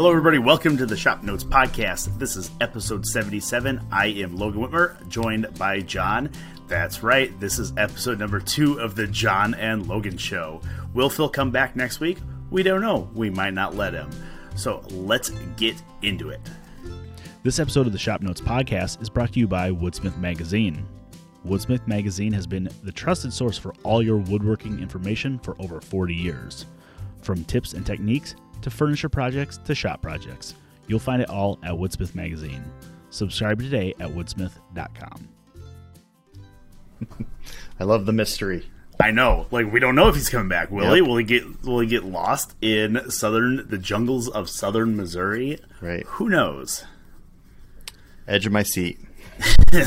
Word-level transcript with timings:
Hello, 0.00 0.12
everybody. 0.12 0.38
Welcome 0.38 0.78
to 0.78 0.86
the 0.86 0.96
Shop 0.96 1.22
Notes 1.22 1.44
Podcast. 1.44 2.18
This 2.18 2.34
is 2.34 2.50
episode 2.62 3.04
77. 3.04 3.86
I 3.92 4.06
am 4.06 4.34
Logan 4.34 4.62
Wittmer, 4.62 5.06
joined 5.08 5.52
by 5.58 5.80
John. 5.80 6.30
That's 6.68 7.02
right. 7.02 7.38
This 7.38 7.58
is 7.58 7.74
episode 7.76 8.18
number 8.18 8.40
two 8.40 8.80
of 8.80 8.94
the 8.94 9.06
John 9.06 9.52
and 9.52 9.86
Logan 9.86 10.16
Show. 10.16 10.62
Will 10.94 11.10
Phil 11.10 11.28
come 11.28 11.50
back 11.50 11.76
next 11.76 12.00
week? 12.00 12.16
We 12.50 12.62
don't 12.62 12.80
know. 12.80 13.10
We 13.12 13.28
might 13.28 13.52
not 13.52 13.74
let 13.74 13.92
him. 13.92 14.08
So 14.56 14.82
let's 14.88 15.28
get 15.58 15.76
into 16.00 16.30
it. 16.30 16.40
This 17.42 17.58
episode 17.58 17.86
of 17.86 17.92
the 17.92 17.98
Shop 17.98 18.22
Notes 18.22 18.40
Podcast 18.40 19.02
is 19.02 19.10
brought 19.10 19.34
to 19.34 19.38
you 19.38 19.46
by 19.46 19.70
Woodsmith 19.70 20.16
Magazine. 20.16 20.88
Woodsmith 21.46 21.86
Magazine 21.86 22.32
has 22.32 22.46
been 22.46 22.70
the 22.84 22.92
trusted 22.92 23.34
source 23.34 23.58
for 23.58 23.74
all 23.82 24.02
your 24.02 24.16
woodworking 24.16 24.80
information 24.80 25.38
for 25.40 25.60
over 25.60 25.78
40 25.78 26.14
years. 26.14 26.64
From 27.20 27.44
tips 27.44 27.74
and 27.74 27.84
techniques 27.84 28.34
to 28.62 28.70
furniture 28.70 29.08
projects 29.08 29.58
to 29.58 29.74
shop 29.74 30.02
projects. 30.02 30.54
You'll 30.86 30.98
find 30.98 31.22
it 31.22 31.30
all 31.30 31.58
at 31.62 31.72
Woodsmith 31.72 32.14
Magazine. 32.14 32.64
Subscribe 33.10 33.60
today 33.60 33.94
at 34.00 34.10
woodsmith.com. 34.10 35.28
I 37.80 37.84
love 37.84 38.06
the 38.06 38.12
mystery. 38.12 38.68
I 39.00 39.10
know. 39.10 39.46
Like 39.50 39.72
we 39.72 39.80
don't 39.80 39.94
know 39.94 40.08
if 40.08 40.14
he's 40.14 40.28
coming 40.28 40.48
back. 40.48 40.70
Will 40.70 40.84
yep. 40.84 40.94
he? 40.94 41.02
Will 41.02 41.16
he 41.16 41.24
get 41.24 41.62
will 41.62 41.80
he 41.80 41.86
get 41.86 42.04
lost 42.04 42.54
in 42.60 43.10
southern 43.10 43.66
the 43.68 43.78
jungles 43.78 44.28
of 44.28 44.50
southern 44.50 44.96
Missouri? 44.96 45.58
Right. 45.80 46.04
Who 46.06 46.28
knows? 46.28 46.84
Edge 48.28 48.46
of 48.46 48.52
my 48.52 48.62
seat. 48.62 49.00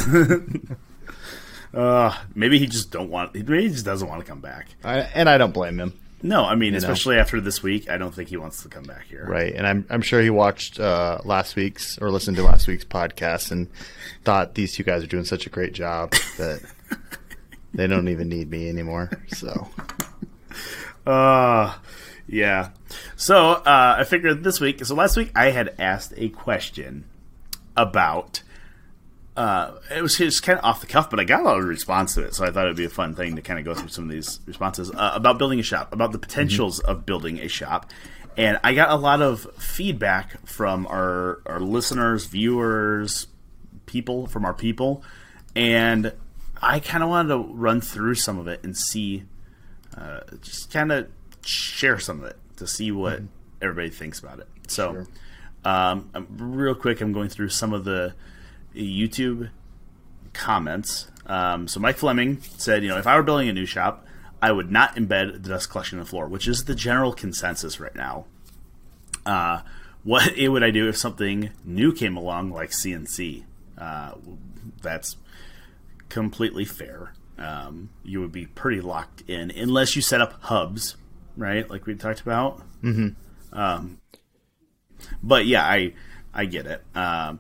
uh 1.73 2.17
maybe 2.33 2.57
he 2.57 2.65
just 2.65 2.91
don't 2.91 3.09
want 3.09 3.35
maybe 3.35 3.63
he 3.63 3.69
just 3.69 3.85
doesn't 3.85 4.07
want 4.07 4.19
to 4.21 4.25
come 4.25 4.41
back. 4.41 4.67
I, 4.83 4.99
and 4.99 5.29
I 5.29 5.37
don't 5.37 5.53
blame 5.53 5.79
him. 5.79 5.93
No, 6.25 6.45
I 6.45 6.55
mean, 6.55 6.73
especially 6.73 7.15
know? 7.15 7.21
after 7.21 7.41
this 7.41 7.61
week, 7.61 7.89
I 7.89 7.97
don't 7.97 8.15
think 8.15 8.29
he 8.29 8.37
wants 8.37 8.63
to 8.63 8.69
come 8.69 8.83
back 8.83 9.07
here. 9.07 9.25
Right, 9.27 9.53
and 9.53 9.67
I'm 9.67 9.85
I'm 9.89 10.02
sure 10.02 10.21
he 10.21 10.30
watched 10.30 10.80
uh, 10.80 11.19
last 11.25 11.57
week's 11.57 11.97
or 11.97 12.09
listened 12.11 12.38
to 12.38 12.43
last 12.43 12.65
week's 12.65 12.85
podcast 12.85 13.52
and 13.52 13.67
thought 14.23 14.55
these 14.55 14.73
two 14.73 14.83
guys 14.83 15.03
are 15.03 15.07
doing 15.07 15.25
such 15.25 15.45
a 15.45 15.49
great 15.49 15.73
job 15.73 16.11
that 16.38 16.61
they 17.73 17.88
don't 17.88 18.07
even 18.07 18.30
need 18.30 18.49
me 18.49 18.69
anymore. 18.69 19.11
So, 19.27 19.67
uh 21.05 21.77
yeah. 22.27 22.69
So 23.17 23.52
uh, 23.52 23.95
I 23.99 24.05
figured 24.05 24.43
this 24.43 24.61
week. 24.61 24.83
So 24.85 24.95
last 24.95 25.17
week 25.17 25.31
I 25.35 25.52
had 25.52 25.75
asked 25.77 26.13
a 26.15 26.30
question 26.30 27.05
about 27.75 28.43
uh, 29.36 29.72
it 29.95 30.02
was 30.02 30.17
just 30.17 30.44
kind 30.44 30.59
of 30.59 30.66
off 30.66 30.81
the 30.81 30.88
cuff, 30.88 31.09
but 31.09 31.20
I 31.20 31.23
got 31.23 31.42
a 31.42 31.44
lot 31.44 31.58
of 31.58 31.66
response 31.66 32.14
to 32.16 32.23
it, 32.23 32.36
so 32.36 32.45
I 32.45 32.52
thought 32.52 32.66
it'd 32.66 32.78
be 32.78 32.86
a 32.86 32.89
fun 32.89 33.16
thing 33.16 33.36
to 33.36 33.42
kind 33.42 33.59
of 33.59 33.66
go 33.66 33.73
through 33.73 33.89
some 33.89 34.06
of 34.06 34.12
these 34.12 34.39
responses 34.45 34.92
uh, 34.92 35.12
about 35.16 35.39
building 35.39 35.59
a 35.59 35.64
shop, 35.64 35.92
about 35.92 36.12
the 36.12 36.20
potentials 36.20 36.80
mm-hmm. 36.80 36.92
of 36.92 37.06
building 37.06 37.39
a 37.39 37.48
shop, 37.48 37.89
and 38.38 38.59
I 38.64 38.73
got 38.73 38.89
a 38.89 38.95
lot 38.95 39.22
of 39.22 39.48
feedback 39.58 40.45
from 40.45 40.86
our 40.88 41.42
our 41.48 41.59
listeners, 41.59 42.26
viewers, 42.26 43.28
people 43.88 44.28
from 44.28 44.45
our 44.45 44.54
people, 44.54 45.04
and 45.56 46.14
I 46.61 46.80
kind 46.80 47.04
of 47.04 47.09
wanted 47.09 47.30
to 47.30 47.54
run 47.54 47.81
through 47.81 48.16
some 48.16 48.38
of 48.38 48.48
it 48.48 48.64
and 48.64 48.78
see, 48.78 49.23
uh, 49.98 50.22
just 50.42 50.72
kind 50.72 50.92
of 50.92 51.08
share 51.44 51.98
some 51.98 52.20
of 52.20 52.26
it 52.28 52.38
to 52.58 52.67
see 52.67 52.92
what 52.92 53.16
mm-hmm. 53.16 53.26
everybody 53.64 53.89
thinks 53.89 54.20
about 54.20 54.39
it. 54.39 54.48
So, 54.67 54.94
sure. 54.94 55.08
um, 55.66 56.09
real 56.38 56.76
quick, 56.76 57.02
I'm 57.02 57.14
going 57.14 57.30
through 57.30 57.50
some 57.50 57.73
of 57.73 57.84
the 57.84 58.14
YouTube 58.75 59.49
comments. 60.33 61.07
Um, 61.25 61.67
so 61.67 61.79
Mike 61.79 61.97
Fleming 61.97 62.41
said, 62.57 62.83
you 62.83 62.89
know, 62.89 62.97
if 62.97 63.07
I 63.07 63.15
were 63.15 63.23
building 63.23 63.49
a 63.49 63.53
new 63.53 63.65
shop, 63.65 64.05
I 64.41 64.52
would 64.52 64.71
not 64.71 64.95
embed 64.95 65.43
the 65.43 65.49
dust 65.49 65.69
collection 65.69 65.99
on 65.99 66.03
the 66.03 66.09
floor, 66.09 66.27
which 66.27 66.47
is 66.47 66.65
the 66.65 66.75
general 66.75 67.13
consensus 67.13 67.80
right 67.80 67.95
now. 67.95 68.25
Uh, 69.25 69.61
what 70.03 70.33
would 70.38 70.63
I 70.63 70.71
do 70.71 70.89
if 70.89 70.97
something 70.97 71.52
new 71.63 71.93
came 71.93 72.17
along 72.17 72.52
like 72.52 72.71
CNC? 72.71 73.45
Uh, 73.77 74.15
that's 74.81 75.15
completely 76.09 76.65
fair. 76.65 77.14
Um, 77.37 77.89
you 78.03 78.21
would 78.21 78.31
be 78.31 78.45
pretty 78.45 78.81
locked 78.81 79.23
in 79.27 79.49
unless 79.52 79.95
you 79.95 80.02
set 80.02 80.21
up 80.21 80.42
hubs, 80.43 80.95
right? 81.36 81.69
Like 81.69 81.86
we 81.86 81.95
talked 81.95 82.21
about. 82.21 82.61
Mm-hmm. 82.81 83.58
Um, 83.58 83.99
but 85.21 85.45
yeah, 85.45 85.64
I 85.64 85.93
I 86.33 86.45
get 86.45 86.65
it. 86.67 86.83
Um, 86.95 87.39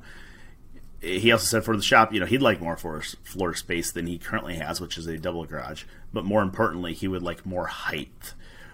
he 1.03 1.31
also 1.31 1.45
said 1.45 1.65
for 1.65 1.75
the 1.75 1.83
shop, 1.83 2.13
you 2.13 2.19
know, 2.19 2.25
he'd 2.25 2.41
like 2.41 2.61
more 2.61 2.77
floor, 2.77 3.01
floor 3.23 3.53
space 3.53 3.91
than 3.91 4.07
he 4.07 4.17
currently 4.17 4.55
has, 4.55 4.79
which 4.79 4.97
is 4.97 5.05
a 5.05 5.17
double 5.17 5.45
garage. 5.45 5.83
But 6.13 6.23
more 6.23 6.41
importantly, 6.41 6.93
he 6.93 7.09
would 7.09 7.21
like 7.21 7.45
more 7.45 7.67
height, 7.67 8.33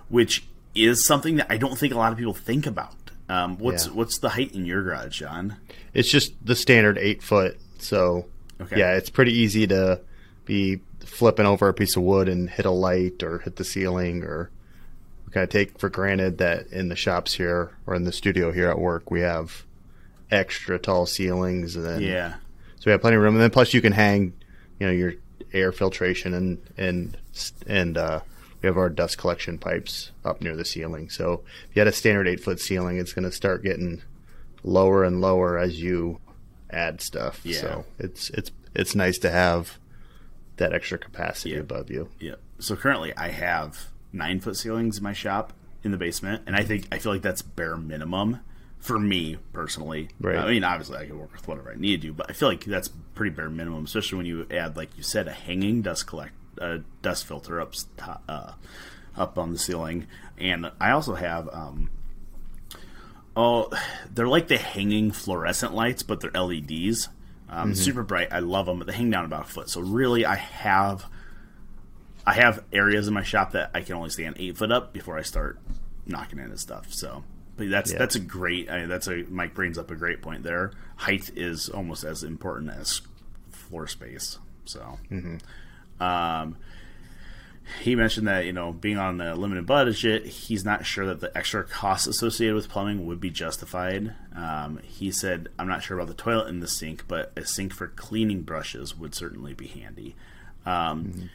which 0.09 0.45
is 0.75 1.05
something 1.05 1.37
that 1.37 1.47
I 1.49 1.57
don't 1.57 1.77
think 1.77 1.93
a 1.93 1.97
lot 1.97 2.11
of 2.11 2.17
people 2.17 2.35
think 2.35 2.67
about. 2.67 2.95
Um, 3.27 3.57
what's 3.57 3.87
yeah. 3.87 3.93
what's 3.93 4.19
the 4.19 4.29
height 4.29 4.53
in 4.53 4.65
your 4.65 4.83
garage, 4.83 5.19
John? 5.19 5.57
It's 5.93 6.09
just 6.09 6.33
the 6.45 6.55
standard 6.55 6.97
eight 6.97 7.23
foot. 7.23 7.59
So 7.79 8.25
okay. 8.61 8.77
yeah, 8.77 8.95
it's 8.95 9.09
pretty 9.09 9.33
easy 9.33 9.65
to 9.67 10.01
be 10.45 10.81
flipping 10.99 11.45
over 11.45 11.67
a 11.67 11.73
piece 11.73 11.95
of 11.95 12.03
wood 12.03 12.29
and 12.29 12.49
hit 12.49 12.65
a 12.65 12.71
light 12.71 13.23
or 13.23 13.39
hit 13.39 13.55
the 13.55 13.63
ceiling 13.63 14.23
or 14.23 14.51
we 15.25 15.33
kind 15.33 15.43
of 15.43 15.49
take 15.49 15.79
for 15.79 15.89
granted 15.89 16.37
that 16.37 16.67
in 16.67 16.89
the 16.89 16.95
shops 16.95 17.33
here 17.33 17.71
or 17.87 17.95
in 17.95 18.03
the 18.03 18.11
studio 18.11 18.51
here 18.51 18.69
at 18.69 18.79
work 18.79 19.09
we 19.09 19.21
have 19.21 19.63
extra 20.31 20.77
tall 20.77 21.05
ceilings 21.05 21.75
and 21.75 21.85
then 21.85 22.01
yeah. 22.01 22.35
so 22.75 22.83
we 22.85 22.91
have 22.91 23.01
plenty 23.01 23.17
of 23.17 23.23
room. 23.23 23.35
And 23.35 23.43
then 23.43 23.49
plus 23.49 23.73
you 23.73 23.81
can 23.81 23.93
hang 23.93 24.33
you 24.79 24.87
know 24.87 24.93
your 24.93 25.13
air 25.53 25.71
filtration 25.71 26.33
and 26.33 26.61
and 26.77 27.17
and 27.67 27.97
uh, 27.97 28.19
we 28.61 28.67
have 28.67 28.77
our 28.77 28.89
dust 28.89 29.17
collection 29.17 29.57
pipes 29.57 30.11
up 30.23 30.41
near 30.41 30.55
the 30.55 30.65
ceiling. 30.65 31.09
So 31.09 31.43
if 31.69 31.75
you 31.75 31.79
had 31.79 31.87
a 31.87 31.91
standard 31.91 32.27
eight 32.27 32.39
foot 32.39 32.59
ceiling 32.59 32.97
it's 32.97 33.13
going 33.13 33.25
to 33.25 33.31
start 33.31 33.63
getting 33.63 34.01
lower 34.63 35.03
and 35.03 35.21
lower 35.21 35.57
as 35.57 35.81
you 35.81 36.19
add 36.69 37.01
stuff. 37.01 37.41
Yeah. 37.43 37.59
so 37.59 37.85
it's 37.97 38.29
it's 38.31 38.51
it's 38.75 38.95
nice 38.95 39.17
to 39.19 39.31
have 39.31 39.79
that 40.57 40.73
extra 40.73 40.97
capacity 40.97 41.51
yeah. 41.51 41.61
above 41.61 41.89
you. 41.89 42.09
Yeah. 42.19 42.35
So 42.59 42.75
currently 42.75 43.15
i 43.15 43.29
have 43.29 43.87
nine 44.11 44.39
foot 44.39 44.57
ceilings 44.57 44.97
in 44.97 45.03
my 45.03 45.13
shop 45.13 45.53
in 45.83 45.91
the 45.91 45.97
basement 45.97 46.43
and 46.45 46.55
i 46.55 46.63
think 46.63 46.87
i 46.91 46.97
feel 46.97 47.11
like 47.11 47.21
that's 47.21 47.41
bare 47.41 47.77
minimum 47.77 48.39
for 48.79 48.97
me 48.97 49.37
personally. 49.53 50.09
Right. 50.19 50.37
I 50.37 50.49
mean, 50.49 50.63
obviously, 50.63 50.97
I 50.97 51.05
can 51.05 51.19
work 51.19 51.33
with 51.33 51.47
whatever 51.47 51.71
I 51.71 51.75
need 51.75 52.01
to 52.01 52.07
do, 52.07 52.13
but 52.13 52.29
I 52.29 52.33
feel 52.33 52.49
like 52.49 52.63
that's 52.63 52.89
pretty 53.13 53.35
bare 53.35 53.49
minimum, 53.49 53.85
especially 53.85 54.17
when 54.17 54.25
you 54.25 54.47
add, 54.49 54.77
like 54.77 54.89
you 54.97 55.03
said, 55.03 55.27
a 55.27 55.33
hanging 55.33 55.81
dust 55.81 56.07
collect, 56.07 56.33
a 56.57 56.79
dust 57.01 57.25
filter 57.25 57.59
up, 57.59 57.73
uh, 58.27 58.53
up 59.17 59.37
on 59.37 59.51
the 59.51 59.59
ceiling, 59.59 60.07
and 60.37 60.71
I 60.79 60.91
also 60.91 61.15
have, 61.15 61.49
um, 61.49 61.89
oh, 63.35 63.69
they're 64.11 64.27
like 64.27 64.47
the 64.47 64.57
hanging 64.57 65.11
fluorescent 65.11 65.73
lights, 65.73 66.03
but 66.03 66.21
they're 66.21 66.31
LEDs. 66.31 67.09
Um, 67.49 67.71
mm-hmm. 67.71 67.73
Super 67.73 68.03
bright. 68.03 68.31
I 68.31 68.39
love 68.39 68.67
them, 68.67 68.77
but 68.77 68.87
they 68.87 68.93
hang 68.93 69.09
down 69.09 69.25
about 69.25 69.41
a 69.41 69.49
foot. 69.49 69.69
So 69.69 69.81
really, 69.81 70.25
I 70.25 70.35
have, 70.35 71.05
I 72.25 72.33
have 72.33 72.63
areas 72.71 73.07
in 73.07 73.13
my 73.13 73.23
shop 73.23 73.51
that 73.53 73.71
I 73.73 73.81
can 73.81 73.95
only 73.95 74.09
stand 74.09 74.35
eight 74.39 74.57
foot 74.57 74.71
up 74.71 74.93
before 74.93 75.17
I 75.17 75.23
start 75.23 75.59
knocking 76.05 76.39
into 76.39 76.57
stuff. 76.57 76.93
So 76.93 77.23
but 77.59 77.69
that's 77.69 77.91
yeah. 77.91 77.97
that's 77.99 78.15
a 78.15 78.19
great. 78.19 78.69
I 78.71 78.79
mean, 78.79 78.89
that's 78.89 79.07
a 79.07 79.25
Mike 79.29 79.53
brings 79.53 79.77
up 79.77 79.91
a 79.91 79.95
great 79.95 80.21
point 80.21 80.43
there. 80.43 80.71
Height 80.95 81.29
is 81.35 81.69
almost 81.69 82.03
as 82.03 82.23
important 82.23 82.71
as 82.71 83.01
floor 83.51 83.85
space. 83.85 84.39
So, 84.65 84.97
mm-hmm. 85.11 86.03
um, 86.03 86.55
he 87.81 87.95
mentioned 87.95 88.27
that 88.27 88.45
you 88.45 88.53
know 88.53 88.71
being 88.71 88.97
on 88.97 89.19
a 89.19 89.35
limited 89.35 89.65
budget, 89.65 90.25
he's 90.25 90.63
not 90.63 90.85
sure 90.85 91.05
that 91.05 91.19
the 91.19 91.37
extra 91.37 91.63
costs 91.65 92.07
associated 92.07 92.55
with 92.55 92.69
plumbing 92.69 93.05
would 93.05 93.19
be 93.19 93.29
justified. 93.29 94.15
Um, 94.35 94.79
he 94.83 95.11
said, 95.11 95.49
"I'm 95.59 95.67
not 95.67 95.83
sure 95.83 95.99
about 95.99 96.07
the 96.07 96.21
toilet 96.21 96.47
and 96.47 96.63
the 96.63 96.67
sink, 96.67 97.03
but 97.07 97.33
a 97.35 97.45
sink 97.45 97.73
for 97.73 97.87
cleaning 97.87 98.41
brushes 98.43 98.97
would 98.97 99.13
certainly 99.13 99.53
be 99.53 99.67
handy." 99.67 100.15
Um, 100.65 101.03
mm-hmm 101.03 101.25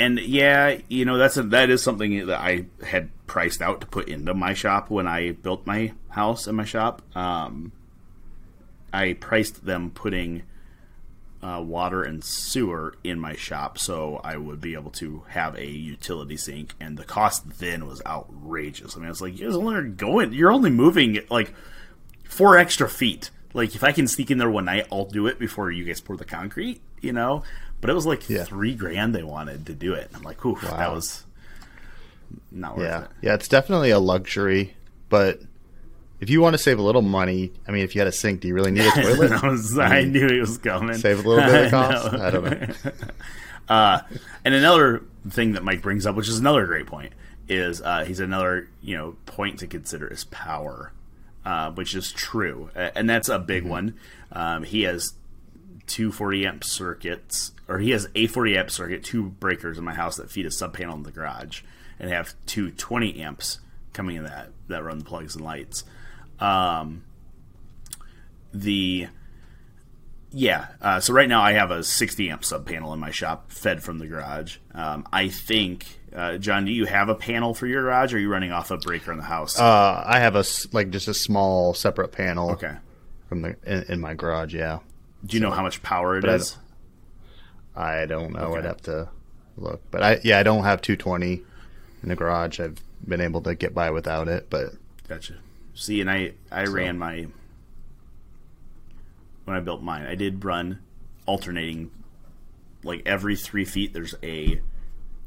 and 0.00 0.18
yeah, 0.18 0.78
you 0.88 1.04
know 1.04 1.18
that's 1.18 1.36
a, 1.36 1.42
that 1.44 1.68
is 1.68 1.82
something 1.82 2.26
that 2.26 2.40
I 2.40 2.64
had 2.84 3.10
priced 3.26 3.60
out 3.60 3.82
to 3.82 3.86
put 3.86 4.08
into 4.08 4.32
my 4.32 4.54
shop 4.54 4.88
when 4.88 5.06
I 5.06 5.32
built 5.32 5.66
my 5.66 5.92
house 6.08 6.46
and 6.46 6.56
my 6.56 6.64
shop. 6.64 7.02
Um, 7.14 7.72
I 8.94 9.12
priced 9.12 9.66
them 9.66 9.90
putting 9.90 10.42
uh, 11.42 11.62
water 11.64 12.02
and 12.02 12.24
sewer 12.24 12.94
in 13.04 13.20
my 13.20 13.34
shop, 13.36 13.76
so 13.76 14.22
I 14.24 14.38
would 14.38 14.60
be 14.60 14.72
able 14.72 14.90
to 14.92 15.24
have 15.28 15.54
a 15.56 15.66
utility 15.66 16.38
sink. 16.38 16.74
And 16.80 16.96
the 16.96 17.04
cost 17.04 17.58
then 17.58 17.86
was 17.86 18.00
outrageous. 18.06 18.96
I 18.96 19.00
mean, 19.00 19.10
it's 19.10 19.20
like 19.20 19.38
you're 19.38 19.52
only 19.52 19.90
going, 19.90 20.32
you're 20.32 20.50
only 20.50 20.70
moving 20.70 21.18
like 21.28 21.52
four 22.24 22.56
extra 22.56 22.88
feet. 22.88 23.30
Like 23.52 23.74
if 23.74 23.84
I 23.84 23.92
can 23.92 24.08
sneak 24.08 24.30
in 24.30 24.38
there 24.38 24.50
one 24.50 24.64
night, 24.64 24.86
I'll 24.90 25.04
do 25.04 25.26
it 25.26 25.38
before 25.38 25.70
you 25.70 25.84
guys 25.84 26.00
pour 26.00 26.16
the 26.16 26.24
concrete. 26.24 26.80
You 27.02 27.12
know, 27.12 27.42
but 27.80 27.90
it 27.90 27.94
was 27.94 28.06
like 28.06 28.28
yeah. 28.28 28.44
three 28.44 28.74
grand 28.74 29.14
they 29.14 29.22
wanted 29.22 29.66
to 29.66 29.74
do 29.74 29.94
it. 29.94 30.10
I'm 30.14 30.22
like, 30.22 30.44
oof, 30.44 30.62
wow. 30.62 30.76
that 30.76 30.92
was 30.92 31.24
not 32.50 32.76
worth 32.76 32.86
yeah. 32.86 33.04
it. 33.04 33.10
Yeah, 33.22 33.34
it's 33.34 33.48
definitely 33.48 33.90
a 33.90 33.98
luxury, 33.98 34.74
but 35.08 35.40
if 36.20 36.28
you 36.28 36.40
want 36.40 36.54
to 36.54 36.58
save 36.58 36.78
a 36.78 36.82
little 36.82 37.02
money, 37.02 37.52
I 37.66 37.70
mean, 37.70 37.82
if 37.82 37.94
you 37.94 38.00
had 38.00 38.08
a 38.08 38.12
sink, 38.12 38.40
do 38.40 38.48
you 38.48 38.54
really 38.54 38.70
need 38.70 38.86
a 38.86 38.90
toilet? 39.02 39.32
I, 39.32 39.48
was, 39.48 39.78
I, 39.78 40.04
knew 40.04 40.28
he 40.28 40.40
was 40.40 40.58
coming. 40.58 40.94
Save 40.96 41.24
a 41.24 41.28
little 41.28 41.44
bit 41.44 41.66
of 41.66 41.70
cost. 41.70 42.14
I, 42.14 42.26
I 42.26 42.30
don't 42.30 42.44
know. 42.44 42.92
uh, 43.68 44.00
and 44.44 44.54
another 44.54 45.02
thing 45.28 45.52
that 45.52 45.64
Mike 45.64 45.80
brings 45.80 46.06
up, 46.06 46.14
which 46.16 46.28
is 46.28 46.38
another 46.38 46.66
great 46.66 46.86
point, 46.86 47.14
is 47.48 47.80
uh, 47.80 48.04
he's 48.04 48.20
another 48.20 48.68
you 48.82 48.96
know 48.96 49.16
point 49.26 49.58
to 49.60 49.66
consider 49.66 50.06
is 50.06 50.24
power. 50.24 50.92
uh, 51.44 51.70
which 51.70 51.94
is 51.94 52.12
true, 52.12 52.70
and 52.74 53.08
that's 53.08 53.28
a 53.28 53.38
big 53.38 53.64
one. 53.64 53.94
Um, 54.32 54.62
he 54.62 54.82
has 54.82 55.14
two 55.86 56.12
40 56.12 56.46
amp 56.46 56.64
circuits, 56.64 57.52
or 57.68 57.78
he 57.78 57.90
has 57.90 58.08
a 58.14 58.26
40 58.26 58.56
amp 58.56 58.70
circuit, 58.70 59.04
two 59.04 59.24
breakers 59.24 59.78
in 59.78 59.84
my 59.84 59.94
house 59.94 60.16
that 60.16 60.30
feed 60.30 60.46
a 60.46 60.50
sub 60.50 60.74
panel 60.74 60.96
in 60.96 61.02
the 61.02 61.10
garage, 61.10 61.62
and 61.98 62.10
have 62.10 62.34
two 62.46 62.70
20 62.70 63.20
amps 63.20 63.60
coming 63.92 64.16
in 64.16 64.24
that 64.24 64.50
that 64.68 64.84
run 64.84 64.98
the 64.98 65.04
plugs 65.04 65.34
and 65.34 65.44
lights. 65.44 65.84
Um, 66.38 67.04
the 68.52 69.08
yeah, 70.32 70.68
uh, 70.80 71.00
so 71.00 71.12
right 71.12 71.28
now 71.28 71.42
I 71.42 71.52
have 71.52 71.70
a 71.70 71.82
60 71.82 72.30
amp 72.30 72.44
sub 72.44 72.66
panel 72.66 72.92
in 72.92 73.00
my 73.00 73.10
shop, 73.10 73.50
fed 73.50 73.82
from 73.82 73.98
the 73.98 74.06
garage. 74.06 74.58
Um, 74.72 75.06
I 75.12 75.28
think, 75.28 75.86
uh, 76.14 76.38
John, 76.38 76.64
do 76.64 76.72
you 76.72 76.86
have 76.86 77.08
a 77.08 77.16
panel 77.16 77.52
for 77.52 77.66
your 77.66 77.82
garage, 77.82 78.14
or 78.14 78.16
are 78.16 78.20
you 78.20 78.28
running 78.30 78.52
off 78.52 78.70
a 78.70 78.76
breaker 78.76 79.10
in 79.10 79.18
the 79.18 79.24
house? 79.24 79.58
Uh, 79.58 80.02
I 80.06 80.20
have 80.20 80.36
a 80.36 80.44
like 80.72 80.90
just 80.90 81.08
a 81.08 81.14
small 81.14 81.74
separate 81.74 82.12
panel. 82.12 82.52
okay. 82.52 82.76
From 83.28 83.42
the 83.42 83.56
in, 83.64 83.94
in 83.94 84.00
my 84.00 84.14
garage, 84.14 84.54
yeah. 84.54 84.78
Do 85.24 85.36
you 85.36 85.40
know 85.40 85.50
how 85.50 85.62
much 85.62 85.82
power 85.82 86.16
it 86.16 86.24
is? 86.24 86.56
I 87.76 88.06
don't 88.06 88.32
know. 88.32 88.40
Okay. 88.40 88.58
I'd 88.58 88.64
have 88.64 88.82
to 88.82 89.08
look, 89.56 89.82
but 89.90 90.02
I 90.02 90.20
yeah, 90.24 90.38
I 90.38 90.42
don't 90.42 90.64
have 90.64 90.82
220 90.82 91.42
in 92.02 92.08
the 92.08 92.16
garage. 92.16 92.60
I've 92.60 92.82
been 93.06 93.20
able 93.20 93.40
to 93.42 93.54
get 93.54 93.74
by 93.74 93.90
without 93.90 94.28
it, 94.28 94.48
but 94.50 94.74
Gotcha. 95.08 95.34
See, 95.74 96.00
and 96.00 96.10
I 96.10 96.34
I 96.50 96.64
ran 96.64 96.98
my 96.98 97.26
when 99.44 99.56
I 99.56 99.60
built 99.60 99.82
mine. 99.82 100.06
I 100.06 100.14
did 100.14 100.44
run 100.44 100.80
alternating, 101.26 101.90
like 102.82 103.02
every 103.06 103.36
three 103.36 103.64
feet. 103.64 103.92
There's 103.92 104.14
a 104.22 104.60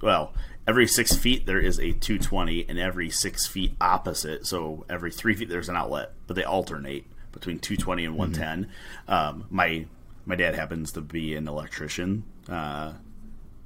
well, 0.02 0.34
every 0.68 0.88
six 0.88 1.16
feet 1.16 1.46
there 1.46 1.60
is 1.60 1.80
a 1.80 1.92
220, 1.92 2.66
and 2.68 2.80
every 2.80 3.10
six 3.10 3.48
feet 3.48 3.76
opposite. 3.80 4.46
So 4.46 4.86
every 4.90 5.12
three 5.12 5.36
feet 5.36 5.50
there's 5.50 5.70
an 5.70 5.76
outlet, 5.76 6.14
but 6.28 6.36
they 6.36 6.44
alternate 6.44 7.06
between 7.34 7.60
220 7.60 8.06
and 8.06 8.18
110. 8.18 8.72
Um, 9.08 9.46
my 9.50 9.86
my 10.26 10.36
dad 10.36 10.56
happens 10.56 10.94
to 10.94 11.02
be 11.02 11.36
an 11.36 11.48
electrician. 11.48 12.24
Uh, 12.48 12.94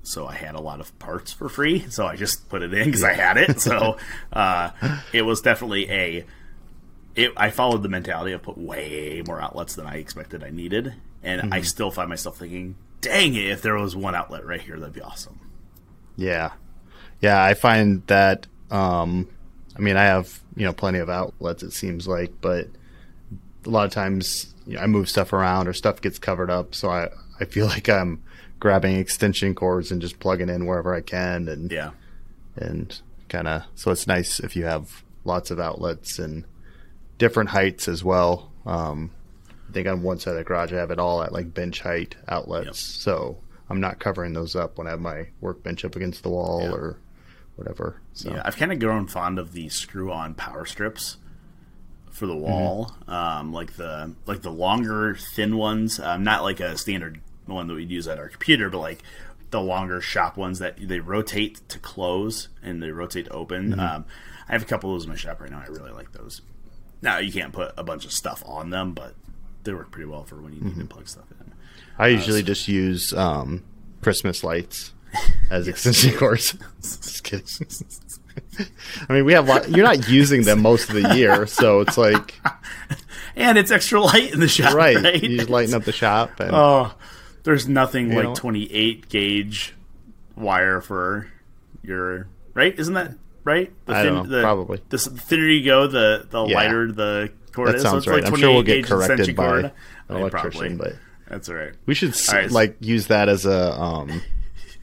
so 0.02 0.25
I 0.25 0.36
had 0.36 0.56
a 0.56 0.62
lot 0.62 0.80
of 0.80 0.98
parts 1.00 1.34
for 1.34 1.50
free, 1.50 1.86
so 1.90 2.06
I 2.08 2.16
just 2.16 2.50
put 2.50 2.62
it 2.62 2.74
in 2.74 2.86
because 2.86 3.04
I 3.04 3.14
had 3.14 3.38
it. 3.38 3.60
So 3.60 3.98
uh, 4.34 4.72
it 5.14 5.24
was 5.24 5.42
definitely 5.42 5.90
a. 5.92 6.25
It, 7.16 7.34
I 7.36 7.50
followed 7.50 7.84
the 7.84 7.90
mentality 7.90 8.31
of 8.31 8.44
put 8.44 8.58
way 8.58 9.24
more 9.25 9.42
outlets 9.42 9.75
than 9.75 9.86
I 9.86 9.98
expected 9.98 10.44
I 10.44 10.50
needed, 10.50 10.94
and 11.24 11.54
I 11.54 11.62
still 11.62 11.92
find 11.92 12.10
myself 12.10 12.38
thinking, 12.38 12.75
"Dang 13.02 13.36
it! 13.36 13.50
If 13.50 13.62
there 13.62 13.75
was 13.75 13.96
one 13.96 14.16
outlet 14.16 14.46
right 14.46 14.62
here, 14.62 14.80
that'd 14.80 14.94
be 14.94 15.02
awesome." 15.02 15.40
Yeah. 16.16 16.52
Yeah, 17.22 17.44
I 17.44 17.54
find 17.54 18.06
that 18.08 18.48
um 18.69 19.28
I 19.75 19.80
mean 19.80 19.98
I 19.98 20.04
have, 20.04 20.40
you 20.56 20.66
know, 20.66 20.74
plenty 20.74 21.00
of 21.00 21.10
outlets 21.10 21.64
it 21.64 21.72
seems 21.72 22.08
like, 22.08 22.34
but 22.42 22.68
a 23.68 23.69
lot 23.69 23.86
of 23.86 23.92
times 23.92 24.54
you 24.66 24.75
know, 24.75 24.81
I 24.81 24.88
move 24.88 25.10
stuff 25.10 25.34
around 25.34 25.68
or 25.68 25.74
stuff 25.74 26.02
gets 26.02 26.18
covered 26.19 26.50
up, 26.50 26.74
so 26.74 26.90
I 26.90 27.10
I 27.40 27.46
feel 27.46 27.66
like 27.75 27.90
I'm 27.90 28.24
grabbing 28.60 28.96
extension 28.96 29.54
cords 29.54 29.92
and 29.92 30.02
just 30.02 30.19
plugging 30.19 30.50
in 30.50 30.66
wherever 30.66 30.96
I 30.96 31.02
can 31.02 31.48
and 31.48 31.72
Yeah, 31.72 31.92
and 32.56 33.00
kind 33.30 33.48
of 33.48 33.64
so 33.75 33.92
it's 33.92 34.08
nice 34.08 34.40
if 34.40 34.56
you 34.56 34.66
have 34.66 35.04
lots 35.25 35.52
of 35.52 35.60
outlets 35.60 36.18
and 36.18 36.46
different 37.18 37.50
heights 37.50 37.88
as 37.88 38.04
well. 38.04 38.52
Um 38.66 39.12
I 39.69 39.74
think 39.74 39.88
on 39.88 40.02
one 40.02 40.18
side 40.19 40.31
of 40.31 40.38
the 40.38 40.44
garage 40.46 40.72
I 40.74 40.78
have 40.78 40.92
it 40.92 41.00
all 41.00 41.22
at 41.22 41.34
like 41.34 41.54
bench 41.54 41.81
height 41.81 42.16
outlets. 42.28 42.66
Yep. 42.68 42.75
So 42.75 43.38
I'm 43.69 43.81
not 43.81 44.00
covering 44.00 44.31
those 44.34 44.56
up 44.56 44.78
when 44.78 44.88
I 44.88 44.92
have 44.92 45.02
my 45.02 45.28
workbench 45.42 45.84
up 45.84 45.96
against 45.98 46.24
the 46.24 46.30
wall 46.30 46.62
Yeah. 46.64 46.72
or 46.72 46.98
whatever. 47.58 48.00
So 48.14 48.31
yeah. 48.31 48.42
I've 48.46 48.56
kind 48.56 48.72
of 48.72 48.80
grown 48.80 49.08
fond 49.08 49.38
of 49.40 49.52
the 49.52 49.68
screw-on 49.69 50.36
power 50.36 50.66
strips 50.66 51.18
for 52.18 52.25
the 52.25 52.36
wall, 52.36 52.96
um, 53.08 53.54
like 53.54 53.75
the 53.75 54.14
like 54.25 54.42
the 54.42 54.52
longer, 54.52 55.16
thin 55.36 55.56
ones. 55.56 56.00
Um, 56.00 56.24
not 56.24 56.44
like 56.44 56.60
a 56.60 56.78
standard 56.78 57.22
one 57.46 57.68
that 57.68 57.75
we'd 57.75 57.92
use 57.92 58.08
at 58.08 58.18
our 58.18 58.28
computer, 58.28 58.69
but 58.69 58.80
like 58.80 59.04
the 59.52 59.62
longer 59.62 60.02
shop 60.02 60.36
ones 60.36 60.60
that 60.60 60.78
they 60.80 61.00
rotate 61.00 61.62
to 61.69 61.80
close 61.80 62.50
and 62.64 62.81
they 62.81 62.92
rotate 62.92 63.25
to 63.25 63.31
open. 63.31 63.80
Um, 63.80 64.06
I 64.50 64.54
have 64.54 64.64
a 64.64 64.66
couple 64.66 64.90
of 64.90 64.96
those 64.96 65.04
in 65.06 65.10
my 65.10 65.16
shop 65.16 65.40
right 65.40 65.52
now. 65.52 65.60
I 65.60 65.68
really 65.68 65.92
like 65.92 66.12
those. 66.12 66.42
Now 67.02 67.19
you 67.19 67.31
can't 67.31 67.54
put 67.54 67.74
a 67.78 67.84
bunch 67.84 68.04
of 68.04 68.12
stuff 68.12 68.44
on 68.46 68.72
them, 68.72 68.94
but 68.94 69.14
they 69.64 69.74
work 69.74 69.92
pretty 69.92 70.10
well 70.10 70.24
for 70.24 70.42
when 70.42 70.54
you 70.54 70.62
need 70.62 70.80
to 70.80 70.86
plug 70.86 71.08
stuff 71.08 71.25
in. 71.40 71.54
I 72.00 72.08
usually 72.08 72.44
just 72.44 72.68
use 72.68 73.14
um, 73.14 73.64
Christmas 74.02 74.44
lights 74.44 74.94
as 75.52 75.68
extension 75.68 76.18
cords. 76.18 76.56
just 76.81 77.24
kidding. 77.24 77.46
I 79.10 79.13
mean, 79.13 79.25
we 79.25 79.34
have 79.34 79.48
lot, 79.48 79.69
you're 79.69 79.86
not 79.86 80.07
using 80.10 80.44
them 80.44 80.62
most 80.62 80.89
of 80.89 80.95
the 80.95 81.16
year, 81.16 81.45
so 81.48 81.81
it's 81.81 81.98
like 81.98 82.39
And 83.36 83.57
it's 83.57 83.69
extra 83.72 84.01
light 84.01 84.34
in 84.34 84.39
the 84.39 84.48
shop, 84.48 84.74
right. 84.74 84.95
right? 84.95 85.22
You 85.24 85.38
just 85.38 85.50
lighten 85.50 85.74
up 85.75 85.84
the 85.84 85.92
shop, 85.92 86.39
and 86.39 86.51
Oh, 86.54 86.94
there's 87.44 87.68
nothing 87.68 88.13
like 88.13 88.24
know? 88.24 88.36
28 88.36 89.10
gauge 89.10 89.75
wire 90.36 90.81
for 90.81 91.28
your 91.84 92.28
right. 92.54 92.78
Isn't 92.78 92.95
that 92.95 93.13
right? 93.44 93.72
The 93.86 93.94
I 93.94 94.04
don't 94.04 94.13
know, 94.30 94.36
the, 94.38 94.42
probably. 94.42 94.81
The, 94.90 94.98
the 94.98 95.10
thinner 95.22 95.48
you 95.48 95.63
go, 95.66 95.88
the 95.88 96.28
the 96.30 96.45
Yeah. 96.45 96.56
lighter 96.56 96.92
the 96.92 97.31
cord 97.54 97.69
that 97.69 97.75
is. 97.75 97.81
sounds 97.83 97.92
so 97.92 97.98
it's 97.98 98.07
right. 98.07 98.24
Like 98.24 98.33
I'm 98.33 98.40
sure 98.40 98.51
we'll 98.54 98.63
get 98.63 98.86
corrected 98.86 99.36
by 99.36 99.45
cord. 99.45 99.66
an 100.10 100.16
electrician, 100.18 100.78
probably. 100.78 100.94
but 100.94 100.95
that's 101.30 101.50
all 101.50 101.56
right. 101.56 101.74
we 101.86 101.94
should 101.94 102.13
All 102.30 102.36
right. 102.36 102.51
like 102.51 102.75
use 102.80 103.07
that 103.07 103.30
as 103.30 103.45
a 103.45 103.80
um, 103.80 104.22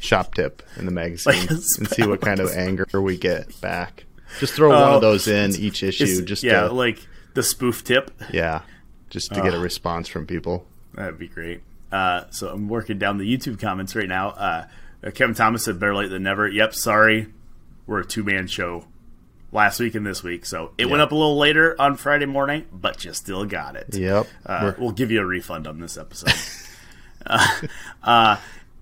shop 0.04 0.34
tip 0.34 0.62
in 0.76 0.84
the 0.86 0.92
magazine 0.92 1.48
and 1.48 1.88
see 1.88 2.06
what 2.06 2.20
kind 2.20 2.40
of 2.40 2.50
anger 2.52 2.86
we 3.00 3.16
get 3.16 3.60
back. 3.60 4.04
Just 4.38 4.54
throw 4.54 4.70
one 4.70 4.78
Oh, 4.78 4.94
of 4.96 5.00
those 5.00 5.26
in 5.28 5.54
each 5.56 5.82
issue, 5.82 6.22
just 6.24 6.42
yeah, 6.42 6.62
to, 6.62 6.72
like 6.72 6.98
the 7.34 7.42
spoof 7.42 7.84
tip. 7.84 8.10
yeah, 8.32 8.62
just 9.10 9.32
to 9.34 9.40
get 9.42 9.54
a 9.54 9.58
response 9.58 10.08
from 10.08 10.26
people. 10.26 10.66
That'd 10.94 11.18
be 11.18 11.28
great. 11.28 11.62
Uh, 11.92 12.24
so 12.30 12.48
I'm 12.48 12.68
working 12.68 12.98
down 12.98 13.18
the 13.18 13.36
YouTube 13.36 13.60
comments 13.60 13.94
right 13.94 14.08
now. 14.08 14.30
Uh, 14.30 14.66
uh, 15.06 15.10
Kevin 15.12 15.34
Thomas 15.36 15.64
said, 15.64 15.78
"Better 15.78 15.94
late 15.94 16.10
than 16.10 16.24
never." 16.24 16.48
Yep, 16.48 16.74
sorry, 16.74 17.28
we're 17.86 18.00
a 18.00 18.04
two 18.04 18.24
man 18.24 18.48
show 18.48 18.86
last 19.52 19.78
week 19.78 19.94
and 19.94 20.04
this 20.04 20.24
week, 20.24 20.44
so 20.44 20.72
it 20.78 20.86
went 20.86 21.00
up 21.00 21.12
a 21.12 21.14
little 21.14 21.38
later 21.38 21.76
on 21.80 21.96
Friday 21.96 22.26
morning, 22.26 22.64
but 22.72 23.04
you 23.04 23.12
still 23.12 23.44
got 23.44 23.76
it. 23.76 23.94
Yep. 23.94 24.26
Uh, 24.44 24.72
we'll 24.78 24.90
give 24.90 25.12
you 25.12 25.20
a 25.20 25.24
refund 25.24 25.68
on 25.68 25.78
this 25.78 25.96
episode. 25.96 26.32
uh, 27.26 27.48
uh, 28.02 28.36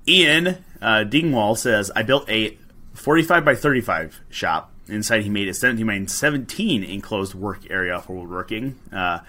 Ian 0.08 0.64
uh, 0.82 1.04
Dingwall 1.04 1.56
says, 1.56 1.90
I 1.94 2.02
built 2.02 2.28
a 2.28 2.58
45 2.94 3.44
by 3.44 3.54
35 3.54 4.20
shop. 4.28 4.72
Inside, 4.88 5.22
he 5.22 5.30
made 5.30 5.48
a 5.48 5.54
17 5.54 5.86
by 5.86 6.04
17 6.04 6.82
enclosed 6.82 7.34
work 7.34 7.70
area 7.70 8.00
for 8.00 8.14
woodworking. 8.14 8.78
Uh, 8.92 9.20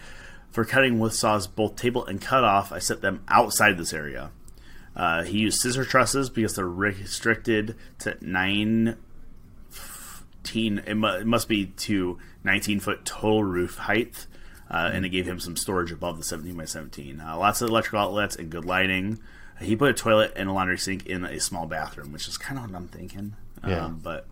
for 0.50 0.66
cutting 0.66 1.00
with 1.00 1.13
saws, 1.13 1.48
both 1.48 1.75
table 1.75 2.06
and 2.06 2.22
cutoff, 2.22 2.72
I 2.72 2.80
set 2.80 3.01
them 3.01 3.24
outside 3.27 3.77
this 3.77 3.94
area. 3.94 4.32
Uh, 4.96 5.24
he 5.24 5.39
used 5.39 5.60
scissor 5.60 5.86
trusses 5.86 6.30
because 6.30 6.56
they're 6.56 6.68
restricted 6.68 7.75
to 8.00 8.18
9 8.22 8.98
15 10.44 10.84
it, 10.86 10.96
mu- 10.96 11.08
it 11.08 11.25
must 11.25 11.48
be 11.48 11.68
to 11.68 12.20
19 12.44 12.80
foot 12.82 13.06
total 13.06 13.44
roof 13.44 13.77
height 13.77 14.27
uh, 14.70 14.92
and 14.94 15.06
it 15.06 15.10
gave 15.10 15.25
him 15.25 15.39
some 15.39 15.56
storage 15.56 15.92
above 15.92 16.18
the 16.18 16.24
17 16.24 16.56
by 16.56 16.66
17 16.66 17.22
uh, 17.22 17.38
lots 17.38 17.62
of 17.62 17.70
electrical 17.70 18.00
outlets 18.00 18.36
and 18.36 18.50
good 18.50 18.66
lighting 18.66 19.20
he 19.63 19.75
put 19.75 19.89
a 19.89 19.93
toilet 19.93 20.34
and 20.36 20.50
a 20.50 20.51
laundry 20.53 20.77
sink 20.77 21.05
in 21.05 21.24
a 21.25 21.39
small 21.39 21.65
bathroom 21.65 22.12
which 22.12 22.27
is 22.27 22.38
kind 22.38 22.60
of 22.60 22.70
what 22.70 22.75
i'm 22.75 22.88
thinking 22.88 23.34
Yeah. 23.65 23.86
um, 23.86 24.00
but 24.03 24.25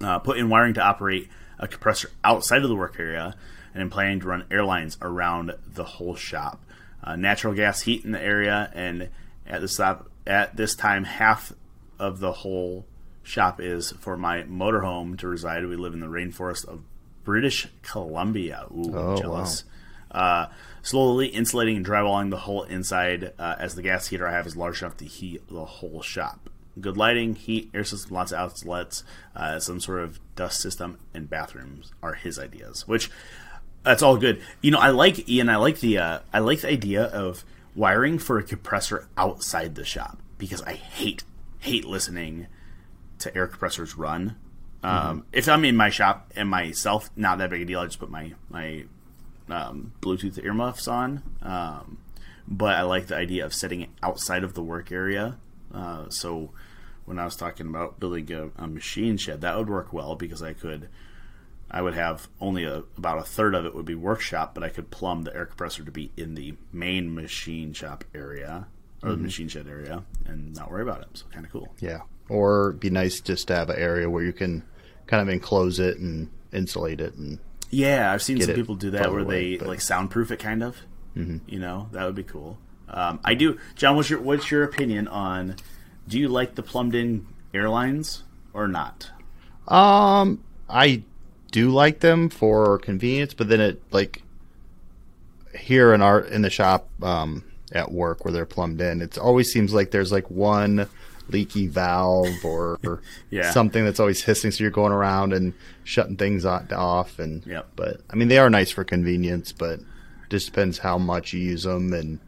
uh, 0.00 0.18
put 0.18 0.36
in 0.38 0.48
wiring 0.48 0.74
to 0.74 0.80
operate 0.82 1.28
a 1.58 1.68
compressor 1.68 2.10
outside 2.24 2.62
of 2.62 2.68
the 2.68 2.74
work 2.74 2.96
area 2.98 3.36
and 3.74 3.90
planning 3.90 4.20
to 4.20 4.26
run 4.26 4.44
air 4.50 4.64
lines 4.64 4.98
around 5.00 5.52
the 5.66 5.84
whole 5.84 6.14
shop. 6.16 6.62
Uh, 7.04 7.14
natural 7.16 7.54
gas 7.54 7.82
heat 7.82 8.04
in 8.04 8.10
the 8.12 8.20
area, 8.20 8.70
and 8.74 9.08
at 9.46 9.60
this 9.60 9.74
stop, 9.74 10.10
at 10.26 10.56
this 10.56 10.74
time, 10.74 11.04
half 11.04 11.52
of 12.00 12.18
the 12.20 12.32
whole 12.32 12.84
shop 13.22 13.60
is 13.60 13.92
for 13.92 14.16
my 14.16 14.42
motorhome 14.42 15.16
to 15.18 15.28
reside. 15.28 15.64
We 15.66 15.76
live 15.76 15.94
in 15.94 16.00
the 16.00 16.06
rainforest 16.06 16.66
of 16.66 16.80
British 17.24 17.68
Columbia. 17.82 18.66
Ooh, 18.72 18.92
Oh, 18.94 19.16
jealous. 19.16 19.64
Uh, 20.10 20.46
slowly 20.82 21.28
insulating 21.28 21.76
and 21.76 21.86
drywalling 21.86 22.30
the 22.30 22.38
whole 22.38 22.64
inside 22.64 23.32
uh, 23.38 23.56
as 23.58 23.74
the 23.74 23.82
gas 23.82 24.08
heater 24.08 24.26
I 24.26 24.32
have 24.32 24.46
is 24.46 24.56
large 24.56 24.82
enough 24.82 24.96
to 24.98 25.04
heat 25.04 25.46
the 25.48 25.64
whole 25.64 26.02
shop. 26.02 26.50
Good 26.80 26.96
lighting, 26.96 27.34
heat, 27.34 27.70
air 27.74 27.84
system, 27.84 28.14
lots 28.14 28.32
of 28.32 28.38
outlets, 28.38 29.04
uh, 29.36 29.58
some 29.60 29.78
sort 29.78 30.00
of 30.00 30.18
dust 30.36 30.60
system, 30.60 30.98
and 31.12 31.28
bathrooms 31.28 31.92
are 32.02 32.14
his 32.14 32.38
ideas. 32.38 32.88
Which 32.88 33.10
that's 33.82 34.02
all 34.02 34.16
good. 34.16 34.40
You 34.60 34.70
know, 34.70 34.78
I 34.78 34.88
like 34.90 35.28
Ian. 35.28 35.48
I 35.48 35.56
like 35.56 35.80
the 35.80 35.98
uh, 35.98 36.18
I 36.32 36.38
like 36.38 36.62
the 36.62 36.68
idea 36.70 37.04
of 37.04 37.44
wiring 37.74 38.18
for 38.18 38.38
a 38.38 38.42
compressor 38.42 39.08
outside 39.16 39.74
the 39.74 39.84
shop 39.84 40.18
because 40.38 40.62
I 40.62 40.74
hate 40.74 41.24
hate 41.58 41.84
listening 41.84 42.46
to 43.18 43.36
air 43.36 43.46
compressors 43.46 43.96
run. 43.96 44.36
Um, 44.82 45.26
If 45.32 45.48
I'm 45.48 45.64
in 45.64 45.76
my 45.76 45.90
shop 45.90 46.32
and 46.34 46.48
myself, 46.48 47.10
not 47.14 47.38
that 47.38 47.50
big 47.50 47.62
a 47.62 47.64
deal. 47.64 47.80
I 47.80 47.84
just 47.84 48.00
put 48.00 48.10
my 48.10 48.32
my 48.48 48.84
um, 49.52 49.92
Bluetooth 50.00 50.42
earmuffs 50.42 50.88
on. 50.88 51.22
Um, 51.42 51.98
but 52.48 52.74
I 52.74 52.82
like 52.82 53.06
the 53.06 53.16
idea 53.16 53.44
of 53.44 53.54
setting 53.54 53.82
it 53.82 53.90
outside 54.02 54.44
of 54.44 54.54
the 54.54 54.62
work 54.62 54.90
area. 54.90 55.38
Uh, 55.72 56.08
so 56.08 56.50
when 57.04 57.18
I 57.18 57.24
was 57.24 57.36
talking 57.36 57.66
about 57.66 58.00
building 58.00 58.30
a, 58.32 58.50
a 58.56 58.66
machine 58.66 59.16
shed, 59.16 59.42
that 59.42 59.56
would 59.56 59.68
work 59.68 59.92
well 59.92 60.16
because 60.16 60.42
I 60.42 60.52
could 60.52 60.88
I 61.70 61.80
would 61.80 61.94
have 61.94 62.28
only 62.38 62.64
a, 62.64 62.82
about 62.98 63.18
a 63.18 63.22
third 63.22 63.54
of 63.54 63.64
it 63.64 63.74
would 63.74 63.86
be 63.86 63.94
workshop, 63.94 64.54
but 64.54 64.62
I 64.62 64.68
could 64.68 64.90
plumb 64.90 65.22
the 65.22 65.34
air 65.34 65.46
compressor 65.46 65.84
to 65.84 65.90
be 65.90 66.10
in 66.16 66.34
the 66.34 66.54
main 66.70 67.14
machine 67.14 67.72
shop 67.72 68.04
area 68.14 68.66
or 69.02 69.10
the 69.10 69.16
machine 69.16 69.48
shed 69.48 69.66
area 69.66 70.04
and 70.26 70.54
not 70.54 70.70
worry 70.70 70.82
about 70.82 71.00
it. 71.00 71.08
So 71.14 71.24
kind 71.32 71.46
of 71.46 71.50
cool. 71.50 71.74
Yeah. 71.80 72.02
Or 72.28 72.72
be 72.72 72.90
nice 72.90 73.20
just 73.20 73.48
to 73.48 73.56
have 73.56 73.70
an 73.70 73.78
area 73.78 74.08
where 74.08 74.22
you 74.22 74.32
can 74.32 74.62
kind 75.06 75.22
of 75.22 75.28
enclose 75.32 75.80
it 75.80 75.98
and 75.98 76.30
insulate 76.52 77.00
it 77.00 77.14
and 77.14 77.38
Yeah, 77.72 78.12
I've 78.12 78.22
seen 78.22 78.38
some 78.40 78.50
it 78.50 78.54
people 78.56 78.74
do 78.76 78.90
that 78.90 79.10
where 79.10 79.20
away, 79.20 79.52
they 79.52 79.56
but- 79.56 79.68
like 79.68 79.80
soundproof 79.80 80.30
it, 80.30 80.38
kind 80.38 80.62
of. 80.62 80.76
Mm-hmm. 81.16 81.38
You 81.46 81.58
know, 81.58 81.88
that 81.92 82.04
would 82.04 82.14
be 82.14 82.22
cool. 82.22 82.58
Um, 82.88 83.18
I 83.24 83.34
do, 83.34 83.58
John. 83.74 83.96
What's 83.96 84.10
your 84.10 84.20
what's 84.20 84.50
your 84.50 84.62
opinion 84.64 85.08
on? 85.08 85.56
Do 86.06 86.18
you 86.18 86.28
like 86.28 86.54
the 86.54 86.62
plumbed 86.62 86.94
in 86.94 87.26
airlines 87.54 88.22
or 88.52 88.68
not? 88.68 89.10
Um, 89.68 90.42
I 90.68 91.02
do 91.50 91.70
like 91.70 92.00
them 92.00 92.28
for 92.28 92.78
convenience, 92.78 93.34
but 93.34 93.48
then 93.48 93.60
it 93.60 93.82
like 93.90 94.22
here 95.54 95.92
in 95.94 96.02
our 96.02 96.20
in 96.20 96.42
the 96.42 96.50
shop 96.50 96.88
um, 97.02 97.44
at 97.72 97.90
work 97.90 98.24
where 98.24 98.32
they're 98.32 98.46
plumbed 98.46 98.80
in, 98.80 99.00
it 99.00 99.18
always 99.18 99.50
seems 99.52 99.72
like 99.72 99.90
there's 99.90 100.12
like 100.12 100.30
one 100.30 100.88
leaky 101.32 101.66
valve 101.66 102.44
or, 102.44 102.78
or 102.84 103.02
Yeah. 103.30 103.50
something 103.50 103.84
that's 103.84 103.98
always 104.00 104.22
hissing. 104.22 104.50
So 104.50 104.62
you're 104.62 104.70
going 104.70 104.92
around 104.92 105.32
and 105.32 105.54
shutting 105.84 106.16
things 106.16 106.44
off. 106.44 107.18
And 107.18 107.44
Yep. 107.46 107.68
but 107.76 108.00
I 108.10 108.16
mean 108.16 108.28
they 108.28 108.38
are 108.38 108.50
nice 108.50 108.70
for 108.70 108.84
convenience, 108.84 109.52
but 109.52 109.80
just 110.30 110.46
depends 110.46 110.78
how 110.78 110.98
much 110.98 111.32
you 111.32 111.40
use 111.40 111.64
them 111.64 111.92
and 111.92 112.18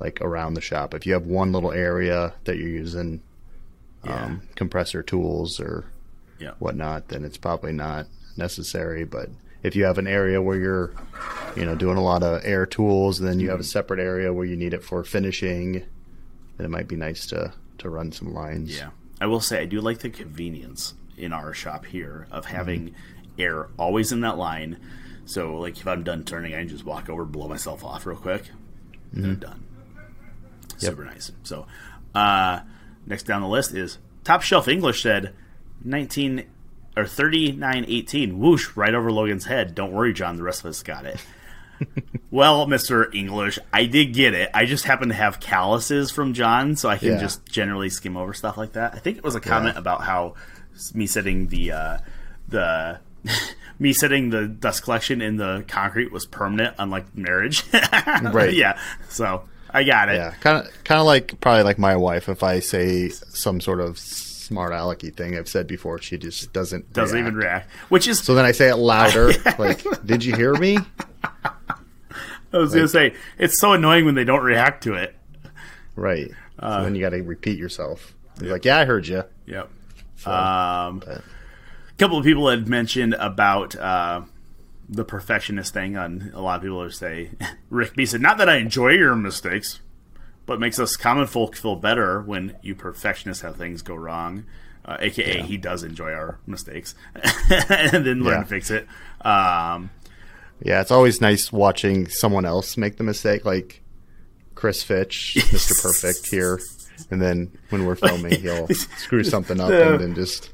like 0.00 0.20
around 0.20 0.54
the 0.54 0.60
shop. 0.60 0.94
If 0.94 1.06
you 1.06 1.12
have 1.12 1.26
one 1.26 1.52
little 1.52 1.72
area 1.72 2.34
that 2.44 2.56
you're 2.58 2.68
using 2.68 3.22
Yeah. 4.04 4.24
um, 4.24 4.42
compressor 4.56 5.02
tools 5.02 5.60
or 5.60 5.84
Yeah. 6.40 6.52
whatnot, 6.58 7.08
then 7.08 7.24
it's 7.24 7.36
probably 7.38 7.72
not 7.72 8.06
necessary. 8.36 9.04
But 9.04 9.28
if 9.62 9.76
you 9.76 9.84
have 9.84 9.98
an 9.98 10.08
area 10.08 10.42
where 10.42 10.58
you're, 10.58 10.90
you 11.56 11.64
know, 11.64 11.76
doing 11.76 11.96
a 11.96 12.02
lot 12.02 12.24
of 12.24 12.40
air 12.44 12.66
tools, 12.66 13.20
and 13.20 13.28
then 13.28 13.38
you 13.38 13.50
have 13.50 13.60
a 13.60 13.64
separate 13.64 14.00
area 14.00 14.32
where 14.32 14.44
you 14.44 14.56
need 14.56 14.74
it 14.74 14.82
for 14.82 15.04
finishing, 15.04 15.72
then 16.56 16.64
it 16.66 16.68
might 16.70 16.88
be 16.88 16.96
nice 16.96 17.26
to 17.26 17.52
to 17.82 17.90
run 17.90 18.10
some 18.12 18.32
lines. 18.34 18.76
Yeah, 18.76 18.90
I 19.20 19.26
will 19.26 19.40
say 19.40 19.60
I 19.60 19.66
do 19.66 19.80
like 19.80 19.98
the 19.98 20.10
convenience 20.10 20.94
in 21.16 21.32
our 21.32 21.52
shop 21.54 21.84
here 21.86 22.26
of 22.30 22.46
Mm-hmm. 22.46 22.56
having 22.56 22.94
air 23.38 23.68
always 23.78 24.10
in 24.12 24.20
that 24.22 24.38
line. 24.38 24.78
So, 25.24 25.56
like, 25.58 25.78
if 25.78 25.86
I'm 25.86 26.02
done 26.02 26.24
turning, 26.24 26.52
I 26.54 26.58
can 26.58 26.68
just 26.68 26.84
walk 26.84 27.08
over, 27.08 27.24
blow 27.24 27.46
myself 27.48 27.84
off 27.84 28.06
real 28.06 28.16
quick, 28.16 28.50
and 29.12 29.20
Mm-hmm. 29.22 29.30
I'm 29.30 29.36
done. 29.36 29.64
Super 30.78 31.04
nice. 31.04 31.30
So, 31.44 31.66
uh, 32.14 32.60
next 33.06 33.22
down 33.24 33.40
the 33.42 33.48
list 33.48 33.72
is 33.74 33.98
Top 34.24 34.42
Shelf 34.42 34.66
English 34.68 35.02
said 35.02 35.34
19 35.84 36.44
or 36.96 37.06
3918. 37.06 38.38
Whoosh, 38.38 38.70
right 38.76 38.94
over 38.94 39.12
Logan's 39.12 39.44
head. 39.44 39.74
Don't 39.74 39.92
worry, 39.92 40.12
John. 40.12 40.36
The 40.36 40.42
rest 40.42 40.60
of 40.60 40.66
us 40.70 40.82
got 40.82 41.04
it. 41.06 41.24
well, 42.30 42.66
Mr. 42.66 43.12
English, 43.14 43.58
I 43.72 43.86
did 43.86 44.12
get 44.14 44.34
it. 44.34 44.50
I 44.54 44.64
just 44.66 44.84
happen 44.84 45.08
to 45.08 45.14
have 45.14 45.40
calluses 45.40 46.10
from 46.10 46.34
John, 46.34 46.76
so 46.76 46.88
I 46.88 46.98
can 46.98 47.08
Yeah. 47.12 47.18
just 47.20 47.44
generally 47.46 47.88
skim 47.90 48.16
over 48.16 48.32
stuff 48.34 48.56
like 48.56 48.72
that. 48.72 48.94
I 48.94 48.98
think 48.98 49.18
it 49.18 49.24
was 49.24 49.34
a 49.34 49.40
comment 49.40 49.76
about 49.78 50.02
how 50.02 50.34
me 50.94 51.06
setting 51.06 51.48
the 51.48 51.72
uh, 51.72 51.98
the 52.48 52.98
me 53.78 53.92
setting 53.92 54.30
the 54.30 54.46
dust 54.46 54.82
collection 54.82 55.20
in 55.22 55.36
the 55.36 55.64
concrete 55.68 56.10
was 56.12 56.26
permanent, 56.26 56.74
unlike 56.78 57.16
marriage. 57.16 57.64
Right. 58.32 58.52
Yeah. 58.54 58.78
So 59.08 59.44
I 59.70 59.84
got 59.84 60.08
it. 60.08 60.16
yeah, 60.16 60.32
kind 60.40 60.58
of, 60.66 60.84
kind 60.84 61.00
of 61.00 61.06
like 61.06 61.40
probably 61.40 61.62
like 61.64 61.78
my 61.78 61.96
wife. 61.96 62.28
If 62.28 62.42
I 62.42 62.60
say 62.60 63.08
some 63.08 63.60
sort 63.60 63.80
of 63.80 63.98
smart 63.98 64.72
alecky 64.72 65.14
thing 65.14 65.36
I've 65.36 65.48
said 65.48 65.66
before, 65.66 65.98
she 65.98 66.18
just 66.18 66.52
doesn't 66.52 66.92
Doesn't 66.92 67.14
react. 67.16 67.26
even 67.28 67.38
react. 67.38 67.70
Which 67.88 68.06
is 68.06 68.18
So 68.20 68.34
then 68.34 68.44
I 68.44 68.52
say 68.52 68.68
it 68.68 68.76
louder, 68.76 69.32
like, 69.58 69.82
"Did 70.04 70.24
you 70.24 70.34
hear 70.36 70.54
me?" 70.54 70.78
I 72.52 72.58
was 72.58 72.74
gonna 72.74 72.88
say 72.88 73.14
it's 73.38 73.60
so 73.60 73.72
annoying 73.72 74.04
when 74.04 74.14
they 74.14 74.24
don't 74.24 74.42
react 74.44 74.82
to 74.84 74.94
it. 74.94 75.14
Right. 75.96 76.30
Uh, 76.58 76.78
so 76.78 76.84
then 76.84 76.94
you 76.94 77.00
got 77.00 77.10
to 77.10 77.22
repeat 77.22 77.58
yourself. 77.58 78.14
You're 78.40 78.52
like, 78.52 78.64
"Yeah, 78.64 78.78
I 78.78 78.84
heard 78.84 79.06
you." 79.06 79.24
Yep. 79.46 79.70
Um, 80.26 81.02
a 81.06 81.22
couple 81.98 82.18
of 82.18 82.24
people 82.24 82.48
had 82.48 82.68
mentioned 82.68 83.14
about 83.14 83.74
uh, 83.76 84.22
the 84.88 85.04
perfectionist 85.04 85.74
thing. 85.74 85.96
On 85.96 86.30
a 86.34 86.40
lot 86.40 86.56
of 86.56 86.62
people 86.62 86.80
are 86.82 86.90
say, 86.90 87.30
Rick 87.70 87.94
B 87.96 88.06
said, 88.06 88.20
"Not 88.20 88.38
that 88.38 88.48
I 88.48 88.56
enjoy 88.56 88.90
your 88.90 89.14
mistakes, 89.16 89.80
but 90.46 90.60
makes 90.60 90.78
us 90.78 90.96
common 90.96 91.26
folk 91.26 91.56
feel 91.56 91.76
better 91.76 92.20
when 92.22 92.56
you 92.62 92.74
perfectionists 92.74 93.42
have 93.42 93.56
things 93.56 93.82
go 93.82 93.94
wrong." 93.94 94.44
Uh, 94.84 94.96
AKA, 94.98 95.42
he 95.42 95.56
does 95.56 95.84
enjoy 95.84 96.12
our 96.12 96.38
mistakes 96.44 96.96
and 97.70 98.04
then 98.04 98.24
learn 98.24 98.38
Yeah. 98.38 98.42
to 98.42 98.46
fix 98.46 98.68
it. 98.72 98.88
Um, 99.24 99.90
Yeah, 100.60 100.80
it's 100.80 100.90
always 100.90 101.20
nice 101.20 101.50
watching 101.52 102.08
someone 102.08 102.44
else 102.44 102.76
make 102.76 102.96
the 102.96 103.04
mistake, 103.04 103.44
like 103.44 103.82
Chris 104.54 104.82
Fitch, 104.82 105.34
Mr. 105.38 105.80
Perfect 105.82 106.26
here. 106.30 106.60
And 107.10 107.20
then 107.20 107.50
when 107.70 107.84
we're 107.84 107.96
filming, 107.96 108.40
he'll 108.40 108.68
screw 108.98 109.24
something 109.24 109.60
up 109.60 109.70
and 109.72 110.00
then 110.00 110.14
just 110.14 110.50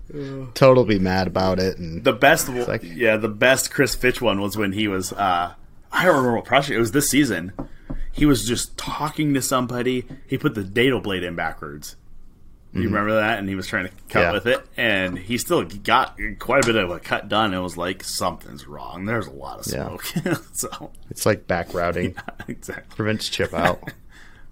totally 0.55 0.97
be 0.97 0.99
mad 0.99 1.27
about 1.27 1.59
it. 1.59 1.77
And 1.79 2.03
The 2.05 2.13
best, 2.15 2.49
like- 2.49 2.83
yeah, 2.83 3.17
the 3.17 3.29
best 3.29 3.71
Chris 3.71 3.95
Fitch 3.95 4.21
one 4.23 4.41
was 4.41 4.57
when 4.57 4.73
he 4.73 4.89
was. 4.89 5.13
Uh, 5.13 5.55
I 5.93 6.05
don't 6.05 6.17
remember 6.17 6.37
what 6.37 6.45
project 6.47 6.71
it 6.77 6.79
was. 6.79 6.93
This 6.93 7.11
season, 7.11 7.53
he 8.13 8.25
was 8.25 8.47
just 8.47 8.77
talking 8.79 9.35
to 9.35 9.43
somebody. 9.43 10.07
He 10.27 10.39
put 10.39 10.55
the 10.55 10.65
dado 10.65 11.01
blade 11.01 11.23
in 11.23 11.35
backwards. 11.37 11.97
You 12.75 12.83
remember 12.85 13.15
that? 13.17 13.39
And 13.39 13.49
he 13.49 13.55
was 13.55 13.67
trying 13.67 13.87
to 13.89 13.93
cut 14.11 14.21
Yeah. 14.21 14.33
with 14.33 14.47
it, 14.47 14.65
and 14.77 15.19
he 15.19 15.39
still 15.39 15.65
got 15.65 16.19
quite 16.39 16.65
a 16.65 16.67
bit 16.67 16.77
of 16.77 16.91
a 16.91 17.01
cut 17.01 17.29
done. 17.29 17.55
It 17.55 17.59
was 17.61 17.77
like 17.79 18.05
something's 18.05 18.67
wrong. 18.67 19.05
There's 19.07 19.27
a 19.27 19.33
lot 19.33 19.61
of 19.67 19.73
Yeah. 19.73 19.87
smoke. 19.97 20.05
so 20.53 20.91
it's 21.11 21.25
like 21.27 21.47
back 21.47 21.73
routing, 21.75 22.15
exactly. 22.49 22.95
prevents 22.95 23.29
chip 23.31 23.55
out. 23.55 23.83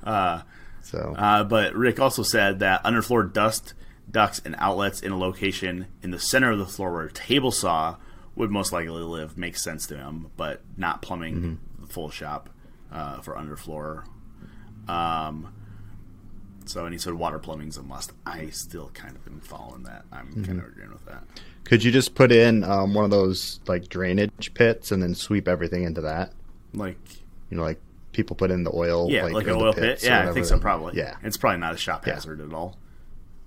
so 0.83 1.15
Uh, 1.17 1.45
but 1.45 1.75
Rick 1.75 2.01
also 2.01 2.23
said 2.23 2.61
that 2.61 2.83
underfloor 2.85 3.33
dust 3.33 3.75
ducts 4.11 4.41
and 4.45 4.55
outlets 4.59 5.01
in 5.01 5.13
a 5.13 5.19
location 5.19 5.87
in 6.03 6.11
the 6.11 6.19
center 6.19 6.53
of 6.53 6.59
the 6.59 6.67
floor 6.67 6.93
where 6.93 7.05
a 7.05 7.13
table 7.13 7.51
saw 7.53 7.97
would 8.35 8.51
most 8.51 8.73
likely 8.73 9.03
live 9.03 9.37
makes 9.37 9.63
sense 9.63 9.87
to 9.89 9.97
him, 9.97 10.31
but 10.37 10.63
not 10.77 11.03
plumbing 11.03 11.59
the 11.81 11.87
full 11.87 12.11
shop 12.11 12.49
uh, 12.93 13.21
for 13.21 13.35
underfloor. 13.35 14.05
Um, 14.89 15.53
so, 16.67 16.85
and 16.85 16.93
he 16.95 16.99
said 16.99 17.15
water 17.15 17.39
plumbing's 17.39 17.77
a 17.77 17.83
must. 17.83 18.13
I 18.27 18.51
still 18.51 18.91
kind 18.95 19.15
of 19.17 19.27
am 19.27 19.41
following 19.41 19.85
that. 19.85 20.05
I'm 20.13 20.45
kind 20.45 20.59
of 20.61 20.67
agreeing 20.67 20.91
with 20.93 21.05
that. 21.07 21.23
could 21.65 21.83
you 21.85 21.91
just 21.93 22.15
put 22.15 22.31
in 22.33 22.63
um, 22.65 22.95
one 22.95 23.05
of 23.05 23.11
those 23.11 23.61
like 23.67 23.89
drainage 23.89 24.53
pits 24.55 24.93
and 24.93 25.03
then 25.03 25.15
sweep 25.15 25.49
everything 25.49 25.85
into 25.85 26.01
that? 26.03 26.33
Like, 26.75 26.99
You 27.51 27.57
know, 27.57 27.63
like 27.63 27.81
people 28.13 28.37
put 28.37 28.51
in 28.51 28.65
the 28.65 28.75
oil. 28.75 29.11
yeah, 29.11 29.25
like, 29.25 29.45
in 29.47 29.51
an 29.55 29.61
oil 29.63 29.73
pit. 29.75 30.03
Yeah, 30.03 30.29
I 30.29 30.33
think 30.33 30.47
so. 30.47 30.59
Probably. 30.59 30.97
Yeah. 30.97 31.17
it's 31.23 31.37
probably 31.37 31.59
not 31.61 31.75
a 31.75 31.77
shop 31.77 32.07
Yeah. 32.07 32.15
hazard 32.15 32.41
at 32.41 32.53
all. 32.53 32.77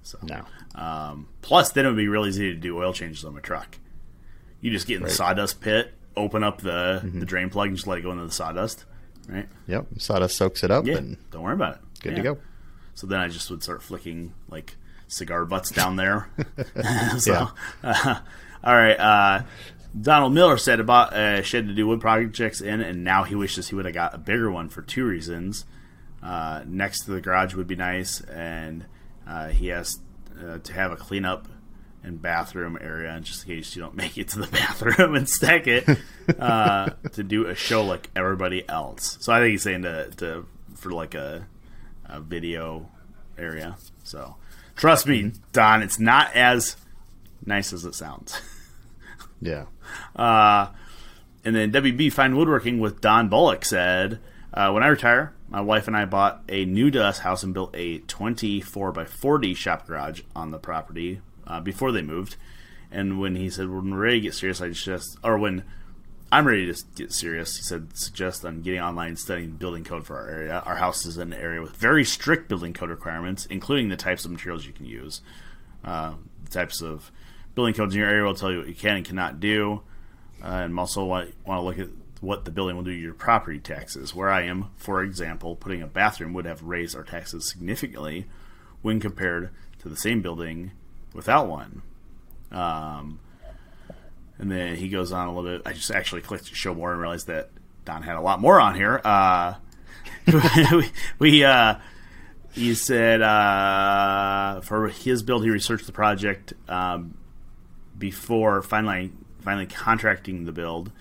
So 0.04 0.18
No. 0.24 0.46
Um, 0.76 1.28
plus, 1.42 1.72
then 1.72 1.86
it 1.86 1.90
would 1.90 1.98
be 1.98 2.08
really 2.08 2.30
easy 2.30 2.54
to 2.54 2.60
do 2.60 2.78
oil 2.78 2.94
changes 2.94 3.26
on 3.26 3.34
my 3.34 3.42
truck. 3.42 3.78
You 4.62 4.72
just 4.72 4.88
get 4.88 4.98
in 4.98 5.04
the 5.04 5.10
sawdust 5.10 5.62
pit, 5.62 5.94
open 6.16 6.44
up 6.44 6.62
the, 6.62 7.02
the 7.14 7.26
drain 7.26 7.50
plug, 7.50 7.68
and 7.68 7.76
just 7.78 7.88
let 7.88 7.98
it 8.00 8.02
go 8.02 8.12
into 8.12 8.26
the 8.26 8.32
sawdust. 8.32 8.86
Right? 9.28 9.48
Yep. 9.68 9.88
Sawdust 9.98 10.36
soaks 10.38 10.64
it 10.64 10.72
up 10.72 10.86
Yeah. 10.86 10.98
and 10.98 11.18
Don't 11.32 11.44
worry 11.44 11.54
about 11.54 11.76
it. 11.76 11.82
good 12.02 12.12
Yeah. 12.12 12.18
to 12.18 12.24
go. 12.24 12.38
So 12.96 13.08
then 13.08 13.19
I 13.19 13.27
just 13.27 13.50
would 13.50 13.63
start 13.63 13.81
flicking 13.81 14.34
like 14.50 14.75
cigar 15.08 15.46
butts 15.46 15.72
down 15.72 15.96
there. 15.96 16.29
so, 17.17 17.50
uh, 17.84 18.19
all 18.63 18.75
right. 18.75 19.00
Uh, 19.00 19.43
Donald 20.00 20.34
Miller 20.34 20.58
said 20.58 20.79
about 20.79 21.15
a 21.15 21.41
shed 21.43 21.67
to 21.67 21.74
do 21.74 21.88
wood 21.88 22.01
projects 22.01 22.62
in, 22.62 22.81
and 22.81 23.03
now 23.03 23.24
he 23.24 23.36
wishes 23.36 23.69
he 23.69 23.75
would 23.75 23.86
have 23.86 23.93
got 23.93 24.13
a 24.13 24.17
bigger 24.17 24.51
one 24.51 24.69
for 24.69 24.81
two 24.81 25.05
reasons. 25.05 25.65
Uh, 26.22 26.63
next 26.67 27.05
to 27.05 27.12
the 27.12 27.22
garage 27.22 27.55
would 27.55 27.67
be 27.67 27.75
nice, 27.75 28.22
and 28.22 28.86
uh, 29.27 29.48
he 29.48 29.67
has 29.67 30.00
uh, 30.39 30.60
to 30.60 30.74
have 30.74 30.91
a 30.91 30.96
cleanup 30.96 31.48
and 32.03 32.22
bathroom 32.22 32.77
area, 32.79 33.12
and 33.12 33.25
just 33.25 33.48
in 33.48 33.55
case 33.55 33.75
you 33.75 33.81
don't 33.81 33.96
make 33.96 34.17
it 34.17 34.27
to 34.29 34.39
the 34.39 34.48
bathroom 34.51 35.15
and 35.15 35.27
stack 35.27 35.67
it, 35.67 35.88
uh, 36.39 36.89
to 37.13 37.24
do 37.24 37.48
a 37.48 37.55
show 37.55 37.84
like 37.84 38.10
everybody 38.15 38.67
else. 38.69 39.17
So 39.22 39.34
I 39.34 39.39
think 39.39 39.51
he's 39.51 39.63
saying 39.63 39.84
to, 39.84 40.10
to 40.17 40.46
for 40.75 40.91
like 40.91 41.15
a, 41.15 41.48
a 42.10 42.20
video 42.20 42.89
area. 43.38 43.78
So 44.04 44.36
trust 44.75 45.08
me, 45.08 45.34
Don, 45.54 45.82
it's 45.82 46.00
not 46.00 46.36
as 46.36 46.75
nice 47.46 47.74
as 47.74 47.86
it 47.86 47.96
sounds. 47.96 48.39
Yeah. 49.42 49.68
And 51.46 51.56
then 51.56 51.72
WB 51.72 52.12
Fine 52.12 52.36
Woodworking 52.36 52.80
with 52.80 53.00
Don 53.00 53.30
Bullock 53.30 53.63
said, 53.63 54.20
uh, 54.54 54.72
"When 54.72 54.84
I 54.84 54.88
retire, 54.88 55.34
my 55.48 55.62
wife 55.62 55.88
and 55.88 55.96
I 55.96 56.06
bought 56.06 56.44
a 56.50 56.66
new 56.66 56.92
to 56.92 57.04
us 57.04 57.20
house 57.20 57.44
and 57.44 57.54
built 57.54 57.72
a 57.74 58.00
24 58.00 58.92
by 58.92 59.06
40 59.06 59.54
shop 59.54 59.88
garage 59.88 60.22
on 60.36 60.51
the 60.51 60.60
property 60.60 61.22
uh, 61.48 61.60
before 61.60 61.92
they 61.92 62.01
moved. 62.01 62.36
And 62.92 63.20
when 63.20 63.36
he 63.36 63.50
said 63.50 63.70
when 63.70 63.92
we're 63.92 63.98
ready 63.98 64.18
to 64.20 64.24
get 64.25 64.34
serious, 64.34 64.62
I 64.62 64.70
just 64.70 65.18
or 65.24 65.38
when 65.38 65.63
I'm 66.31 66.45
ready 66.45 66.71
to 66.71 66.83
get 66.95 67.12
serious, 67.12 67.57
he 67.57 67.63
said 67.63 67.98
suggest 67.98 68.45
on 68.45 68.62
getting 68.62 68.79
online 68.79 69.09
and 69.09 69.19
studying 69.19 69.51
building 69.51 69.83
code 69.83 70.05
for 70.05 70.17
our 70.17 70.29
area. 70.29 70.62
Our 70.65 70.75
house 70.75 71.05
is 71.05 71.17
in 71.17 71.33
an 71.33 71.39
area 71.39 71.62
with 71.62 71.75
very 71.75 72.05
strict 72.05 72.48
building 72.50 72.74
code 72.74 72.89
requirements, 72.89 73.48
including 73.48 73.89
the 73.89 73.98
types 73.98 74.25
of 74.25 74.31
materials 74.31 74.65
you 74.65 74.74
can 74.74 74.86
use, 74.86 75.21
uh, 75.83 76.13
the 76.43 76.51
types 76.51 76.81
of 76.81 77.12
building 77.55 77.74
codes 77.74 77.95
in 77.95 78.01
your 78.01 78.09
area 78.09 78.24
will 78.24 78.36
tell 78.36 78.51
you 78.51 78.59
what 78.59 78.67
you 78.67 78.75
can 78.75 78.98
and 78.98 79.05
cannot 79.05 79.39
do." 79.39 79.81
uh, 80.43 80.48
and 80.48 80.77
also 80.79 81.03
want 81.03 81.33
want 81.45 81.59
to 81.59 81.63
look 81.63 81.79
at 81.79 81.89
what 82.21 82.45
the 82.45 82.51
building 82.51 82.75
will 82.75 82.83
do 82.83 82.93
to 82.93 83.00
your 83.00 83.13
property 83.13 83.59
taxes. 83.59 84.13
Where 84.13 84.29
I 84.29 84.43
am, 84.43 84.69
for 84.75 85.03
example, 85.03 85.55
putting 85.55 85.81
a 85.81 85.88
bathroom 85.88 86.33
would 86.33 86.45
have 86.45 86.63
raised 86.63 86.95
our 86.95 87.03
taxes 87.03 87.50
significantly 87.50 88.25
when 88.81 89.00
compared 89.00 89.51
to 89.79 89.89
the 89.89 89.98
same 89.98 90.21
building 90.21 90.71
without 91.13 91.48
one. 91.48 91.81
Um, 92.51 93.19
and 94.39 94.50
then 94.50 94.75
he 94.77 94.89
goes 94.89 95.12
on 95.12 95.27
a 95.27 95.36
little 95.36 95.58
bit. 95.58 95.62
I 95.65 95.74
just 95.74 95.91
actually 95.91 96.22
clicked 96.22 96.53
show 96.55 96.74
more 96.74 96.91
and 96.91 97.00
realized 97.00 97.27
that 97.27 97.50
Don 97.86 98.01
had 98.01 98.15
a 98.15 98.22
lot 98.22 98.39
more 98.39 98.60
on 98.60 98.74
here. 98.74 99.01
Uh, 99.03 99.55
we, 100.72 100.86
we 101.19 101.43
uh, 101.43 101.75
he 102.53 102.74
said 102.74 103.22
uh, 103.22 104.62
for 104.62 104.88
his 104.88 105.24
build, 105.24 105.43
he 105.43 105.50
researched 105.50 105.86
the 105.86 105.91
project 105.91 106.53
um, 106.67 107.17
before 107.98 108.62
finally 108.62 109.12
finally 109.41 109.65
contracting 109.65 110.46
the 110.46 110.51
build. 110.51 110.91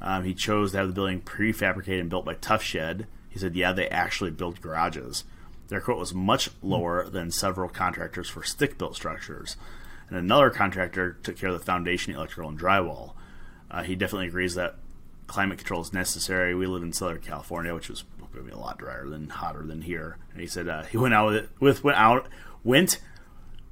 Um, 0.00 0.24
he 0.24 0.34
chose 0.34 0.72
to 0.72 0.78
have 0.78 0.88
the 0.88 0.92
building 0.92 1.20
prefabricated 1.20 2.00
and 2.00 2.10
built 2.10 2.24
by 2.24 2.34
Tuff 2.34 2.62
Shed. 2.62 3.06
He 3.28 3.38
said, 3.38 3.54
"Yeah, 3.54 3.72
they 3.72 3.88
actually 3.88 4.30
built 4.30 4.60
garages. 4.60 5.24
Their 5.68 5.80
quote 5.80 5.98
was 5.98 6.14
much 6.14 6.50
lower 6.62 7.08
than 7.08 7.30
several 7.30 7.68
contractors 7.68 8.28
for 8.28 8.42
stick-built 8.42 8.94
structures." 8.94 9.56
And 10.08 10.18
another 10.18 10.50
contractor 10.50 11.18
took 11.22 11.36
care 11.36 11.50
of 11.50 11.58
the 11.58 11.64
foundation, 11.64 12.14
electrical, 12.14 12.48
and 12.48 12.58
drywall. 12.58 13.14
Uh, 13.70 13.82
he 13.82 13.96
definitely 13.96 14.28
agrees 14.28 14.54
that 14.54 14.76
climate 15.26 15.58
control 15.58 15.80
is 15.80 15.92
necessary. 15.92 16.54
We 16.54 16.66
live 16.66 16.82
in 16.82 16.92
Southern 16.92 17.20
California, 17.20 17.74
which 17.74 17.88
was 17.88 18.04
going 18.36 18.46
to 18.46 18.52
be 18.52 18.56
a 18.56 18.60
lot 18.60 18.78
drier 18.78 19.08
than 19.08 19.28
hotter 19.28 19.64
than 19.64 19.82
here. 19.82 20.18
And 20.32 20.40
he 20.40 20.46
said 20.46 20.68
uh, 20.68 20.84
he 20.84 20.96
went 20.96 21.14
out 21.14 21.26
with 21.26 21.36
it 21.36 21.50
with 21.58 21.84
went 21.84 21.98
out 21.98 22.28
went 22.62 23.00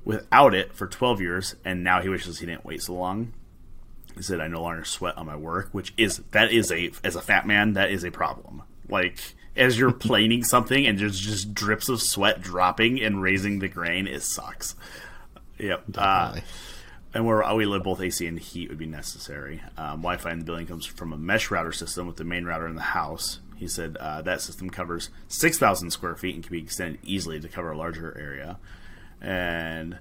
without 0.05 0.55
it 0.55 0.75
for 0.75 0.87
12 0.87 1.21
years, 1.21 1.57
and 1.65 1.83
now 1.85 2.01
he 2.01 2.09
wishes 2.09 2.39
he 2.39 2.47
didn't 2.47 2.65
wait 2.65 2.83
so 2.83 2.95
long. 2.95 3.33
He 4.17 4.23
said, 4.23 4.41
"I 4.41 4.49
no 4.49 4.63
longer 4.63 4.85
sweat 4.85 5.17
on 5.17 5.27
my 5.27 5.37
work," 5.37 5.69
which 5.73 5.93
is 5.97 6.23
that 6.31 6.53
is 6.53 6.71
a 6.71 6.91
as 7.03 7.17
a 7.17 7.23
fat 7.23 7.47
man 7.47 7.75
that 7.75 7.91
is 7.91 8.05
a 8.05 8.11
problem. 8.11 8.63
Like 8.89 9.35
as 9.57 9.79
you're 9.79 9.93
planing 10.09 10.45
something 10.45 10.87
and 10.87 10.99
there's 10.99 11.21
just 11.21 11.55
drips 11.55 11.89
of 11.89 12.03
sweat 12.03 12.41
dropping 12.41 13.01
and 13.01 13.23
raising 13.23 13.59
the 13.59 13.69
grain, 13.69 14.07
it 14.07 14.23
sucks. 14.23 14.75
Yep. 15.59 15.85
Uh, 15.97 16.41
and 17.15 17.25
where 17.25 17.55
we 17.55 17.65
live, 17.65 17.85
both 17.85 18.01
AC 18.01 18.27
and 18.27 18.39
heat 18.39 18.69
would 18.69 18.79
be 18.79 18.87
necessary. 18.87 19.63
Um, 19.77 20.01
Wi-Fi 20.03 20.33
in 20.33 20.41
the 20.41 20.45
building 20.45 20.67
comes 20.67 20.85
from 20.85 21.13
a 21.13 21.17
mesh 21.17 21.51
router 21.51 21.73
system 21.73 22.07
with 22.07 22.17
the 22.17 22.25
main 22.25 22.45
router 22.45 22.67
in 22.67 22.75
the 22.75 22.83
house. 22.83 23.39
He 23.57 23.69
said 23.69 23.97
uh, 23.99 24.23
that 24.23 24.41
system 24.41 24.69
covers 24.69 25.11
6,000 25.29 25.91
square 25.91 26.17
feet 26.17 26.35
and 26.35 26.43
can 26.43 26.53
be 26.53 26.59
extended 26.59 26.99
easily 27.05 27.39
to 27.39 27.49
cover 27.49 27.71
a 27.71 27.79
larger 27.79 28.17
area. 28.19 28.59
And 29.21 29.99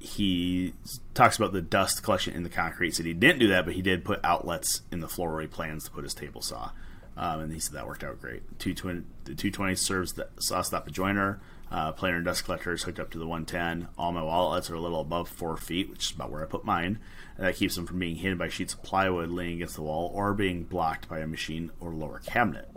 he 0.00 0.74
talks 1.14 1.36
about 1.36 1.52
the 1.52 1.62
dust 1.62 2.02
collection 2.02 2.34
in 2.34 2.42
the 2.42 2.48
concrete. 2.48 2.94
Said 2.94 3.06
he 3.06 3.12
didn't 3.12 3.38
do 3.38 3.48
that, 3.48 3.64
but 3.64 3.74
he 3.74 3.82
did 3.82 4.04
put 4.04 4.18
outlets 4.24 4.82
in 4.90 5.00
the 5.00 5.08
floor 5.08 5.32
where 5.32 5.42
he 5.42 5.46
plans 5.46 5.84
to 5.84 5.90
put 5.90 6.02
his 6.02 6.14
table 6.14 6.42
saw. 6.42 6.70
Um, 7.16 7.40
and 7.40 7.52
he 7.52 7.60
said 7.60 7.74
that 7.74 7.86
worked 7.86 8.02
out 8.02 8.20
great. 8.20 8.42
220, 8.58 9.06
the 9.24 9.34
220 9.34 9.74
serves 9.76 10.14
the 10.14 10.28
saw 10.38 10.62
stopper 10.62 10.90
joiner. 10.90 11.38
Uh, 11.70 11.92
and 12.02 12.24
dust 12.24 12.44
collector 12.44 12.72
is 12.72 12.82
hooked 12.82 12.98
up 12.98 13.10
to 13.10 13.18
the 13.18 13.26
110. 13.26 13.88
All 13.96 14.10
my 14.10 14.22
wall 14.22 14.48
outlets 14.48 14.70
are 14.70 14.74
a 14.74 14.80
little 14.80 15.00
above 15.00 15.28
four 15.28 15.56
feet, 15.56 15.88
which 15.88 16.06
is 16.06 16.10
about 16.10 16.30
where 16.30 16.42
I 16.42 16.46
put 16.46 16.64
mine. 16.64 16.98
And 17.36 17.46
that 17.46 17.56
keeps 17.56 17.76
them 17.76 17.86
from 17.86 18.00
being 18.00 18.16
hidden 18.16 18.38
by 18.38 18.48
sheets 18.48 18.74
of 18.74 18.82
plywood 18.82 19.30
laying 19.30 19.56
against 19.56 19.76
the 19.76 19.82
wall 19.82 20.10
or 20.12 20.34
being 20.34 20.64
blocked 20.64 21.08
by 21.08 21.20
a 21.20 21.28
machine 21.28 21.70
or 21.78 21.92
lower 21.92 22.18
cabinet. 22.18 22.68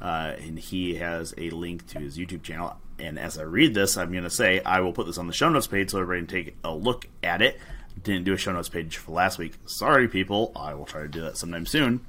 Uh, 0.00 0.34
and 0.40 0.58
he 0.58 0.96
has 0.96 1.32
a 1.38 1.50
link 1.50 1.86
to 1.88 2.00
his 2.00 2.18
YouTube 2.18 2.42
channel. 2.42 2.76
And 2.98 3.20
as 3.20 3.38
I 3.38 3.42
read 3.42 3.72
this, 3.72 3.96
I'm 3.96 4.10
going 4.10 4.24
to 4.24 4.30
say 4.30 4.60
I 4.60 4.80
will 4.80 4.92
put 4.92 5.06
this 5.06 5.18
on 5.18 5.28
the 5.28 5.32
show 5.32 5.48
notes 5.48 5.68
page 5.68 5.90
so 5.90 6.00
everybody 6.00 6.26
can 6.26 6.44
take 6.44 6.56
a 6.64 6.74
look 6.74 7.06
at 7.22 7.40
it. 7.40 7.58
Didn't 8.02 8.24
do 8.24 8.32
a 8.32 8.36
show 8.36 8.52
notes 8.52 8.68
page 8.68 8.96
for 8.96 9.12
last 9.12 9.38
week. 9.38 9.54
Sorry, 9.66 10.08
people. 10.08 10.50
I 10.56 10.74
will 10.74 10.86
try 10.86 11.02
to 11.02 11.08
do 11.08 11.20
that 11.20 11.36
sometime 11.36 11.66
soon. 11.66 12.00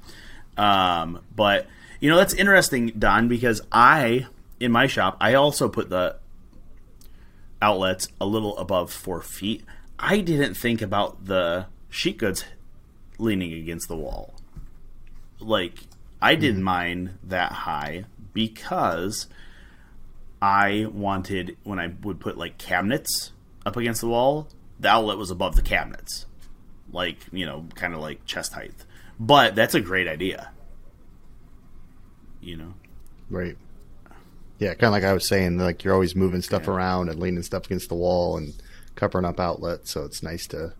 Um, 0.56 1.20
but 1.34 1.68
you 2.00 2.10
know 2.10 2.16
that's 2.16 2.34
interesting, 2.34 2.92
Don, 2.98 3.28
because 3.28 3.60
I 3.70 4.26
in 4.64 4.72
my 4.72 4.86
shop, 4.86 5.16
I 5.20 5.34
also 5.34 5.68
put 5.68 5.90
the 5.90 6.16
outlets 7.60 8.08
a 8.20 8.26
little 8.26 8.56
above 8.58 8.92
four 8.92 9.20
feet. 9.20 9.64
I 9.98 10.20
didn't 10.20 10.54
think 10.54 10.82
about 10.82 11.26
the 11.26 11.66
sheet 11.90 12.18
goods 12.18 12.44
leaning 13.18 13.52
against 13.52 13.88
the 13.88 13.96
wall. 13.96 14.34
Like, 15.38 15.80
I 16.20 16.34
didn't 16.34 16.62
mm. 16.62 16.64
mine 16.64 17.18
that 17.22 17.52
high 17.52 18.04
because 18.32 19.26
I 20.40 20.86
wanted, 20.92 21.56
when 21.62 21.78
I 21.78 21.92
would 22.02 22.20
put 22.20 22.38
like 22.38 22.58
cabinets 22.58 23.32
up 23.66 23.76
against 23.76 24.00
the 24.00 24.08
wall, 24.08 24.48
the 24.80 24.88
outlet 24.88 25.18
was 25.18 25.30
above 25.30 25.56
the 25.56 25.62
cabinets. 25.62 26.26
Like, 26.90 27.18
you 27.32 27.44
know, 27.46 27.66
kind 27.74 27.94
of 27.94 28.00
like 28.00 28.24
chest 28.24 28.54
height. 28.54 28.72
But 29.20 29.54
that's 29.54 29.74
a 29.74 29.80
great 29.80 30.08
idea. 30.08 30.50
You 32.40 32.56
know? 32.56 32.74
Right. 33.30 33.56
Yeah, 34.58 34.74
kind 34.74 34.84
of 34.84 34.92
like 34.92 35.04
I 35.04 35.12
was 35.12 35.28
saying, 35.28 35.58
like 35.58 35.84
you're 35.84 35.94
always 35.94 36.14
moving 36.14 36.42
stuff 36.42 36.64
yeah. 36.64 36.72
around 36.72 37.08
and 37.08 37.18
leaning 37.18 37.42
stuff 37.42 37.66
against 37.66 37.88
the 37.88 37.96
wall 37.96 38.36
and 38.36 38.54
covering 38.94 39.24
up 39.24 39.40
outlets, 39.40 39.90
so 39.90 40.04
it's 40.04 40.22
nice 40.22 40.46
to 40.48 40.72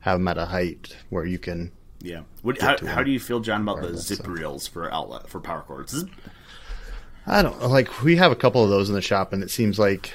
have 0.00 0.18
them 0.18 0.28
at 0.28 0.38
a 0.38 0.46
height 0.46 0.96
where 1.10 1.24
you 1.24 1.38
can. 1.38 1.72
Yeah. 2.00 2.22
What, 2.42 2.60
how, 2.60 2.76
how 2.86 3.02
do 3.02 3.10
you 3.10 3.18
feel, 3.18 3.40
John, 3.40 3.62
about 3.62 3.80
the 3.80 3.96
zip 3.96 4.18
so. 4.18 4.30
reels 4.30 4.66
for 4.66 4.92
outlet 4.92 5.28
for 5.28 5.40
power 5.40 5.62
cords? 5.62 6.04
I 7.26 7.42
don't 7.42 7.60
like. 7.68 8.02
We 8.02 8.16
have 8.16 8.30
a 8.30 8.36
couple 8.36 8.62
of 8.62 8.70
those 8.70 8.88
in 8.88 8.94
the 8.94 9.02
shop, 9.02 9.32
and 9.32 9.42
it 9.42 9.50
seems 9.50 9.78
like 9.78 10.12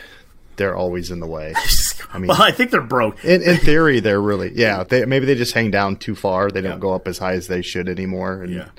they're 0.58 0.76
always 0.76 1.10
in 1.10 1.20
the 1.20 1.28
way. 1.28 1.56
I 2.14 2.20
mean, 2.20 2.28
well, 2.28 2.42
I 2.42 2.52
think 2.52 2.72
they're 2.72 2.82
broke. 2.82 3.24
in, 3.26 3.42
in 3.42 3.58
theory, 3.66 4.00
they're 4.00 4.22
really 4.22 4.52
yeah. 4.54 4.84
They, 4.84 5.06
maybe 5.06 5.26
they 5.26 5.36
just 5.36 5.54
hang 5.54 5.72
down 5.72 5.98
too 5.98 6.16
far. 6.16 6.52
They 6.52 6.62
don't 6.62 6.80
go 6.80 6.94
up 6.94 7.08
as 7.08 7.18
high 7.18 7.34
as 7.34 7.48
they 7.48 7.64
should 7.64 7.90
anymore, 7.90 8.44
and 8.44 8.54
yeah. 8.54 8.70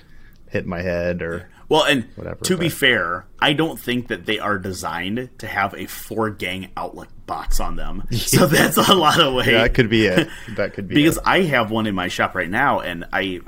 hit 0.50 0.66
my 0.66 0.80
head 0.80 1.22
or. 1.22 1.48
Well, 1.70 1.84
and 1.84 2.04
Whatever, 2.16 2.44
to 2.44 2.56
but. 2.56 2.60
be 2.60 2.68
fair, 2.68 3.26
I 3.38 3.52
don't 3.52 3.78
think 3.78 4.08
that 4.08 4.26
they 4.26 4.40
are 4.40 4.58
designed 4.58 5.30
to 5.38 5.46
have 5.46 5.72
a 5.74 5.86
four 5.86 6.28
gang 6.28 6.72
outlet 6.76 7.08
box 7.26 7.60
on 7.60 7.76
them. 7.76 8.06
So 8.10 8.46
that's 8.46 8.76
a 8.76 8.94
lot 8.94 9.20
of 9.20 9.34
weight. 9.34 9.46
Yeah, 9.46 9.62
that 9.62 9.74
could 9.74 9.88
be 9.88 10.06
it. 10.06 10.28
That 10.56 10.74
could 10.74 10.88
be 10.88 10.96
because 10.96 11.16
it. 11.16 11.22
I 11.24 11.42
have 11.42 11.70
one 11.70 11.86
in 11.86 11.94
my 11.94 12.08
shop 12.08 12.34
right 12.34 12.50
now, 12.50 12.80
and 12.80 13.06
I, 13.12 13.40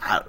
I, 0.00 0.22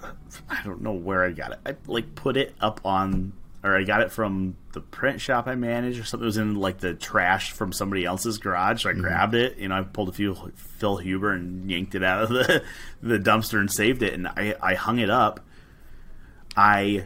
I 0.49 0.63
don't 0.63 0.81
know 0.81 0.93
where 0.93 1.23
I 1.23 1.31
got 1.31 1.51
it. 1.51 1.59
I 1.65 1.75
like 1.85 2.15
put 2.15 2.35
it 2.35 2.55
up 2.59 2.81
on, 2.83 3.33
or 3.63 3.77
I 3.77 3.83
got 3.83 4.01
it 4.01 4.11
from 4.11 4.57
the 4.73 4.81
print 4.81 5.21
shop 5.21 5.47
I 5.47 5.53
manage, 5.53 5.99
or 5.99 6.03
something. 6.03 6.25
It 6.25 6.27
was 6.27 6.37
in 6.37 6.55
like 6.55 6.79
the 6.79 6.95
trash 6.95 7.51
from 7.51 7.73
somebody 7.73 8.05
else's 8.05 8.39
garage. 8.39 8.83
So 8.83 8.89
I 8.89 8.93
mm-hmm. 8.93 9.01
grabbed 9.01 9.35
it. 9.35 9.57
You 9.59 9.67
know, 9.67 9.75
I 9.75 9.83
pulled 9.83 10.09
a 10.09 10.13
few 10.13 10.35
Phil 10.55 10.97
Huber 10.97 11.31
and 11.31 11.69
yanked 11.69 11.93
it 11.93 12.03
out 12.03 12.23
of 12.23 12.29
the 12.29 12.63
the 13.03 13.19
dumpster 13.19 13.59
and 13.59 13.71
saved 13.71 14.01
it, 14.01 14.13
and 14.13 14.27
I 14.27 14.55
I 14.61 14.73
hung 14.73 14.97
it 14.97 15.11
up 15.11 15.41
I 16.55 17.05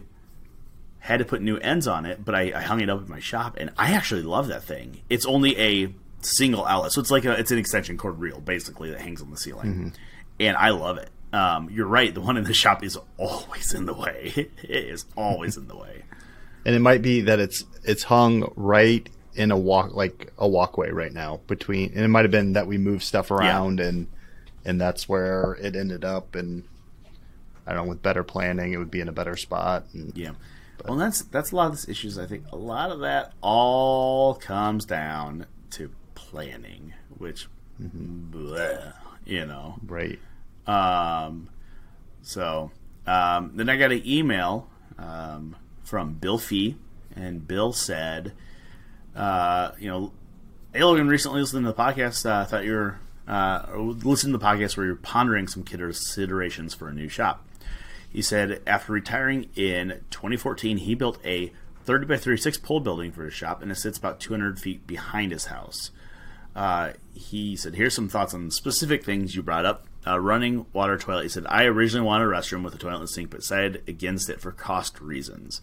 had 0.99 1.19
to 1.19 1.25
put 1.25 1.41
new 1.41 1.57
ends 1.57 1.87
on 1.87 2.05
it, 2.05 2.23
but 2.23 2.35
I, 2.35 2.51
I, 2.53 2.61
hung 2.61 2.81
it 2.81 2.89
up 2.89 3.01
in 3.01 3.09
my 3.09 3.19
shop, 3.19 3.55
and 3.57 3.71
I 3.77 3.93
actually 3.93 4.23
love 4.23 4.47
that 4.49 4.63
thing. 4.63 5.01
It's 5.09 5.25
only 5.25 5.57
a 5.57 5.93
single 6.21 6.65
outlet, 6.65 6.91
so 6.91 7.01
it's 7.01 7.11
like 7.11 7.23
a 7.25 7.31
it's 7.39 7.51
an 7.51 7.57
extension 7.57 7.97
cord 7.97 8.19
reel 8.19 8.41
basically 8.41 8.91
that 8.91 8.99
hangs 8.99 9.21
on 9.21 9.31
the 9.31 9.37
ceiling, 9.37 9.67
mm-hmm. 9.67 9.87
and 10.39 10.57
I 10.57 10.71
love 10.71 10.97
it. 10.97 11.09
Um, 11.31 11.69
you're 11.71 11.87
right; 11.87 12.13
the 12.13 12.21
one 12.21 12.35
in 12.35 12.43
the 12.43 12.53
shop 12.53 12.83
is 12.83 12.97
always 13.17 13.73
in 13.73 13.85
the 13.85 13.93
way. 13.93 14.33
it 14.63 14.69
is 14.69 15.05
always 15.15 15.55
in 15.55 15.67
the 15.67 15.77
way, 15.77 16.03
and 16.65 16.75
it 16.75 16.79
might 16.79 17.01
be 17.01 17.21
that 17.21 17.39
it's 17.39 17.63
it's 17.83 18.03
hung 18.03 18.51
right 18.55 19.07
in 19.33 19.51
a 19.51 19.57
walk 19.57 19.93
like 19.93 20.33
a 20.37 20.47
walkway 20.47 20.89
right 20.91 21.13
now 21.13 21.39
between, 21.47 21.91
and 21.93 22.03
it 22.03 22.09
might 22.09 22.25
have 22.25 22.31
been 22.31 22.53
that 22.53 22.67
we 22.67 22.77
moved 22.77 23.03
stuff 23.03 23.31
around 23.31 23.79
yeah. 23.79 23.85
and 23.85 24.07
and 24.65 24.81
that's 24.81 25.07
where 25.07 25.57
it 25.61 25.75
ended 25.75 26.03
up 26.03 26.35
and 26.35 26.65
I 27.67 27.73
don't 27.73 27.83
know, 27.83 27.89
with 27.89 28.01
better 28.01 28.23
planning, 28.23 28.71
it 28.71 28.77
would 28.77 28.89
be 28.89 29.01
in 29.01 29.09
a 29.09 29.11
better 29.11 29.35
spot. 29.35 29.85
And, 29.93 30.15
yeah. 30.15 30.31
But. 30.77 30.87
Well, 30.87 30.97
that's 30.97 31.23
that's 31.23 31.51
a 31.51 31.55
lot 31.55 31.67
of 31.67 31.71
this 31.73 31.89
issues. 31.89 32.17
I 32.17 32.25
think 32.25 32.45
a 32.51 32.55
lot 32.55 32.91
of 32.91 33.01
that 33.01 33.33
all 33.41 34.35
comes 34.35 34.85
down 34.85 35.47
to 35.71 35.91
planning, 36.15 36.93
which, 37.17 37.47
mm-hmm. 37.81 38.31
bleh, 38.31 38.93
you 39.25 39.45
know, 39.45 39.75
right. 39.85 40.19
Um, 40.65 41.49
so 42.21 42.71
um, 43.05 43.51
then 43.55 43.69
I 43.69 43.77
got 43.77 43.91
an 43.91 44.03
email 44.05 44.69
um, 44.97 45.55
from 45.83 46.13
Bill 46.13 46.37
Fee, 46.37 46.77
and 47.15 47.47
Bill 47.47 47.73
said, 47.73 48.33
uh, 49.15 49.71
you 49.79 49.89
know, 49.89 50.11
hey 50.73 50.83
Logan, 50.83 51.07
recently 51.07 51.41
listened 51.41 51.65
to 51.65 51.71
the 51.71 51.77
podcast. 51.77 52.29
I 52.29 52.41
uh, 52.41 52.45
thought 52.45 52.65
you 52.65 52.73
were 52.73 52.99
uh, 53.27 53.65
listening 53.75 54.33
to 54.33 54.37
the 54.37 54.45
podcast 54.45 54.77
where 54.77 54.85
you're 54.85 54.95
pondering 54.95 55.47
some 55.47 55.63
considerations 55.63 56.73
for 56.73 56.87
a 56.87 56.93
new 56.93 57.09
shop. 57.09 57.46
He 58.17 58.23
said 58.23 58.63
after 58.65 58.93
retiring 58.93 59.47
in 59.55 60.01
2014, 60.09 60.77
he 60.77 60.95
built 60.95 61.23
a 61.23 61.53
30 61.85 62.07
by 62.07 62.17
36 62.17 62.57
pole 62.57 62.79
building 62.79 63.11
for 63.11 63.23
his 63.23 63.35
shop, 63.35 63.61
and 63.61 63.71
it 63.71 63.75
sits 63.75 63.99
about 63.99 64.19
200 64.19 64.59
feet 64.59 64.87
behind 64.87 65.31
his 65.31 65.45
house. 65.45 65.91
Uh, 66.55 66.93
he 67.13 67.55
said, 67.55 67.75
"Here's 67.75 67.93
some 67.93 68.09
thoughts 68.09 68.33
on 68.33 68.49
specific 68.49 69.05
things 69.05 69.35
you 69.35 69.43
brought 69.43 69.67
up. 69.67 69.85
Uh, 70.03 70.19
running 70.19 70.65
water 70.73 70.97
toilet." 70.97 71.21
He 71.21 71.29
said, 71.29 71.45
"I 71.47 71.65
originally 71.65 72.07
wanted 72.07 72.23
a 72.23 72.31
restroom 72.31 72.63
with 72.63 72.73
a 72.73 72.79
toilet 72.79 73.01
and 73.01 73.07
sink, 73.07 73.29
but 73.29 73.41
decided 73.41 73.83
against 73.87 74.31
it 74.31 74.41
for 74.41 74.51
cost 74.51 74.99
reasons. 74.99 75.61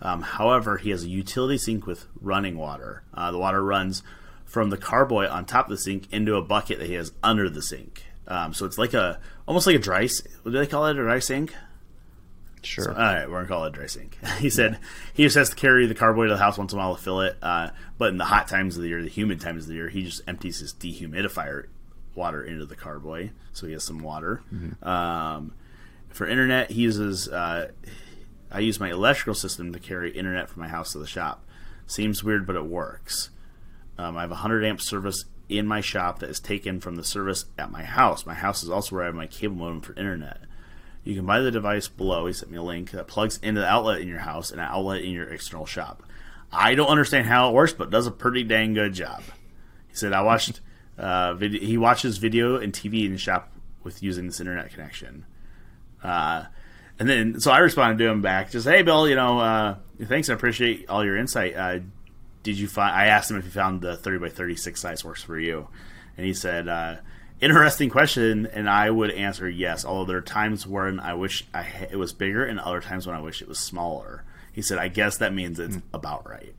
Um, 0.00 0.22
however, 0.22 0.78
he 0.78 0.88
has 0.88 1.04
a 1.04 1.10
utility 1.10 1.58
sink 1.58 1.86
with 1.86 2.06
running 2.18 2.56
water. 2.56 3.02
Uh, 3.12 3.30
the 3.30 3.36
water 3.36 3.62
runs 3.62 4.02
from 4.46 4.70
the 4.70 4.78
carboy 4.78 5.28
on 5.28 5.44
top 5.44 5.66
of 5.66 5.72
the 5.72 5.76
sink 5.76 6.10
into 6.10 6.36
a 6.36 6.42
bucket 6.42 6.78
that 6.78 6.86
he 6.86 6.94
has 6.94 7.12
under 7.22 7.50
the 7.50 7.60
sink. 7.60 8.06
Um, 8.26 8.54
so 8.54 8.64
it's 8.64 8.78
like 8.78 8.94
a 8.94 9.20
almost 9.46 9.66
like 9.66 9.76
a 9.76 9.78
dry. 9.78 10.08
What 10.40 10.52
do 10.52 10.58
they 10.58 10.66
call 10.66 10.86
it? 10.86 10.92
A 10.92 11.02
dry 11.02 11.18
sink? 11.18 11.52
Sure. 12.62 12.90
All 12.90 12.96
right, 12.96 13.28
we're 13.28 13.36
gonna 13.36 13.48
call 13.48 13.64
it 13.64 13.68
a 13.68 13.70
dry 13.72 13.86
sink. 13.86 14.18
he 14.38 14.50
said 14.50 14.78
he 15.14 15.22
just 15.24 15.36
has 15.36 15.50
to 15.50 15.56
carry 15.56 15.86
the 15.86 15.94
carboy 15.94 16.26
to 16.26 16.34
the 16.34 16.38
house 16.38 16.58
once 16.58 16.72
in 16.72 16.78
a 16.78 16.82
while 16.82 16.96
to 16.96 17.02
fill 17.02 17.20
it. 17.22 17.36
Uh, 17.42 17.70
but 17.98 18.10
in 18.10 18.18
the 18.18 18.24
hot 18.24 18.48
times 18.48 18.76
of 18.76 18.82
the 18.82 18.88
year, 18.88 19.02
the 19.02 19.08
humid 19.08 19.40
times 19.40 19.64
of 19.64 19.68
the 19.68 19.74
year, 19.74 19.88
he 19.88 20.04
just 20.04 20.22
empties 20.26 20.58
his 20.60 20.72
dehumidifier 20.74 21.66
water 22.14 22.42
into 22.42 22.66
the 22.66 22.76
carboy, 22.76 23.30
so 23.52 23.66
he 23.66 23.72
has 23.72 23.84
some 23.84 24.00
water. 24.00 24.42
Um, 24.82 25.54
for 26.08 26.26
internet, 26.26 26.70
he 26.70 26.82
uses. 26.82 27.28
Uh, 27.28 27.70
I 28.50 28.60
use 28.60 28.80
my 28.80 28.90
electrical 28.90 29.34
system 29.34 29.72
to 29.72 29.78
carry 29.78 30.10
internet 30.10 30.48
from 30.48 30.62
my 30.62 30.68
house 30.68 30.92
to 30.92 30.98
the 30.98 31.06
shop. 31.06 31.46
Seems 31.86 32.24
weird, 32.24 32.46
but 32.46 32.56
it 32.56 32.64
works. 32.64 33.30
Um, 33.96 34.16
I 34.16 34.22
have 34.22 34.30
a 34.30 34.34
100 34.34 34.64
amp 34.64 34.80
service 34.80 35.24
in 35.48 35.66
my 35.66 35.80
shop 35.80 36.20
that 36.20 36.30
is 36.30 36.40
taken 36.40 36.80
from 36.80 36.96
the 36.96 37.04
service 37.04 37.44
at 37.58 37.70
my 37.70 37.82
house. 37.82 38.24
My 38.24 38.34
house 38.34 38.62
is 38.62 38.70
also 38.70 38.94
where 38.94 39.04
I 39.04 39.06
have 39.06 39.14
my 39.14 39.26
cable 39.26 39.56
modem 39.56 39.80
for 39.80 39.92
internet. 39.94 40.38
You 41.04 41.14
can 41.14 41.26
buy 41.26 41.40
the 41.40 41.50
device 41.50 41.88
below. 41.88 42.26
He 42.26 42.32
sent 42.32 42.50
me 42.52 42.58
a 42.58 42.62
link 42.62 42.90
that 42.90 43.06
plugs 43.06 43.38
into 43.42 43.60
the 43.60 43.66
outlet 43.66 44.00
in 44.00 44.08
your 44.08 44.18
house 44.18 44.50
and 44.50 44.60
an 44.60 44.66
outlet 44.66 45.02
in 45.02 45.12
your 45.12 45.28
external 45.28 45.66
shop. 45.66 46.02
I 46.52 46.74
don't 46.74 46.88
understand 46.88 47.26
how 47.26 47.48
it 47.48 47.54
works, 47.54 47.72
but 47.72 47.88
it 47.88 47.90
does 47.90 48.06
a 48.06 48.10
pretty 48.10 48.42
dang 48.42 48.74
good 48.74 48.92
job. 48.92 49.22
He 49.88 49.94
said 49.94 50.12
I 50.12 50.22
watched. 50.22 50.60
Uh, 50.98 51.32
video, 51.32 51.62
he 51.62 51.78
watches 51.78 52.18
video 52.18 52.56
and 52.56 52.74
TV 52.74 53.06
in 53.06 53.12
his 53.12 53.22
shop 53.22 53.50
with 53.82 54.02
using 54.02 54.26
this 54.26 54.38
internet 54.38 54.70
connection. 54.70 55.24
Uh, 56.02 56.44
and 56.98 57.08
then, 57.08 57.40
so 57.40 57.50
I 57.50 57.58
responded 57.58 58.04
to 58.04 58.10
him 58.10 58.20
back, 58.20 58.50
just, 58.50 58.68
"Hey, 58.68 58.82
Bill, 58.82 59.08
you 59.08 59.14
know, 59.14 59.38
uh, 59.38 59.76
thanks. 60.04 60.28
I 60.28 60.34
appreciate 60.34 60.90
all 60.90 61.02
your 61.02 61.16
insight. 61.16 61.56
Uh, 61.56 61.78
did 62.42 62.58
you 62.58 62.68
find?" 62.68 62.94
I 62.94 63.06
asked 63.06 63.30
him 63.30 63.38
if 63.38 63.44
he 63.44 63.50
found 63.50 63.80
the 63.80 63.96
thirty 63.96 64.18
by 64.18 64.28
thirty 64.28 64.56
six 64.56 64.82
size 64.82 65.02
works 65.02 65.22
for 65.22 65.38
you, 65.38 65.68
and 66.18 66.26
he 66.26 66.34
said, 66.34 66.68
uh, 66.68 66.96
"Interesting 67.40 67.90
question." 67.90 68.46
And 68.46 68.68
I 68.68 68.90
would 68.90 69.10
answer 69.10 69.48
yes. 69.48 69.84
Although 69.84 70.06
there 70.06 70.18
are 70.18 70.22
times 70.22 70.66
when 70.66 71.00
I 71.00 71.14
wish 71.14 71.44
I 71.54 71.62
it 71.90 71.96
was 71.96 72.12
bigger, 72.12 72.44
and 72.44 72.58
other 72.60 72.80
times 72.80 73.06
when 73.06 73.16
I 73.16 73.20
wish 73.20 73.42
it 73.42 73.48
was 73.48 73.58
smaller. 73.58 74.24
He 74.52 74.62
said, 74.62 74.78
"I 74.78 74.88
guess 74.88 75.16
that 75.18 75.34
means 75.34 75.58
it's 75.58 75.78
about 75.92 76.28
right." 76.28 76.54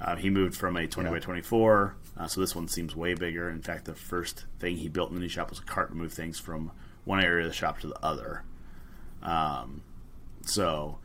Uh, 0.00 0.16
he 0.16 0.30
moved 0.30 0.56
from 0.56 0.76
a 0.76 0.86
20 0.86 1.10
by 1.10 1.18
24, 1.18 1.96
uh, 2.16 2.26
so 2.28 2.40
this 2.40 2.54
one 2.54 2.68
seems 2.68 2.94
way 2.94 3.14
bigger. 3.14 3.50
In 3.50 3.60
fact, 3.60 3.84
the 3.84 3.94
first 3.94 4.44
thing 4.60 4.76
he 4.76 4.88
built 4.88 5.10
in 5.10 5.16
the 5.16 5.20
new 5.20 5.28
shop 5.28 5.50
was 5.50 5.58
a 5.58 5.62
cart 5.62 5.90
to 5.90 5.96
move 5.96 6.12
things 6.12 6.38
from 6.38 6.70
one 7.04 7.20
area 7.20 7.44
of 7.44 7.50
the 7.50 7.56
shop 7.56 7.80
to 7.80 7.88
the 7.88 8.00
other. 8.04 8.44
Um, 9.22 9.82
so 10.42 10.98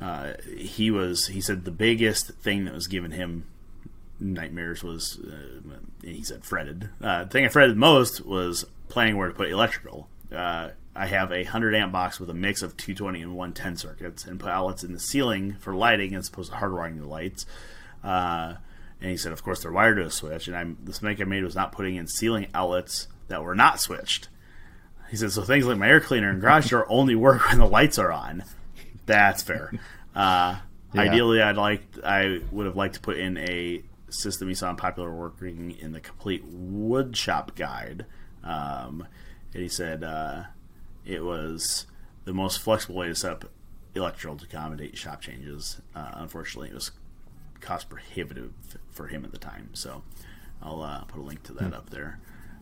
uh, 0.00 0.32
he 0.56 0.90
was. 0.90 1.28
He 1.28 1.40
said 1.40 1.64
the 1.64 1.70
biggest 1.70 2.28
thing 2.34 2.64
that 2.64 2.74
was 2.74 2.86
given 2.86 3.10
him 3.10 3.44
nightmares 4.20 4.82
was. 4.82 5.18
Uh, 5.20 5.76
he 6.02 6.22
said 6.22 6.44
fretted. 6.44 6.88
Uh, 7.00 7.24
the 7.24 7.30
thing 7.30 7.44
I 7.44 7.48
fretted 7.48 7.76
most 7.76 8.24
was 8.24 8.64
planning 8.88 9.16
where 9.16 9.28
to 9.28 9.34
put 9.34 9.50
electrical. 9.50 10.08
Uh, 10.34 10.70
I 10.96 11.06
have 11.06 11.32
a 11.32 11.42
100 11.42 11.74
amp 11.74 11.92
box 11.92 12.20
with 12.20 12.30
a 12.30 12.34
mix 12.34 12.62
of 12.62 12.76
220 12.76 13.20
and 13.22 13.34
110 13.34 13.76
circuits, 13.76 14.24
and 14.24 14.38
put 14.38 14.50
outlets 14.50 14.84
in 14.84 14.92
the 14.92 15.00
ceiling 15.00 15.56
for 15.58 15.74
lighting 15.74 16.14
as 16.14 16.28
opposed 16.28 16.52
to 16.52 16.58
hardwiring 16.58 17.00
the 17.00 17.06
lights. 17.08 17.46
Uh, 18.02 18.54
and 19.00 19.10
he 19.10 19.16
said, 19.16 19.32
of 19.32 19.42
course, 19.42 19.62
they're 19.62 19.72
wired 19.72 19.96
to 19.96 20.04
a 20.04 20.10
switch. 20.10 20.46
And 20.46 20.56
I'm, 20.56 20.76
the 20.82 20.90
mistake 20.90 21.20
I 21.20 21.24
made 21.24 21.42
was 21.42 21.56
not 21.56 21.72
putting 21.72 21.96
in 21.96 22.06
ceiling 22.06 22.46
outlets 22.54 23.08
that 23.28 23.42
were 23.42 23.54
not 23.54 23.80
switched. 23.80 24.28
He 25.10 25.16
said, 25.16 25.32
so 25.32 25.42
things 25.42 25.66
like 25.66 25.78
my 25.78 25.88
air 25.88 26.00
cleaner 26.00 26.30
and 26.30 26.40
garage 26.40 26.70
door 26.70 26.86
only 26.88 27.14
work 27.14 27.48
when 27.48 27.58
the 27.58 27.66
lights 27.66 27.98
are 27.98 28.12
on. 28.12 28.44
That's 29.06 29.42
fair. 29.42 29.72
Uh, 30.14 30.56
Yeah. 30.94 31.00
Ideally, 31.02 31.42
I'd 31.42 31.56
like 31.56 31.82
I 32.04 32.40
would 32.52 32.66
have 32.66 32.76
liked 32.76 32.94
to 32.94 33.00
put 33.00 33.18
in 33.18 33.36
a 33.36 33.82
system 34.14 34.48
he 34.48 34.54
saw 34.54 34.70
in 34.70 34.76
popular 34.76 35.12
working 35.12 35.72
in 35.72 35.92
the 35.92 36.00
complete 36.00 36.44
woodshop 36.50 37.54
guide. 37.54 38.06
Um, 38.42 39.06
and 39.52 39.62
he 39.62 39.68
said 39.68 40.04
uh, 40.04 40.44
it 41.04 41.24
was 41.24 41.86
the 42.24 42.32
most 42.32 42.58
flexible 42.58 42.96
way 42.96 43.08
to 43.08 43.14
set 43.14 43.32
up 43.32 43.50
electrical 43.94 44.36
to 44.36 44.44
accommodate 44.44 44.96
shop 44.96 45.20
changes. 45.20 45.80
Uh, 45.94 46.12
unfortunately, 46.14 46.68
it 46.68 46.74
was 46.74 46.90
cost 47.60 47.88
prohibitive 47.88 48.52
for 48.90 49.06
him 49.06 49.24
at 49.24 49.32
the 49.32 49.38
time. 49.38 49.70
So 49.72 50.02
I'll 50.62 50.82
uh, 50.82 51.04
put 51.04 51.20
a 51.20 51.22
link 51.22 51.42
to 51.44 51.52
that 51.54 51.72
up 51.72 51.90
there. 51.90 52.18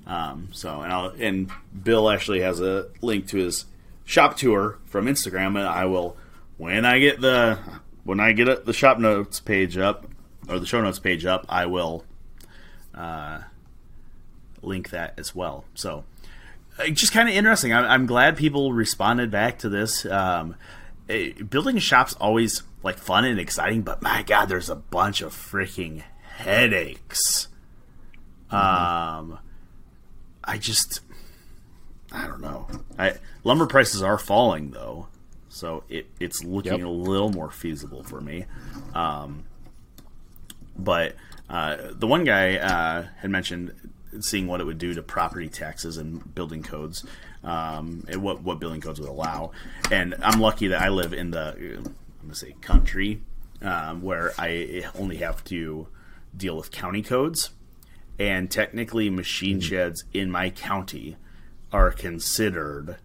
Um, 0.07 0.49
so 0.53 0.81
and 0.81 0.93
I'll, 0.93 1.09
and 1.19 1.51
Bill 1.83 2.11
actually 2.11 2.41
has 2.41 2.61
a 2.61 2.89
link 3.01 3.29
to 3.29 3.39
his 3.39 3.67
shop 4.05 4.37
tour 4.37 4.79
from 4.85 5.07
Instagram, 5.07 5.59
and 5.59 5.59
I 5.59 5.85
will 5.87 6.17
when 6.57 6.85
I 6.85 6.99
get 6.99 7.21
the 7.21 7.59
when 8.05 8.19
I 8.19 8.33
get 8.33 8.65
the 8.65 8.73
shop 8.73 8.99
notes 8.99 9.41
page 9.41 9.79
up 9.79 10.07
or 10.49 10.59
the 10.59 10.67
show 10.67 10.81
notes 10.81 10.99
page 10.99 11.25
up, 11.25 11.47
I 11.49 11.67
will 11.67 12.05
uh, 12.95 13.41
link 14.63 14.91
that 14.91 15.15
as 15.19 15.35
well. 15.35 15.65
So 15.75 16.05
uh, 16.79 16.89
just 16.89 17.13
kind 17.13 17.29
of 17.29 17.35
interesting. 17.35 17.73
I'm, 17.73 17.85
I'm 17.85 18.07
glad 18.07 18.37
people 18.37 18.73
responded 18.73 19.31
back 19.31 19.59
to 19.61 19.69
this. 19.69 20.05
Um, 20.07 20.57
eh, 21.09 21.33
building 21.43 21.77
a 21.77 21.81
shop's 21.81 22.15
always 22.15 22.63
like 22.83 22.99
fun 22.99 23.25
and 23.25 23.39
exciting, 23.39 23.83
but 23.83 24.03
my 24.03 24.23
god, 24.23 24.47
there's 24.47 24.69
a 24.71 24.75
bunch 24.77 25.21
of 25.23 25.33
freaking 25.35 26.03
headaches. 26.37 27.49
Um, 28.51 29.39
I 30.45 30.59
just, 30.59 31.01
I 32.11 32.27
don't 32.27 32.41
know. 32.41 32.67
I 32.99 33.15
lumber 33.45 33.67
prices 33.67 34.03
are 34.03 34.19
falling 34.19 34.73
though, 34.73 35.07
so 35.49 35.85
it 35.89 36.07
it's 36.21 36.45
looking 36.45 36.73
Yep. 36.81 36.83
a 36.87 36.91
little 36.91 37.31
more 37.31 37.51
feasible 37.51 38.03
for 38.03 38.21
me. 38.21 38.45
Um, 38.95 39.45
but 40.77 41.15
uh, 41.49 41.77
the 41.93 42.07
one 42.07 42.25
guy 42.25 42.57
uh, 42.57 43.07
had 43.19 43.31
mentioned 43.31 43.75
seeing 44.21 44.47
what 44.47 44.61
it 44.61 44.65
would 44.65 44.79
do 44.79 44.95
to 44.95 45.03
property 45.03 45.49
taxes 45.49 45.97
and 45.97 46.35
building 46.35 46.63
codes, 46.63 47.05
um, 47.45 48.05
and 48.09 48.23
what 48.23 48.43
what 48.43 48.61
building 48.61 48.81
codes 48.81 49.01
would 49.01 49.09
allow. 49.09 49.53
And 49.91 50.15
I'm 50.23 50.41
lucky 50.41 50.69
that 50.69 50.81
I 50.81 50.89
live 50.89 51.13
in 51.13 51.31
the 51.31 51.55
I'm 51.59 51.95
gonna 52.23 52.35
say 52.35 52.53
country 52.61 53.23
um, 53.63 54.03
where 54.03 54.33
I 54.39 54.85
only 54.99 55.17
have 55.19 55.45
to 55.45 55.89
deal 56.37 56.57
with 56.57 56.71
county 56.71 57.03
codes, 57.03 57.51
and 58.19 58.51
technically 58.51 59.11
machine 59.11 59.61
sheds 59.61 60.05
in 60.13 60.31
my 60.31 60.51
county 60.51 61.17
are 61.73 61.91
considered 61.91 62.97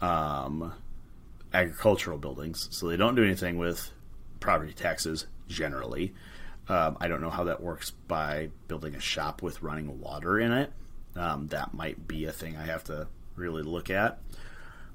um, 0.00 0.72
agricultural 1.52 2.18
buildings, 2.18 2.68
so 2.70 2.88
they 2.88 2.96
don't 2.96 3.14
do 3.14 3.24
anything 3.24 3.58
with 3.58 3.90
property 4.40 4.72
taxes 4.72 5.26
generally. 5.48 6.14
Um, 6.68 6.96
I 7.00 7.08
don't 7.08 7.20
know 7.20 7.30
how 7.30 7.44
that 7.44 7.62
works 7.62 7.90
by 7.90 8.50
building 8.66 8.94
a 8.94 9.00
shop 9.00 9.42
with 9.42 9.62
running 9.62 10.00
water 10.00 10.38
in 10.38 10.52
it. 10.52 10.72
Um, 11.16 11.48
that 11.48 11.72
might 11.72 12.06
be 12.06 12.26
a 12.26 12.32
thing 12.32 12.56
I 12.56 12.66
have 12.66 12.84
to 12.84 13.08
really 13.36 13.62
look 13.62 13.90
at. 13.90 14.18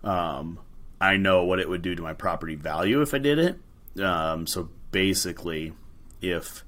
Um, 0.04 0.60
I 1.02 1.18
know 1.18 1.44
what 1.46 1.60
it 1.60 1.68
would 1.68 1.82
do 1.82 1.96
to 1.96 2.02
my 2.02 2.14
property 2.14 2.56
value 2.56 3.02
if 3.02 3.14
I 3.14 3.18
did 3.18 3.40
it. 3.40 4.04
Um, 4.04 4.48
so 4.48 4.70
basically, 4.92 5.74
if 6.22 6.64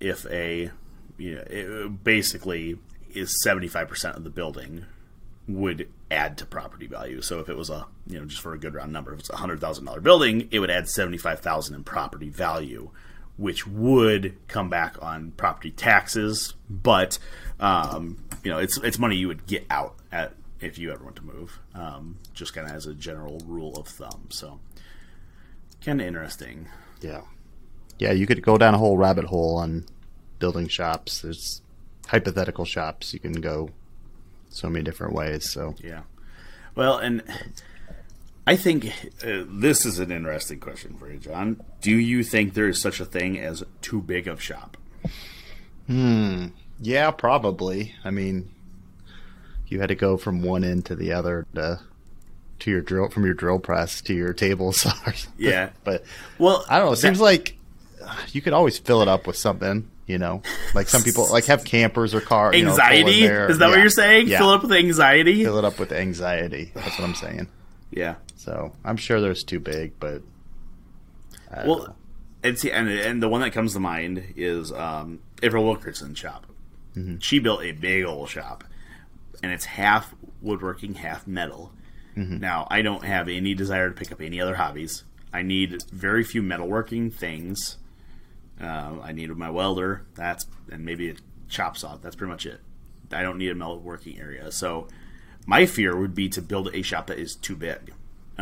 if 0.00 0.26
a 0.26 0.70
you 1.18 1.34
know, 1.34 1.44
it 1.46 2.04
basically 2.04 2.78
is 3.12 3.42
seventy 3.42 3.68
five 3.68 3.88
percent 3.88 4.16
of 4.16 4.24
the 4.24 4.30
building 4.30 4.86
would 5.48 5.88
add 6.10 6.38
to 6.38 6.46
property 6.46 6.86
value. 6.86 7.20
So 7.20 7.40
if 7.40 7.48
it 7.48 7.56
was 7.56 7.68
a 7.70 7.86
you 8.06 8.18
know 8.18 8.24
just 8.24 8.40
for 8.40 8.54
a 8.54 8.58
good 8.58 8.74
round 8.74 8.92
number, 8.92 9.12
if 9.12 9.20
it's 9.20 9.30
a 9.30 9.36
hundred 9.36 9.60
thousand 9.60 9.84
dollar 9.84 10.00
building, 10.00 10.48
it 10.50 10.60
would 10.60 10.70
add 10.70 10.88
seventy 10.88 11.18
five 11.18 11.40
thousand 11.40 11.74
in 11.74 11.84
property 11.84 12.30
value, 12.30 12.90
which 13.36 13.66
would 13.66 14.36
come 14.48 14.68
back 14.68 14.96
on 15.02 15.32
property 15.32 15.70
taxes. 15.70 16.54
But 16.68 17.18
um, 17.60 18.24
you 18.44 18.50
know 18.50 18.58
it's 18.58 18.78
it's 18.78 18.98
money 18.98 19.16
you 19.16 19.28
would 19.28 19.46
get 19.46 19.66
out 19.70 19.94
at 20.10 20.34
if 20.60 20.78
you 20.78 20.92
ever 20.92 21.04
want 21.04 21.16
to 21.16 21.24
move. 21.24 21.58
Um, 21.74 22.18
just 22.34 22.54
kind 22.54 22.68
of 22.68 22.74
as 22.74 22.86
a 22.86 22.94
general 22.94 23.40
rule 23.46 23.76
of 23.76 23.88
thumb. 23.88 24.26
So 24.30 24.60
kind 25.84 26.00
of 26.00 26.06
interesting. 26.06 26.68
Yeah. 27.00 27.22
Yeah, 27.98 28.12
you 28.12 28.26
could 28.26 28.42
go 28.42 28.58
down 28.58 28.74
a 28.74 28.78
whole 28.78 28.96
rabbit 28.96 29.24
hole 29.26 29.56
on 29.56 29.84
building 30.38 30.68
shops. 30.68 31.20
There's 31.20 31.62
hypothetical 32.08 32.64
shops 32.64 33.12
you 33.12 33.20
can 33.20 33.32
go 33.32 33.70
so 34.48 34.68
many 34.68 34.84
different 34.84 35.14
ways. 35.14 35.50
So 35.50 35.74
Yeah. 35.82 36.02
Well, 36.74 36.98
and 36.98 37.22
I 38.46 38.56
think 38.56 38.86
uh, 39.24 39.44
this 39.46 39.86
is 39.86 39.98
an 40.00 40.10
interesting 40.10 40.58
question 40.58 40.96
for 40.96 41.10
you, 41.10 41.18
John. 41.18 41.60
Do 41.80 41.92
you 41.92 42.24
think 42.24 42.54
there 42.54 42.68
is 42.68 42.80
such 42.80 42.98
a 43.00 43.04
thing 43.04 43.38
as 43.38 43.62
too 43.82 44.00
big 44.02 44.26
of 44.26 44.42
shop? 44.42 44.76
Hmm. 45.86 46.46
Yeah, 46.80 47.10
probably. 47.12 47.94
I 48.04 48.10
mean, 48.10 48.50
you 49.68 49.80
had 49.80 49.88
to 49.88 49.94
go 49.94 50.16
from 50.16 50.42
one 50.42 50.64
end 50.64 50.86
to 50.86 50.96
the 50.96 51.12
other 51.12 51.46
to 51.54 51.80
to 52.60 52.70
your 52.70 52.80
drill 52.80 53.08
from 53.08 53.24
your 53.24 53.34
drill 53.34 53.58
press 53.58 54.00
to 54.02 54.14
your 54.14 54.32
table 54.32 54.72
saw. 54.72 54.92
Yeah. 55.36 55.70
but 55.84 56.04
Well, 56.38 56.64
I 56.68 56.78
don't 56.78 56.86
know. 56.86 56.92
It 56.92 56.96
that- 56.96 57.00
seems 57.02 57.20
like 57.20 57.56
uh, 58.04 58.16
you 58.32 58.40
could 58.40 58.52
always 58.52 58.78
fill 58.78 59.02
it 59.02 59.08
up 59.08 59.26
with 59.26 59.36
something. 59.36 59.88
You 60.06 60.18
know, 60.18 60.42
like 60.74 60.88
some 60.88 61.02
people 61.04 61.30
like 61.30 61.44
have 61.44 61.64
campers 61.64 62.12
or 62.12 62.20
car 62.20 62.52
you 62.52 62.64
know, 62.64 62.70
pull 62.72 62.80
in 62.80 62.84
anxiety. 62.90 63.20
there. 63.22 63.48
is 63.48 63.58
that 63.58 63.68
what 63.68 63.78
you're 63.78 63.88
saying? 63.88 64.26
Yeah. 64.26 64.38
Fill 64.38 64.50
it 64.50 64.54
up 64.56 64.62
with 64.62 64.72
anxiety. 64.72 65.44
Fill 65.44 65.58
it 65.58 65.64
up 65.64 65.78
with 65.78 65.92
anxiety. 65.92 66.72
That's 66.74 66.98
what 66.98 67.04
I'm 67.08 67.14
saying. 67.14 67.46
Yeah. 67.92 68.16
So 68.42 68.72
I'm 68.84 68.96
sure 68.96 69.20
there's 69.20 69.44
too 69.44 69.60
big, 69.60 69.92
but 70.00 70.22
don't 71.54 71.66
know. 71.66 71.72
Well, 71.72 71.96
and 72.42 72.58
see, 72.58 72.72
and, 72.72 72.88
and 72.88 73.22
the 73.22 73.28
one 73.28 73.40
that 73.40 73.52
comes 73.52 73.72
to 73.74 73.78
mind 73.80 74.34
is 74.36 74.72
um, 74.72 75.20
April 75.44 75.64
Wilkerson's 75.64 76.18
shop. 76.18 76.46
Mm-hmm. 76.96 77.18
She 77.18 77.38
built 77.38 77.62
a 77.62 77.70
big 77.70 78.04
old 78.04 78.28
shop. 78.28 78.64
and 79.44 79.52
it's 79.52 79.64
half 79.64 80.14
woodworking, 80.40 80.94
half 80.94 81.24
metal. 81.26 81.72
Now, 82.40 82.66
I 82.68 82.82
don't 82.82 83.04
have 83.04 83.28
any 83.28 83.54
desire 83.54 83.88
to 83.90 83.94
pick 83.94 84.10
up 84.10 84.20
any 84.20 84.40
other 84.40 84.56
hobbies. 84.56 85.04
I 85.32 85.42
need 85.42 85.82
very 85.92 86.24
few 86.24 86.42
metalworking 86.42 87.12
things. 87.14 87.78
Uh, 88.60 88.98
I 89.02 89.12
need 89.12 89.30
my 89.30 89.50
welder. 89.50 90.04
That's 90.14 90.46
and 90.70 90.84
maybe 90.84 91.10
a 91.10 91.14
chop 91.48 91.78
saw. 91.78 91.96
That's 91.96 92.16
pretty 92.16 92.32
much 92.32 92.44
it. 92.44 92.60
I 93.12 93.22
don't 93.22 93.38
need 93.38 93.50
a 93.50 93.54
metalworking 93.54 94.20
area. 94.20 94.50
So, 94.50 94.88
my 95.46 95.64
fear 95.64 95.96
would 95.96 96.14
be 96.14 96.28
to 96.30 96.42
build 96.42 96.74
a 96.74 96.82
shop 96.82 97.06
that 97.06 97.18
is 97.18 97.36
too 97.36 97.56
big. 97.56 97.92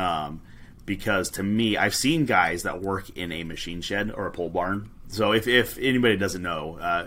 Um, 0.00 0.42
because 0.86 1.30
to 1.32 1.42
me, 1.42 1.76
I've 1.76 1.94
seen 1.94 2.24
guys 2.26 2.62
that 2.64 2.80
work 2.82 3.10
in 3.10 3.30
a 3.32 3.44
machine 3.44 3.80
shed 3.80 4.10
or 4.10 4.26
a 4.26 4.30
pole 4.30 4.48
barn. 4.48 4.90
So 5.08 5.32
if, 5.32 5.46
if 5.46 5.78
anybody 5.78 6.16
doesn't 6.16 6.42
know, 6.42 6.78
uh, 6.80 7.06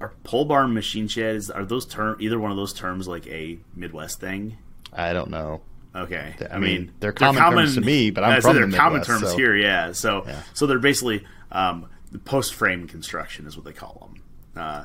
are 0.00 0.12
pole 0.24 0.44
barn 0.44 0.74
machine 0.74 1.08
sheds 1.08 1.50
are 1.50 1.64
those 1.64 1.86
term 1.86 2.16
either 2.20 2.38
one 2.38 2.50
of 2.50 2.56
those 2.56 2.72
terms 2.72 3.06
like 3.08 3.26
a 3.26 3.58
Midwest 3.74 4.20
thing? 4.20 4.58
I 4.92 5.12
don't 5.12 5.30
know. 5.30 5.60
Okay, 5.94 6.34
I 6.50 6.58
mean, 6.58 6.92
they're 7.00 7.12
common 7.12 7.42
terms 7.42 7.74
to 7.74 7.80
me, 7.80 8.10
but 8.10 8.22
I'm 8.22 8.32
I 8.32 8.40
from 8.40 8.56
they're 8.56 8.66
the 8.66 8.76
common 8.76 9.00
Midwest, 9.00 9.20
terms 9.20 9.32
so- 9.32 9.36
here. 9.36 9.56
Yeah, 9.56 9.92
so 9.92 10.24
Yeah. 10.26 10.42
so 10.54 10.66
they're 10.66 10.78
basically 10.78 11.24
um, 11.50 11.88
the 12.12 12.18
post 12.18 12.54
frame 12.54 12.86
construction 12.86 13.46
is 13.46 13.56
what 13.56 13.64
they 13.64 13.72
call 13.72 14.08
them. 14.54 14.62
Uh, 14.62 14.84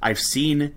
I've 0.00 0.18
seen 0.18 0.74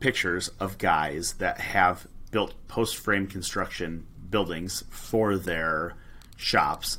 pictures 0.00 0.48
of 0.58 0.78
guys 0.78 1.34
that 1.34 1.60
have 1.60 2.06
built 2.30 2.54
post 2.66 2.96
frame 2.96 3.26
construction 3.26 4.06
buildings 4.32 4.82
for 4.90 5.36
their 5.36 5.94
shops, 6.36 6.98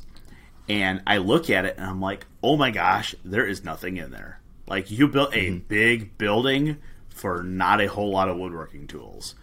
and 0.70 1.02
I 1.06 1.18
look 1.18 1.50
at 1.50 1.66
it 1.66 1.76
and 1.76 1.84
I'm 1.84 2.00
like, 2.00 2.24
oh 2.42 2.56
my 2.56 2.70
gosh, 2.70 3.14
there 3.22 3.46
is 3.46 3.62
nothing 3.62 3.98
in 3.98 4.10
there. 4.10 4.40
Like 4.66 4.90
you 4.90 5.08
built 5.08 5.34
a 5.34 5.38
Mm-hmm. 5.50 5.66
big 5.68 6.16
building 6.16 6.78
for 7.10 7.42
not 7.42 7.82
a 7.82 7.86
whole 7.88 8.10
lot 8.10 8.30
of 8.30 8.38
woodworking 8.38 8.86
tools. 8.86 9.34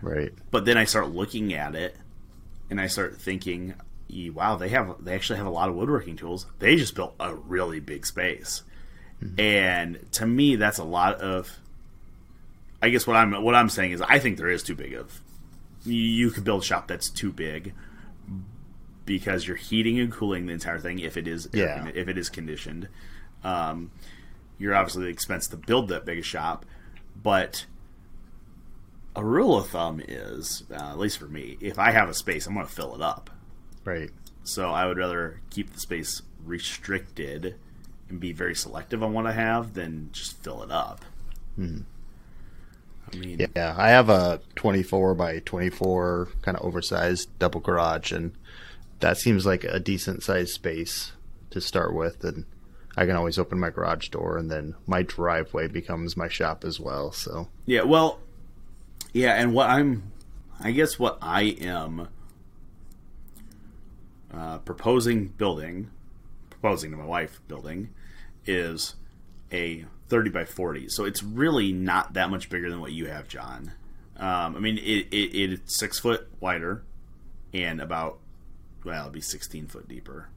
Right. 0.00 0.32
But 0.50 0.64
then 0.64 0.78
I 0.78 0.84
start 0.84 1.10
looking 1.10 1.52
at 1.52 1.74
it, 1.74 1.94
and 2.70 2.80
I 2.80 2.86
start 2.86 3.20
thinking, 3.20 3.74
"E- 4.08 4.30
"Wow, 4.30 4.56
they 4.56 4.70
have 4.70 5.04
they 5.04 5.14
actually 5.14 5.36
have 5.36 5.46
a 5.46 5.50
lot 5.50 5.68
of 5.68 5.74
woodworking 5.74 6.16
tools. 6.16 6.46
They 6.58 6.76
just 6.76 6.94
built 6.94 7.14
a 7.20 7.34
really 7.34 7.80
big 7.80 8.06
space." 8.06 8.62
And 9.36 9.98
to 10.12 10.24
me, 10.26 10.56
that's 10.56 10.78
a 10.78 10.84
lot 10.84 11.20
of. 11.20 11.58
I 12.80 12.88
guess 12.88 13.06
what 13.06 13.16
I'm 13.16 13.42
what 13.44 13.54
I'm 13.54 13.68
saying 13.68 13.92
is 13.92 14.00
I 14.00 14.18
think 14.18 14.38
there 14.38 14.48
is 14.48 14.62
too 14.62 14.74
big 14.74 14.94
of. 14.94 15.20
You, 15.84 16.30
could 16.30 16.44
build 16.44 16.62
a 16.62 16.64
shop 16.64 16.88
that's 16.88 17.08
too 17.08 17.32
big 17.32 17.72
because 19.06 19.46
you're 19.46 19.56
heating 19.56 19.98
and 19.98 20.12
cooling 20.12 20.46
the 20.46 20.52
entire 20.52 20.78
thing 20.78 20.98
if 20.98 21.16
it 21.16 21.26
is 21.26 21.48
Yeah. 21.52 21.88
if 21.94 22.08
it 22.08 22.18
is 22.18 22.28
conditioned. 22.28 22.88
Um, 23.42 23.90
you're 24.58 24.74
obviously 24.74 25.04
the 25.04 25.08
expense 25.10 25.48
to 25.48 25.56
build 25.56 25.88
that 25.88 26.04
big 26.04 26.18
a 26.18 26.22
shop, 26.22 26.66
but 27.20 27.64
a 29.16 29.24
rule 29.24 29.56
of 29.58 29.68
thumb 29.68 30.02
is, 30.06 30.64
uh, 30.70 30.74
at 30.92 30.98
least 30.98 31.18
for 31.18 31.26
me, 31.28 31.56
if 31.60 31.78
I 31.78 31.90
have 31.90 32.08
a 32.08 32.14
space, 32.14 32.46
I'm 32.46 32.54
going 32.54 32.66
to 32.66 32.72
fill 32.72 32.94
it 32.94 33.00
up. 33.02 33.30
Right. 33.84 34.10
So 34.44 34.70
I 34.70 34.86
would 34.86 34.98
rather 34.98 35.40
keep 35.50 35.72
the 35.72 35.80
space 35.80 36.22
restricted 36.44 37.56
and 38.08 38.20
be 38.20 38.32
very 38.32 38.54
selective 38.54 39.02
on 39.02 39.12
what 39.12 39.26
I 39.26 39.32
have 39.32 39.74
than 39.74 40.10
just 40.12 40.42
fill 40.42 40.62
it 40.62 40.70
up. 40.70 41.04
I 43.12 43.16
mean, 43.16 43.46
Yeah, 43.56 43.74
I 43.76 43.88
have 43.90 44.08
a 44.08 44.40
24 44.54 45.14
by 45.14 45.40
24 45.40 46.28
kind 46.42 46.56
of 46.56 46.64
oversized 46.64 47.28
double 47.38 47.60
garage, 47.60 48.12
and 48.12 48.32
that 49.00 49.18
seems 49.18 49.46
like 49.46 49.64
a 49.64 49.80
decent 49.80 50.22
sized 50.22 50.52
space 50.52 51.12
to 51.50 51.60
start 51.60 51.94
with. 51.94 52.22
And 52.24 52.44
I 52.96 53.06
can 53.06 53.16
always 53.16 53.38
open 53.38 53.58
my 53.58 53.70
garage 53.70 54.08
door, 54.08 54.36
and 54.36 54.50
then 54.50 54.74
my 54.86 55.02
driveway 55.02 55.68
becomes 55.68 56.16
my 56.16 56.28
shop 56.28 56.64
as 56.64 56.78
well. 56.78 57.12
So 57.12 57.48
Yeah, 57.66 57.82
well, 57.82 58.20
yeah, 59.12 59.34
and 59.34 59.54
what 59.54 59.68
I'm, 59.68 60.12
I 60.60 60.70
guess 60.72 60.98
what 60.98 61.18
I 61.20 61.42
am 61.60 62.08
uh, 64.32 64.58
proposing 64.58 65.28
building, 65.28 65.90
proposing 66.50 66.90
to 66.92 66.96
my 66.96 67.06
wife 67.06 67.40
building, 67.48 67.90
is 68.46 68.94
a 69.52 69.84
30 70.10 70.30
by 70.30 70.44
40. 70.44 70.88
So 70.88 71.04
it's 71.04 71.22
really 71.22 71.72
not 71.72 72.14
that 72.14 72.30
much 72.30 72.50
bigger 72.50 72.68
than 72.68 72.80
what 72.80 72.92
you 72.92 73.06
have, 73.06 73.28
John. 73.28 73.72
Um, 74.16 74.56
I 74.56 74.58
mean, 74.58 74.76
it, 74.76 75.06
it, 75.10 75.34
it's 75.34 75.78
six 75.78 75.98
foot 75.98 76.28
wider 76.40 76.82
and 77.54 77.80
about, 77.80 78.18
well, 78.84 79.00
it'll 79.00 79.12
be 79.12 79.20
16 79.20 79.68
foot 79.68 79.88
deeper. 79.88 80.28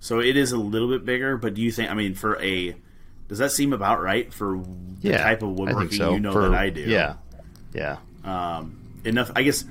So 0.00 0.20
it 0.20 0.36
is 0.36 0.52
a 0.52 0.58
little 0.58 0.88
bit 0.88 1.04
bigger, 1.06 1.36
but 1.36 1.54
do 1.54 1.62
you 1.62 1.72
think, 1.72 1.90
I 1.90 1.94
mean, 1.94 2.14
for 2.14 2.40
a, 2.42 2.76
does 3.28 3.38
that 3.38 3.52
seem 3.52 3.72
about 3.72 4.02
right 4.02 4.32
for 4.34 4.58
the 5.00 5.08
yeah, 5.08 5.22
type 5.22 5.42
of 5.42 5.58
woodworking 5.58 5.96
so. 5.96 6.12
you 6.12 6.20
know 6.20 6.32
For- 6.32 6.42
that 6.42 6.54
I 6.54 6.70
do? 6.70 6.82
Yeah, 6.82 7.14
yeah. 7.72 7.96
Um, 8.24 8.76
enough, 9.04 9.30
I 9.34 9.42
guess, 9.42 9.64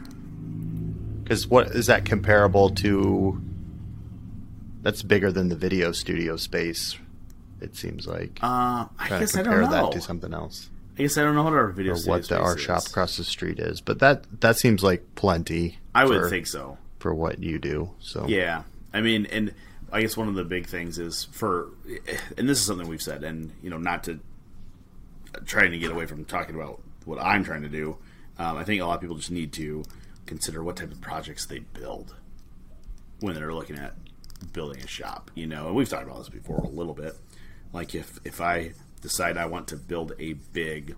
Because 1.24 1.48
what 1.48 1.68
is 1.68 1.88
that 1.88 2.06
comparable 2.06 2.72
to? 2.72 3.42
That's 4.82 5.02
bigger 5.04 5.32
than 5.32 5.50
the 5.50 5.56
video 5.56 5.92
studio 5.92 6.38
space. 6.38 6.96
It 7.62 7.76
seems 7.76 8.06
like. 8.08 8.40
uh, 8.44 8.88
I 9.00 9.08
Trying 9.08 9.20
guess 9.22 9.32
to 9.34 9.40
I 9.40 9.44
don't 9.44 9.62
know. 9.62 9.70
that 9.70 9.92
to 9.94 10.02
something 10.02 10.34
else, 10.34 10.70
I 10.98 11.02
guess 11.04 11.18
I 11.18 11.24
don't 11.24 11.36
know 11.36 11.44
what 11.44 11.54
our 11.54 11.70
video 11.70 11.94
or 11.94 12.00
what 12.00 12.28
the, 12.28 12.40
our 12.40 12.54
space 12.54 12.66
shop 12.66 12.86
across 12.88 13.18
the 13.18 13.24
street 13.24 13.60
is. 13.60 13.82
But 13.82 14.00
that 14.00 14.26
that 14.42 14.58
seems 14.58 14.84
like 14.84 15.04
plenty. 15.16 15.80
I 15.94 16.06
would 16.06 16.30
think 16.30 16.48
so. 16.48 16.78
for 17.00 17.14
what 17.14 17.42
you 17.42 17.60
do. 17.60 17.92
So 18.00 18.28
Yeah, 18.28 18.64
I 18.94 19.02
mean, 19.02 19.26
and 19.28 19.54
I 19.92 20.02
guess 20.02 20.18
one 20.18 20.28
of 20.28 20.36
the 20.36 20.44
big 20.44 20.68
things 20.68 21.00
is 21.00 21.26
for, 21.32 21.70
and 22.38 22.50
this 22.50 22.60
is 22.60 22.66
something 22.66 22.88
we've 22.88 23.02
said, 23.02 23.24
and 23.24 23.54
you 23.62 23.70
know, 23.70 23.78
not 23.78 24.04
to 24.06 24.20
trying 25.46 25.72
to 25.72 25.78
get 25.78 25.92
away 25.92 26.06
from 26.06 26.26
talking 26.26 26.56
about 26.56 26.82
what 27.06 27.20
I'm 27.22 27.44
trying 27.44 27.62
to 27.62 27.70
do. 27.70 27.98
Um, 28.38 28.58
I 28.58 28.64
think 28.64 28.82
a 28.82 28.86
lot 28.86 28.96
of 28.96 29.02
people 29.02 29.16
just 29.16 29.32
need 29.32 29.54
to 29.54 29.84
consider 30.26 30.64
what 30.64 30.76
type 30.76 30.92
of 30.92 31.00
projects 31.02 31.46
they 31.46 31.60
build 31.60 32.16
when 33.22 33.36
they're 33.36 33.54
looking 33.54 33.78
at 33.78 33.94
building 34.54 34.82
a 34.84 34.88
shop. 34.88 35.32
You 35.36 35.48
know, 35.48 35.68
and 35.68 35.76
we've 35.76 35.88
talked 35.88 36.04
about 36.04 36.18
this 36.20 36.30
before 36.30 36.58
a 36.58 36.68
little 36.68 36.94
bit. 36.94 37.16
Like 37.74 37.96
if 37.96 38.20
if 38.24 38.42
I 38.42 38.74
decide 39.02 39.38
I 39.38 39.46
want 39.46 39.68
to 39.70 39.76
build 39.76 40.14
a 40.20 40.34
big 40.34 40.96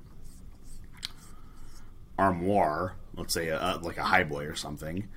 armoire, 2.17 2.95
let's 3.15 3.33
say 3.33 3.49
a, 3.49 3.79
like 3.81 3.97
a 3.97 4.03
high 4.03 4.23
boy 4.23 4.45
or 4.45 4.55
something, 4.55 5.07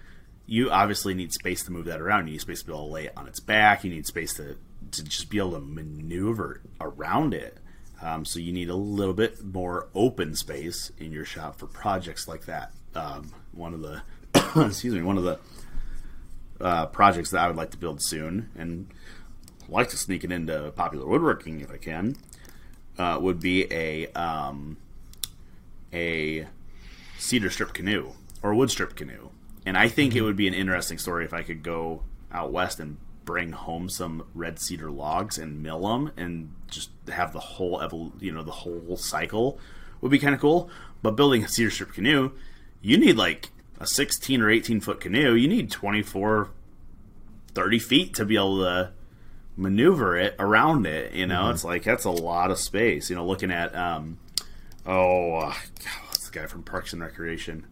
you 0.46 0.70
obviously 0.70 1.14
need 1.14 1.32
space 1.32 1.62
to 1.64 1.72
move 1.72 1.84
that 1.86 2.00
around. 2.00 2.26
You 2.26 2.32
need 2.32 2.40
space 2.40 2.60
to 2.60 2.66
be 2.66 2.72
able 2.72 2.86
to 2.86 2.92
lay 2.92 3.06
it 3.06 3.12
on 3.16 3.26
its 3.26 3.40
back. 3.40 3.84
You 3.84 3.90
need 3.90 4.06
space 4.06 4.34
to, 4.34 4.56
to 4.90 5.04
just 5.04 5.30
be 5.30 5.38
able 5.38 5.52
to 5.52 5.60
maneuver 5.60 6.60
around 6.80 7.34
it. 7.34 7.58
Um, 8.02 8.24
so 8.24 8.38
you 8.38 8.52
need 8.52 8.70
a 8.70 8.74
little 8.74 9.14
bit 9.14 9.44
more 9.44 9.88
open 9.94 10.34
space 10.34 10.90
in 10.98 11.12
your 11.12 11.24
shop 11.24 11.58
for 11.58 11.66
projects 11.66 12.26
like 12.26 12.46
that. 12.46 12.72
Um, 12.94 13.32
one 13.52 13.74
of 13.74 13.82
the 13.82 14.02
excuse 14.66 14.94
me, 14.94 15.02
one 15.02 15.18
of 15.18 15.24
the 15.24 15.38
uh, 16.60 16.86
projects 16.86 17.30
that 17.30 17.40
I 17.40 17.46
would 17.46 17.56
like 17.56 17.70
to 17.70 17.78
build 17.78 18.02
soon, 18.02 18.50
and 18.56 18.88
like 19.70 19.88
to 19.90 19.96
sneak 19.96 20.24
it 20.24 20.32
into 20.32 20.72
popular 20.72 21.06
woodworking 21.06 21.60
if 21.60 21.70
I 21.70 21.76
can, 21.76 22.16
uh, 22.98 23.18
would 23.20 23.40
be 23.40 23.72
a 23.72 24.06
um, 24.12 24.76
a 25.92 26.46
cedar 27.18 27.50
strip 27.50 27.72
canoe 27.72 28.10
or 28.42 28.52
a 28.52 28.56
wood 28.56 28.70
strip 28.70 28.96
canoe. 28.96 29.30
And 29.66 29.76
I 29.76 29.88
think 29.88 30.14
it 30.14 30.22
would 30.22 30.36
be 30.36 30.48
an 30.48 30.54
interesting 30.54 30.98
story 30.98 31.24
if 31.24 31.34
I 31.34 31.42
could 31.42 31.62
go 31.62 32.02
out 32.32 32.52
west 32.52 32.80
and 32.80 32.96
bring 33.24 33.52
home 33.52 33.88
some 33.88 34.26
red 34.34 34.58
cedar 34.58 34.90
logs 34.90 35.38
and 35.38 35.62
mill 35.62 35.82
them 35.82 36.12
and 36.16 36.52
just 36.68 36.90
have 37.08 37.32
the 37.32 37.40
whole 37.40 37.78
evol- 37.78 38.20
you 38.20 38.32
know 38.32 38.42
the 38.42 38.50
whole 38.50 38.96
cycle 38.96 39.58
would 40.00 40.10
be 40.10 40.18
kind 40.18 40.34
of 40.34 40.40
cool. 40.40 40.70
But 41.02 41.12
building 41.12 41.44
a 41.44 41.48
cedar 41.48 41.70
strip 41.70 41.92
canoe, 41.92 42.32
you 42.82 42.98
need 42.98 43.16
like 43.16 43.50
a 43.78 43.86
16 43.86 44.42
or 44.42 44.50
18 44.50 44.80
foot 44.80 45.00
canoe. 45.00 45.34
You 45.34 45.48
need 45.48 45.70
24, 45.70 46.50
30 47.54 47.78
feet 47.78 48.14
to 48.14 48.24
be 48.24 48.36
able 48.36 48.58
to 48.60 48.92
maneuver 49.60 50.16
it 50.16 50.34
around 50.38 50.86
it. 50.86 51.12
You 51.12 51.26
know, 51.26 51.50
it's 51.50 51.64
like 51.64 51.84
that's 51.84 52.04
a 52.04 52.10
lot 52.10 52.50
of 52.50 52.58
space. 52.58 53.10
You 53.10 53.16
know, 53.16 53.26
looking 53.26 53.50
at 53.52 53.74
um, 53.76 54.18
oh, 54.86 55.34
uh, 55.34 55.48
God, 55.50 56.02
what's 56.08 56.28
the 56.28 56.38
guy 56.38 56.46
from 56.46 56.62
Parks 56.62 56.92
and 56.92 57.02
Recreation? 57.02 57.66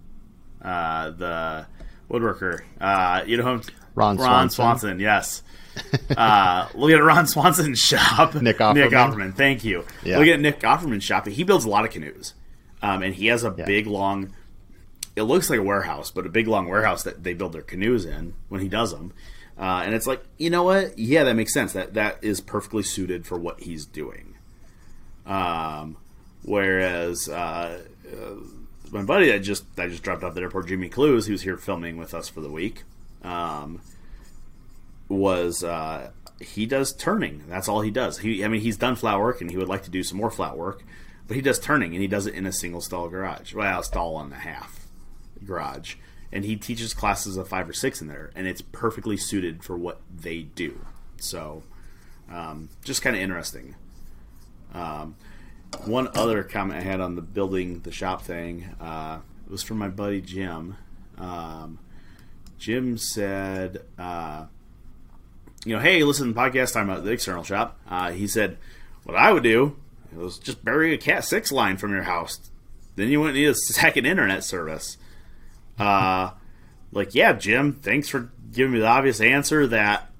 Uh, 0.62 1.10
the 1.10 1.66
woodworker. 2.10 2.60
Uh, 2.80 3.22
you 3.26 3.36
know, 3.38 3.60
Ron 3.94 4.16
Ron 4.16 4.50
Swanson. 4.50 4.50
Swanson. 4.50 5.00
Yes. 5.00 5.42
uh, 6.16 6.68
look 6.74 6.90
at 6.90 6.96
Ron 6.96 7.26
Swanson's 7.26 7.78
shop. 7.78 8.34
Nick 8.34 8.58
Offerman. 8.58 8.74
Nick 8.74 8.90
Offerman. 8.90 9.14
Offerman. 9.14 9.36
Thank 9.36 9.64
you. 9.64 9.84
Yeah. 10.04 10.18
Look 10.18 10.28
at 10.28 10.40
Nick 10.40 10.60
Offerman's 10.60 11.04
shop. 11.04 11.26
He 11.26 11.44
builds 11.44 11.64
a 11.64 11.68
lot 11.68 11.84
of 11.84 11.90
canoes, 11.90 12.34
um, 12.82 13.02
and 13.02 13.14
he 13.14 13.26
has 13.28 13.44
a 13.44 13.54
Yeah. 13.56 13.64
big 13.64 13.86
long. 13.86 14.34
It 15.16 15.22
looks 15.22 15.50
like 15.50 15.58
a 15.58 15.62
warehouse, 15.62 16.10
but 16.10 16.26
a 16.26 16.28
big 16.28 16.46
long 16.46 16.68
warehouse 16.68 17.02
that 17.04 17.24
they 17.24 17.32
build 17.34 17.52
their 17.52 17.62
canoes 17.62 18.04
in 18.04 18.34
when 18.48 18.60
he 18.60 18.68
does 18.68 18.92
them. 18.92 19.12
Uh, 19.58 19.82
and 19.84 19.94
it's 19.94 20.06
like, 20.06 20.22
you 20.36 20.50
know 20.50 20.62
what? 20.62 20.96
Yeah, 20.98 21.24
that 21.24 21.34
makes 21.34 21.52
sense. 21.52 21.72
That 21.72 21.94
that 21.94 22.18
is 22.22 22.40
perfectly 22.40 22.82
suited 22.84 23.26
for 23.26 23.36
what 23.38 23.60
he's 23.60 23.84
doing. 23.84 24.36
Um, 25.26 25.96
whereas 26.44 27.28
uh, 27.28 27.82
uh, 28.10 28.34
my 28.90 29.02
buddy 29.02 29.30
that 29.30 29.40
just 29.40 29.64
I 29.76 29.88
just 29.88 30.02
dropped 30.02 30.22
off 30.22 30.34
the 30.34 30.40
airport, 30.42 30.68
Jimmy 30.68 30.88
Clewes, 30.88 31.26
who's 31.26 31.42
here 31.42 31.56
filming 31.56 31.96
with 31.96 32.14
us 32.14 32.28
for 32.28 32.40
the 32.40 32.50
week, 32.50 32.84
um, 33.22 33.80
was 35.08 35.64
uh, 35.64 36.10
he 36.40 36.64
does 36.66 36.92
turning. 36.92 37.42
That's 37.48 37.68
all 37.68 37.80
he 37.80 37.90
does. 37.90 38.18
He, 38.18 38.44
I 38.44 38.48
mean, 38.48 38.60
he's 38.60 38.76
done 38.76 38.94
flat 38.96 39.18
work, 39.18 39.40
and 39.40 39.50
he 39.50 39.56
would 39.56 39.68
like 39.68 39.82
to 39.84 39.90
do 39.90 40.02
some 40.02 40.18
more 40.18 40.30
flat 40.30 40.56
work. 40.56 40.84
but 41.26 41.36
he 41.36 41.42
does 41.42 41.58
turning, 41.58 41.92
and 41.92 42.00
he 42.00 42.08
does 42.08 42.26
it 42.26 42.34
in 42.34 42.46
a 42.46 42.52
single 42.52 42.80
stall 42.80 43.08
garage. 43.08 43.54
Well, 43.54 43.80
a 43.80 43.84
stall 43.84 44.18
and 44.20 44.32
a 44.32 44.36
half 44.36 44.86
garage, 45.44 45.96
and 46.32 46.44
he 46.44 46.56
teaches 46.56 46.94
classes 46.94 47.36
of 47.36 47.48
five 47.48 47.68
or 47.68 47.72
six 47.72 48.00
in 48.00 48.08
there, 48.08 48.30
and 48.34 48.46
it's 48.46 48.60
perfectly 48.60 49.16
suited 49.16 49.62
for 49.62 49.76
what 49.76 50.00
they 50.14 50.42
do. 50.42 50.80
So, 51.16 51.62
um, 52.30 52.68
just 52.84 53.02
kind 53.02 53.16
of 53.16 53.22
interesting. 53.22 53.74
Um, 54.74 55.16
one 55.84 56.08
other 56.14 56.42
comment 56.42 56.80
I 56.80 56.82
had 56.82 57.00
on 57.00 57.14
the 57.14 57.22
building 57.22 57.80
the 57.80 57.92
shop 57.92 58.22
thing 58.22 58.64
uh, 58.80 59.20
was 59.48 59.62
from 59.62 59.78
my 59.78 59.88
buddy 59.88 60.20
Jim. 60.20 60.76
Um, 61.16 61.78
Jim 62.58 62.98
said, 62.98 63.82
uh, 63.98 64.46
you 65.64 65.74
know, 65.74 65.80
hey, 65.80 66.02
listen 66.02 66.28
to 66.28 66.34
the 66.34 66.40
podcast 66.40 66.72
talking 66.72 66.90
about 66.90 67.04
the 67.04 67.10
external 67.10 67.44
shop. 67.44 67.78
Uh, 67.88 68.10
he 68.12 68.26
said, 68.26 68.58
what 69.04 69.16
I 69.16 69.32
would 69.32 69.42
do 69.42 69.76
was 70.12 70.38
just 70.38 70.64
bury 70.64 70.92
a 70.92 70.98
Cat 70.98 71.24
6 71.24 71.52
line 71.52 71.76
from 71.76 71.92
your 71.92 72.02
house. 72.02 72.50
Then 72.96 73.08
you 73.08 73.20
wouldn't 73.20 73.36
need 73.36 73.48
a 73.48 73.54
second 73.54 74.06
internet 74.06 74.44
service. 74.44 74.96
Uh, 75.78 76.30
like, 76.92 77.14
yeah, 77.14 77.32
Jim, 77.34 77.74
thanks 77.74 78.08
for 78.08 78.30
giving 78.52 78.72
me 78.72 78.78
the 78.80 78.86
obvious 78.86 79.20
answer 79.20 79.66
that 79.68 80.10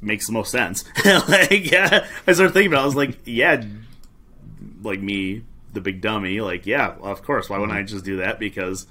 makes 0.00 0.26
the 0.26 0.32
most 0.32 0.50
sense. 0.52 0.84
like, 1.28 1.70
yeah, 1.70 2.06
I 2.26 2.32
started 2.32 2.52
thinking 2.52 2.72
about 2.72 2.80
it. 2.80 2.82
I 2.82 2.86
was 2.86 2.94
like, 2.96 3.18
yeah, 3.24 3.64
like 4.82 5.00
me, 5.00 5.44
the 5.72 5.80
big 5.80 6.00
dummy, 6.00 6.40
like, 6.40 6.66
yeah, 6.66 6.94
well, 6.98 7.12
of 7.12 7.22
course. 7.22 7.50
Why 7.50 7.58
wouldn't 7.58 7.76
I 7.76 7.82
just 7.82 8.04
do 8.04 8.16
that? 8.18 8.38
Because 8.38 8.86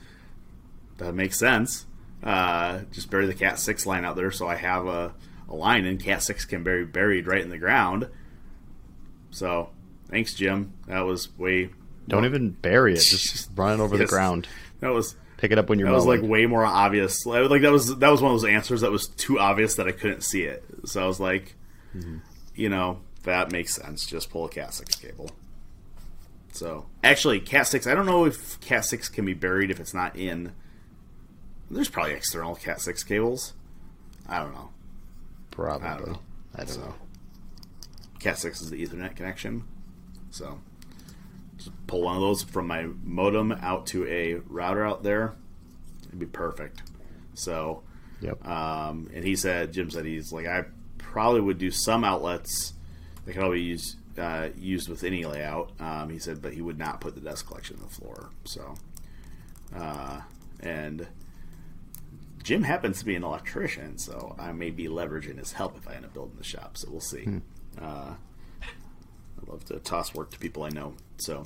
that 0.98 1.14
makes 1.14 1.38
sense. 1.40 1.86
Uh, 2.24 2.82
just 2.92 3.10
bury 3.10 3.26
the 3.28 3.34
Cat 3.34 3.60
6 3.60 3.86
line 3.86 4.04
out 4.04 4.16
there 4.16 4.32
so 4.32 4.48
I 4.48 4.56
have 4.56 4.88
a, 4.88 5.14
a 5.48 5.56
line 5.56 5.86
and 5.86 6.02
Cat 6.04 6.24
6 6.24 6.46
can 6.46 6.64
be 6.64 6.84
buried 6.84 7.28
right 7.28 7.42
in 7.42 7.50
the 7.50 7.58
ground. 7.58 8.10
So, 9.32 9.70
thanks, 10.10 10.34
Jim. 10.34 10.74
That 10.88 11.02
was 11.02 11.36
way. 11.38 11.70
Don't 12.08 12.26
even 12.26 12.52
bury 12.52 12.94
it. 12.94 13.02
Just 13.02 13.50
run 13.56 13.80
it 13.80 13.84
over 13.84 13.98
Yes. 13.98 14.08
the 14.10 14.16
ground. 14.16 14.48
That 14.80 14.90
was 14.90 15.16
Pick 15.38 15.52
it 15.52 15.58
up 15.58 15.70
when 15.70 15.80
you're 15.80 15.90
that 15.90 15.96
was 15.96 16.06
like 16.06 16.22
way 16.22 16.46
more 16.46 16.66
obvious. 16.66 17.26
Like 17.26 17.50
like, 17.50 17.62
that 17.62 17.72
was 17.72 17.98
that 17.98 18.10
was 18.10 18.22
one 18.22 18.34
of 18.34 18.42
those 18.42 18.50
answers 18.50 18.82
that 18.82 18.92
was 18.92 19.08
too 19.08 19.40
obvious 19.40 19.76
that 19.76 19.88
I 19.88 19.92
couldn't 19.92 20.22
see 20.22 20.44
it. 20.44 20.64
So 20.86 21.04
I 21.04 21.08
was 21.08 21.20
like, 21.20 21.56
mm-hmm. 21.96 22.20
you 22.56 22.70
know, 22.70 23.02
that 23.24 23.52
makes 23.52 23.76
sense. 23.76 24.06
Just 24.06 24.30
pull 24.30 24.46
a 24.46 24.50
Cat 24.50 24.74
six 24.74 24.96
cable. 24.96 25.32
So 26.54 26.86
actually, 27.04 27.42
Cat 27.42 27.68
six. 27.68 27.86
I 27.86 27.94
don't 27.94 28.06
know 28.06 28.26
if 28.26 28.60
Cat 28.62 28.86
six 28.86 29.10
can 29.10 29.26
be 29.26 29.34
buried 29.34 29.72
if 29.72 29.80
it's 29.80 29.94
not 29.94 30.16
in. 30.16 30.54
There's 31.70 31.90
probably 31.90 32.14
external 32.14 32.56
Cat 32.56 32.80
six 32.80 33.04
cables. 33.04 33.54
I 34.28 34.40
don't 34.40 34.54
know. 34.54 34.70
Probably. 35.52 35.88
I 35.88 35.98
don't 35.98 36.08
know. 36.08 36.20
I 36.56 36.64
don't 36.64 36.80
know. 36.80 36.96
Cat 38.20 38.38
six 38.38 38.62
is 38.62 38.70
the 38.70 38.86
Ethernet 38.86 39.16
connection. 39.16 39.66
So 40.32 40.62
just 41.58 41.72
pull 41.88 42.02
one 42.04 42.16
of 42.16 42.22
those 42.22 42.44
from 42.44 42.68
my 42.68 42.88
modem 43.04 43.52
out 43.54 43.88
to 43.88 44.06
a 44.08 44.36
router 44.48 44.86
out 44.86 45.04
there. 45.04 45.34
It'd 46.08 46.20
be 46.20 46.26
perfect. 46.26 46.82
So 47.34 47.84
Yep. 48.22 48.48
um, 48.48 49.10
and 49.14 49.24
he 49.26 49.36
said, 49.36 49.74
Jim 49.74 49.90
said 49.90 50.06
he's 50.06 50.32
like, 50.32 50.48
I 50.48 50.66
probably 50.98 51.42
would 51.42 51.58
do 51.58 51.70
some 51.72 52.04
outlets 52.04 52.74
that 53.26 53.34
could 53.34 53.44
all 53.44 53.52
be 53.52 53.62
used 53.62 53.98
uh, 54.18 54.48
used 54.58 54.88
with 54.88 55.04
any 55.04 55.26
layout. 55.26 55.72
Um, 55.80 56.10
he 56.10 56.20
said, 56.20 56.42
but 56.42 56.54
he 56.54 56.62
would 56.62 56.78
not 56.80 57.02
put 57.02 57.16
the 57.16 57.22
dust 57.22 57.46
collection 57.48 57.76
on 57.76 57.82
the 57.84 57.90
floor. 57.94 58.30
So, 58.46 58.76
uh, 59.76 60.22
and 60.62 61.06
Jim 62.44 62.64
happens 62.64 63.00
to 63.00 63.06
be 63.06 63.16
an 63.16 63.24
electrician, 63.24 63.98
so 63.98 64.36
I 64.40 64.54
may 64.54 64.70
be 64.70 64.86
leveraging 64.88 65.38
his 65.38 65.52
help 65.52 65.76
if 65.78 65.88
I 65.88 65.96
end 65.96 66.06
up 66.06 66.14
building 66.14 66.38
the 66.38 66.44
shop. 66.46 66.78
So 66.78 66.88
we'll 66.92 67.02
see. 67.02 67.28
Uh, 67.82 68.14
I 68.14 68.16
love 69.48 69.66
to 69.66 69.80
toss 69.80 70.14
work 70.14 70.32
to 70.32 70.40
people 70.40 70.64
I 70.64 70.70
know. 70.70 70.94
So, 71.18 71.46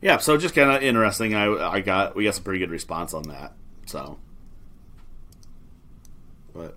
yeah. 0.00 0.18
So 0.18 0.36
just 0.36 0.54
kind 0.54 0.70
of 0.70 0.82
interesting. 0.82 1.34
I 1.34 1.46
I 1.46 1.80
got 1.80 2.14
we 2.14 2.24
got 2.24 2.34
some 2.34 2.44
pretty 2.44 2.60
good 2.60 2.70
response 2.70 3.14
on 3.14 3.24
that. 3.24 3.52
So. 3.86 4.18
But 6.54 6.76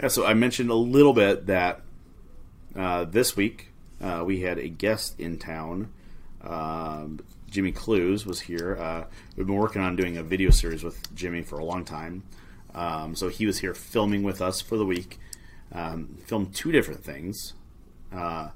yeah, 0.00 0.08
so 0.08 0.26
I 0.26 0.34
mentioned 0.34 0.70
a 0.70 0.74
little 0.74 1.12
bit 1.12 1.46
that 1.46 1.82
uh, 2.74 3.04
this 3.04 3.36
week 3.36 3.72
uh, 4.00 4.24
we 4.26 4.40
had 4.40 4.58
a 4.58 4.68
guest 4.68 5.18
in 5.18 5.38
town. 5.38 5.92
Um, 6.42 7.20
Jimmy 7.50 7.72
Clewes 7.72 8.26
was 8.26 8.40
here. 8.40 8.76
Uh, 8.76 9.04
we've 9.36 9.46
been 9.46 9.56
working 9.56 9.82
on 9.82 9.96
doing 9.96 10.16
a 10.16 10.22
video 10.22 10.50
series 10.50 10.82
with 10.82 11.14
Jimmy 11.14 11.42
for 11.42 11.58
a 11.58 11.64
long 11.64 11.84
time. 11.84 12.24
Um, 12.74 13.14
so 13.14 13.28
he 13.28 13.46
was 13.46 13.60
here 13.60 13.74
filming 13.74 14.22
with 14.22 14.42
us 14.42 14.60
for 14.60 14.76
the 14.76 14.84
week. 14.84 15.18
Um, 15.72 16.18
filmed 16.26 16.54
two 16.54 16.70
different 16.70 17.02
things. 17.02 17.54
Uh, 18.12 18.50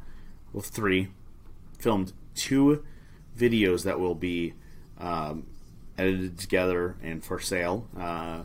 well, 0.53 0.63
three. 0.63 1.09
Filmed 1.81 2.13
two 2.35 2.85
videos 3.37 3.85
that 3.85 3.99
will 3.99 4.15
be 4.15 4.55
um, 4.99 5.47
edited 5.99 6.39
together 6.39 6.97
and 7.03 7.25
for 7.25 7.41
sale. 7.41 7.89
Uh, 7.99 8.43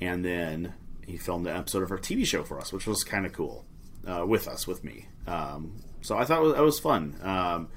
and 0.00 0.24
then 0.24 0.74
he 1.06 1.16
filmed 1.16 1.46
an 1.46 1.56
episode 1.56 1.82
of 1.82 1.90
our 1.90 1.98
TV 1.98 2.26
show 2.26 2.44
for 2.44 2.58
us, 2.58 2.72
which 2.72 2.86
was 2.86 3.02
kind 3.04 3.26
of 3.26 3.32
cool 3.32 3.64
uh, 4.06 4.24
with 4.26 4.46
us, 4.46 4.66
with 4.66 4.84
me. 4.84 5.06
Um, 5.26 5.82
so 6.00 6.16
I 6.16 6.24
thought 6.24 6.40
it 6.40 6.46
was, 6.46 6.54
was 6.54 6.80
fun. 6.80 7.16
Um, 7.22 7.68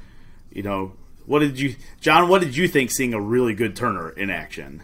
you 0.51 0.63
know, 0.63 0.93
what 1.25 1.39
did 1.39 1.59
you, 1.59 1.75
John? 1.99 2.29
What 2.29 2.41
did 2.41 2.55
you 2.55 2.67
think 2.67 2.91
seeing 2.91 3.13
a 3.13 3.21
really 3.21 3.53
good 3.53 3.75
Turner 3.75 4.09
in 4.09 4.29
action? 4.29 4.83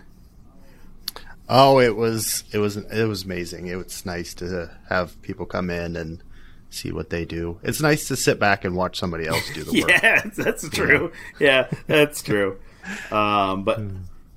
Oh, 1.49 1.79
it 1.79 1.95
was 1.95 2.43
it 2.51 2.57
was 2.57 2.77
it 2.77 3.05
was 3.05 3.23
amazing. 3.23 3.67
It 3.67 3.75
was 3.75 4.05
nice 4.05 4.33
to 4.35 4.71
have 4.89 5.21
people 5.21 5.45
come 5.45 5.69
in 5.69 5.95
and 5.95 6.21
see 6.69 6.91
what 6.91 7.09
they 7.09 7.25
do. 7.25 7.59
It's 7.63 7.81
nice 7.81 8.07
to 8.09 8.15
sit 8.15 8.39
back 8.39 8.65
and 8.65 8.75
watch 8.75 8.99
somebody 8.99 9.27
else 9.27 9.49
do 9.53 9.63
the 9.63 9.71
work. 9.81 9.89
Yeah, 9.89 10.21
that's 10.35 10.67
true. 10.69 11.11
Yeah, 11.39 11.67
that's 11.87 12.21
true. 12.21 12.59
Um, 13.11 13.63
but 13.63 13.79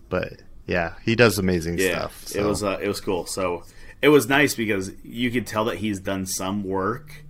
But 0.09 0.33
yeah, 0.67 0.95
he 1.05 1.15
does 1.17 1.39
amazing 1.39 1.79
yeah, 1.79 2.09
stuff. 2.09 2.37
it 2.37 2.45
was 2.45 2.63
uh, 2.63 2.79
it 2.83 2.89
was 2.89 3.01
cool. 3.01 3.27
So 3.27 3.65
it 4.03 4.09
was 4.09 4.29
nice 4.29 4.55
because 4.55 4.93
you 5.05 5.31
could 5.31 5.47
tell 5.47 5.65
that 5.67 5.77
he's 5.79 6.01
done 6.01 6.27
some 6.27 6.65
work 6.65 7.25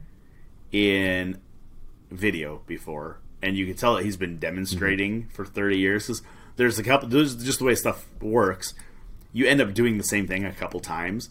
in 0.73 1.39
video 2.11 2.61
before, 2.67 3.19
and 3.43 3.57
you 3.57 3.67
could 3.67 3.79
tell 3.79 3.97
that 3.97 4.05
he's 4.05 4.17
been 4.17 4.39
demonstrating 4.39 5.29
for 5.33 5.45
thirty 5.45 5.79
years. 5.79 6.07
'Cause 6.07 6.23
there's 6.57 6.79
a 6.79 6.83
couple. 6.83 7.09
There's 7.09 7.35
just 7.43 7.59
the 7.59 7.65
way 7.65 7.75
stuff 7.75 8.07
works. 8.21 8.75
You 9.33 9.47
end 9.47 9.61
up 9.61 9.73
doing 9.75 9.97
the 9.99 10.05
same 10.05 10.27
thing 10.27 10.45
a 10.45 10.53
couple 10.53 10.81
times, 10.81 11.29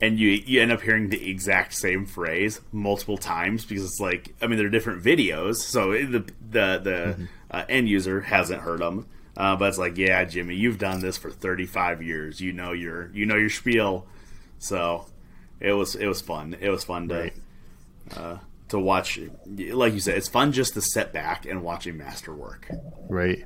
and 0.00 0.18
you 0.18 0.28
you 0.30 0.60
end 0.62 0.70
up 0.72 0.80
hearing 0.82 1.08
the 1.10 1.28
exact 1.30 1.74
same 1.74 2.06
phrase 2.06 2.60
multiple 2.72 3.18
times 3.18 3.64
because 3.64 3.84
it's 3.84 4.00
like 4.00 4.34
I 4.40 4.46
mean 4.46 4.58
they're 4.58 4.68
different 4.68 5.02
videos, 5.02 5.56
so 5.56 5.92
the 5.92 6.24
the 6.50 6.78
the 6.82 7.28
uh, 7.50 7.64
end 7.68 7.88
user 7.88 8.20
hasn't 8.22 8.60
heard 8.62 8.80
them. 8.80 9.06
Uh, 9.36 9.54
but 9.54 9.68
it's 9.68 9.78
like, 9.78 9.96
yeah, 9.96 10.24
Jimmy, 10.24 10.56
you've 10.56 10.78
done 10.78 11.00
this 11.00 11.16
for 11.16 11.30
35 11.30 12.02
years. 12.02 12.40
You 12.40 12.52
know 12.52 12.72
your 12.72 13.10
you 13.14 13.24
know 13.24 13.36
your 13.36 13.50
spiel. 13.50 14.06
So 14.58 15.06
it 15.60 15.72
was 15.72 15.94
it 15.94 16.06
was 16.06 16.20
fun. 16.20 16.56
It 16.60 16.70
was 16.70 16.82
fun 16.84 17.08
to 17.08 17.14
Right. 17.14 17.32
uh, 18.16 18.38
to 18.70 18.78
watch. 18.78 19.18
Like 19.46 19.94
you 19.94 20.00
said, 20.00 20.16
it's 20.16 20.28
fun 20.28 20.50
just 20.52 20.74
to 20.74 20.80
sit 20.82 21.12
back 21.12 21.46
and 21.46 21.62
watch 21.62 21.86
a 21.86 21.92
master 21.92 22.34
work. 22.34 22.68
Right. 23.08 23.44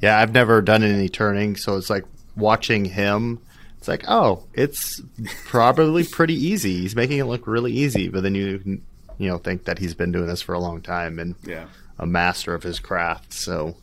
Yeah, 0.00 0.18
I've 0.20 0.32
never 0.32 0.62
done 0.62 0.82
any 0.84 1.08
turning, 1.08 1.56
so 1.56 1.76
it's 1.76 1.90
like 1.90 2.04
watching 2.36 2.84
him. 2.84 3.40
It's 3.84 3.88
like, 3.90 4.04
oh, 4.08 4.44
it's 4.54 5.02
probably 5.44 6.04
pretty 6.04 6.32
easy. 6.32 6.80
He's 6.80 6.96
making 6.96 7.18
it 7.18 7.24
look 7.24 7.46
really 7.46 7.70
easy, 7.70 8.08
but 8.08 8.22
then 8.22 8.34
you 8.34 8.80
you 9.18 9.28
know 9.28 9.36
think 9.36 9.64
that 9.64 9.78
he's 9.78 9.92
been 9.92 10.10
doing 10.10 10.26
this 10.26 10.40
for 10.40 10.54
a 10.54 10.58
long 10.58 10.80
time 10.80 11.18
and 11.18 11.34
Yeah, 11.44 11.66
a 11.98 12.06
master 12.06 12.54
of 12.54 12.62
his 12.62 12.78
craft. 12.78 13.34
So 13.34 13.76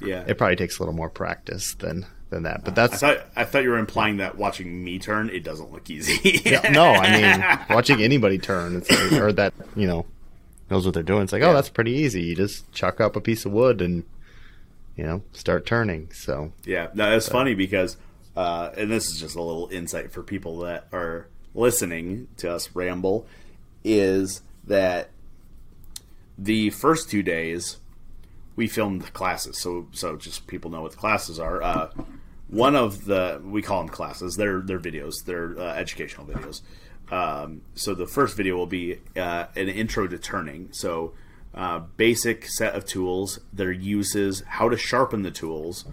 yeah. 0.00 0.22
it 0.28 0.38
probably 0.38 0.54
takes 0.54 0.78
a 0.78 0.82
little 0.82 0.94
more 0.94 1.10
practice 1.10 1.74
than 1.74 2.06
than 2.28 2.44
that. 2.44 2.62
But 2.62 2.78
I 2.78 2.86
that's 2.86 3.00
thought 3.00 3.26
I 3.34 3.42
thought 3.42 3.64
you 3.64 3.70
were 3.70 3.78
implying 3.78 4.18
that 4.18 4.38
watching 4.38 4.84
me 4.84 5.00
turn 5.00 5.30
it 5.30 5.42
doesn't 5.42 5.72
look 5.72 5.90
easy. 5.90 6.40
no, 6.70 6.84
I 6.84 7.20
mean 7.20 7.58
watching 7.70 8.00
anybody 8.00 8.38
turn, 8.38 8.76
it's 8.76 8.88
like, 8.88 9.20
or 9.20 9.32
that 9.32 9.52
you 9.74 9.88
know 9.88 10.06
knows 10.70 10.84
what 10.84 10.94
they're 10.94 11.02
doing. 11.02 11.22
It's 11.22 11.32
like, 11.32 11.42
oh, 11.42 11.52
that's 11.52 11.70
pretty 11.70 11.90
easy. 11.90 12.22
You 12.22 12.36
just 12.36 12.70
chuck 12.70 13.00
up 13.00 13.16
a 13.16 13.20
piece 13.20 13.44
of 13.44 13.50
wood 13.50 13.82
and 13.82 14.04
you 14.94 15.02
know 15.02 15.22
start 15.32 15.66
turning. 15.66 16.08
So 16.12 16.52
Yeah, 16.64 16.90
no, 16.94 17.16
it's 17.16 17.28
funny 17.28 17.54
because, 17.56 17.96
uh, 18.36 18.70
and 18.76 18.90
this 18.90 19.08
is 19.08 19.20
just 19.20 19.36
a 19.36 19.42
little 19.42 19.68
insight 19.70 20.12
for 20.12 20.22
people 20.22 20.58
that 20.60 20.86
are 20.92 21.28
listening 21.54 22.28
to 22.36 22.52
us 22.52 22.70
ramble, 22.74 23.26
is 23.84 24.42
that 24.64 25.10
the 26.38 26.70
first 26.70 27.10
two 27.10 27.22
days 27.22 27.78
we 28.56 28.66
filmed 28.66 29.02
the 29.02 29.10
classes. 29.10 29.58
So, 29.58 29.88
so 29.92 30.16
just 30.16 30.46
people 30.46 30.70
know 30.70 30.82
what 30.82 30.92
the 30.92 30.98
classes 30.98 31.38
are. 31.38 31.62
Uh, 31.62 31.90
one 32.48 32.74
of 32.74 33.04
the 33.04 33.40
we 33.44 33.62
call 33.62 33.78
them 33.78 33.88
classes. 33.88 34.36
They're 34.36 34.60
they're 34.60 34.80
videos. 34.80 35.24
They're 35.24 35.58
uh, 35.58 35.74
educational 35.74 36.26
videos. 36.26 36.62
Um, 37.10 37.62
so 37.74 37.94
the 37.94 38.06
first 38.06 38.36
video 38.36 38.56
will 38.56 38.66
be 38.66 38.98
uh, 39.16 39.46
an 39.56 39.68
intro 39.68 40.06
to 40.06 40.18
turning. 40.18 40.68
So 40.72 41.14
uh, 41.54 41.80
basic 41.96 42.46
set 42.46 42.74
of 42.74 42.84
tools, 42.84 43.40
their 43.52 43.72
uses, 43.72 44.42
how 44.46 44.68
to 44.68 44.76
sharpen 44.76 45.22
the 45.22 45.30
tools, 45.30 45.84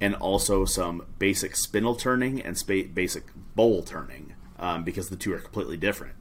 and 0.00 0.14
also 0.14 0.64
some 0.64 1.06
basic 1.18 1.54
spindle 1.56 1.94
turning 1.94 2.40
and 2.40 2.62
basic 2.94 3.24
bowl 3.54 3.82
turning 3.82 4.34
um, 4.58 4.84
because 4.84 5.08
the 5.10 5.16
two 5.16 5.32
are 5.32 5.40
completely 5.40 5.76
different. 5.76 6.14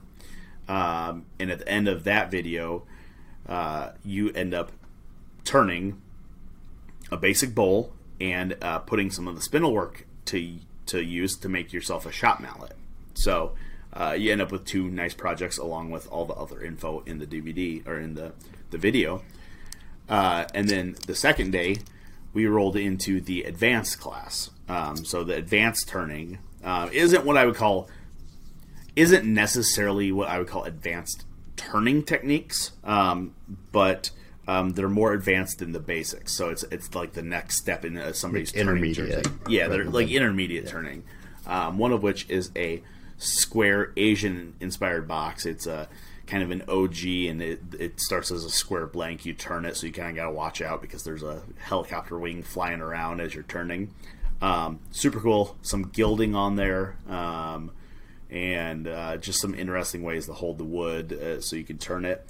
Um, 0.67 1.25
and 1.39 1.49
at 1.49 1.59
the 1.59 1.69
end 1.69 1.87
of 1.87 2.03
that 2.03 2.29
video, 2.29 2.83
uh, 3.47 3.91
you 4.03 4.31
end 4.31 4.53
up 4.53 4.71
turning 5.43 6.01
a 7.11 7.17
basic 7.17 7.55
bowl 7.55 7.93
and 8.21 8.55
uh, 8.61 8.79
putting 8.79 9.09
some 9.09 9.27
of 9.27 9.35
the 9.35 9.41
spindle 9.41 9.73
work 9.73 10.05
to 10.25 10.57
to 10.85 11.03
use 11.03 11.35
to 11.37 11.47
make 11.49 11.71
yourself 11.71 12.05
a 12.05 12.11
shop 12.11 12.39
mallet. 12.39 12.75
So 13.13 13.53
uh, 13.93 14.15
you 14.17 14.31
end 14.31 14.41
up 14.41 14.51
with 14.51 14.65
two 14.65 14.89
nice 14.89 15.13
projects 15.13 15.57
along 15.57 15.91
with 15.91 16.07
all 16.11 16.25
the 16.25 16.33
other 16.33 16.61
info 16.61 17.03
in 17.05 17.19
the 17.19 17.25
DVD 17.25 17.85
or 17.87 17.99
in 17.99 18.15
the 18.15 18.33
the 18.69 18.77
video. 18.77 19.23
Uh, 20.07 20.45
and 20.53 20.67
then 20.67 20.95
the 21.07 21.15
second 21.15 21.51
day, 21.51 21.77
we 22.33 22.45
rolled 22.45 22.75
into 22.75 23.21
the 23.21 23.43
advanced 23.43 23.99
class. 23.99 24.49
Um, 24.67 24.97
so 24.97 25.23
the 25.23 25.35
advanced 25.35 25.87
turning 25.87 26.39
uh, 26.63 26.89
isn't 26.91 27.25
what 27.25 27.37
I 27.37 27.45
would 27.45 27.55
call 27.55 27.89
isn't 28.95 29.25
necessarily 29.25 30.11
what 30.11 30.27
I 30.27 30.37
would 30.39 30.47
call 30.47 30.63
advanced 30.63 31.25
turning 31.55 32.03
techniques, 32.03 32.71
um, 32.83 33.33
but 33.71 34.11
um, 34.47 34.71
they're 34.71 34.89
more 34.89 35.13
advanced 35.13 35.59
than 35.59 35.71
the 35.71 35.79
basics. 35.79 36.33
So 36.33 36.49
it's 36.49 36.63
it's 36.63 36.93
like 36.95 37.13
the 37.13 37.21
next 37.21 37.57
step 37.57 37.85
in 37.85 37.97
uh, 37.97 38.13
somebody's 38.13 38.53
Like 38.55 38.65
turning 38.65 38.83
intermediate. 38.83 39.23
journey. 39.25 39.37
Yeah, 39.47 39.67
they're 39.67 39.85
like 39.85 40.09
intermediate 40.09 40.67
turning. 40.67 41.03
Um, 41.47 41.77
one 41.77 41.91
of 41.91 42.03
which 42.03 42.29
is 42.29 42.51
a 42.55 42.83
square 43.17 43.91
Asian 43.97 44.55
inspired 44.59 45.07
box. 45.07 45.45
It's 45.45 45.65
a 45.67 45.87
kind 46.29 46.43
of 46.43 46.51
an 46.51 46.61
ogee, 46.67 47.29
and 47.29 47.41
it 47.41 47.61
it 47.77 47.99
starts 47.99 48.31
as 48.31 48.45
a 48.45 48.49
square 48.49 48.85
blank. 48.85 49.25
You 49.25 49.33
turn 49.33 49.65
it, 49.65 49.75
so 49.75 49.87
you 49.87 49.93
kind 49.93 50.09
of 50.09 50.15
got 50.15 50.25
to 50.25 50.31
watch 50.31 50.61
out 50.61 50.81
because 50.81 51.03
there's 51.03 51.23
a 51.23 51.41
helicopter 51.57 52.17
wing 52.17 52.43
flying 52.43 52.81
around 52.81 53.19
as 53.19 53.33
you're 53.33 53.43
turning. 53.43 53.93
Um, 54.41 54.79
super 54.91 55.19
cool. 55.19 55.57
Some 55.61 55.89
gilding 55.89 56.35
on 56.35 56.55
there. 56.55 56.97
Um, 57.09 57.71
and 58.29 58.87
uh, 58.87 59.17
just 59.17 59.41
some 59.41 59.55
interesting 59.55 60.03
ways 60.03 60.27
to 60.27 60.33
hold 60.33 60.59
the 60.59 60.63
wood 60.63 61.11
uh, 61.13 61.41
so 61.41 61.55
you 61.55 61.63
can 61.63 61.77
turn 61.77 62.05
it. 62.05 62.27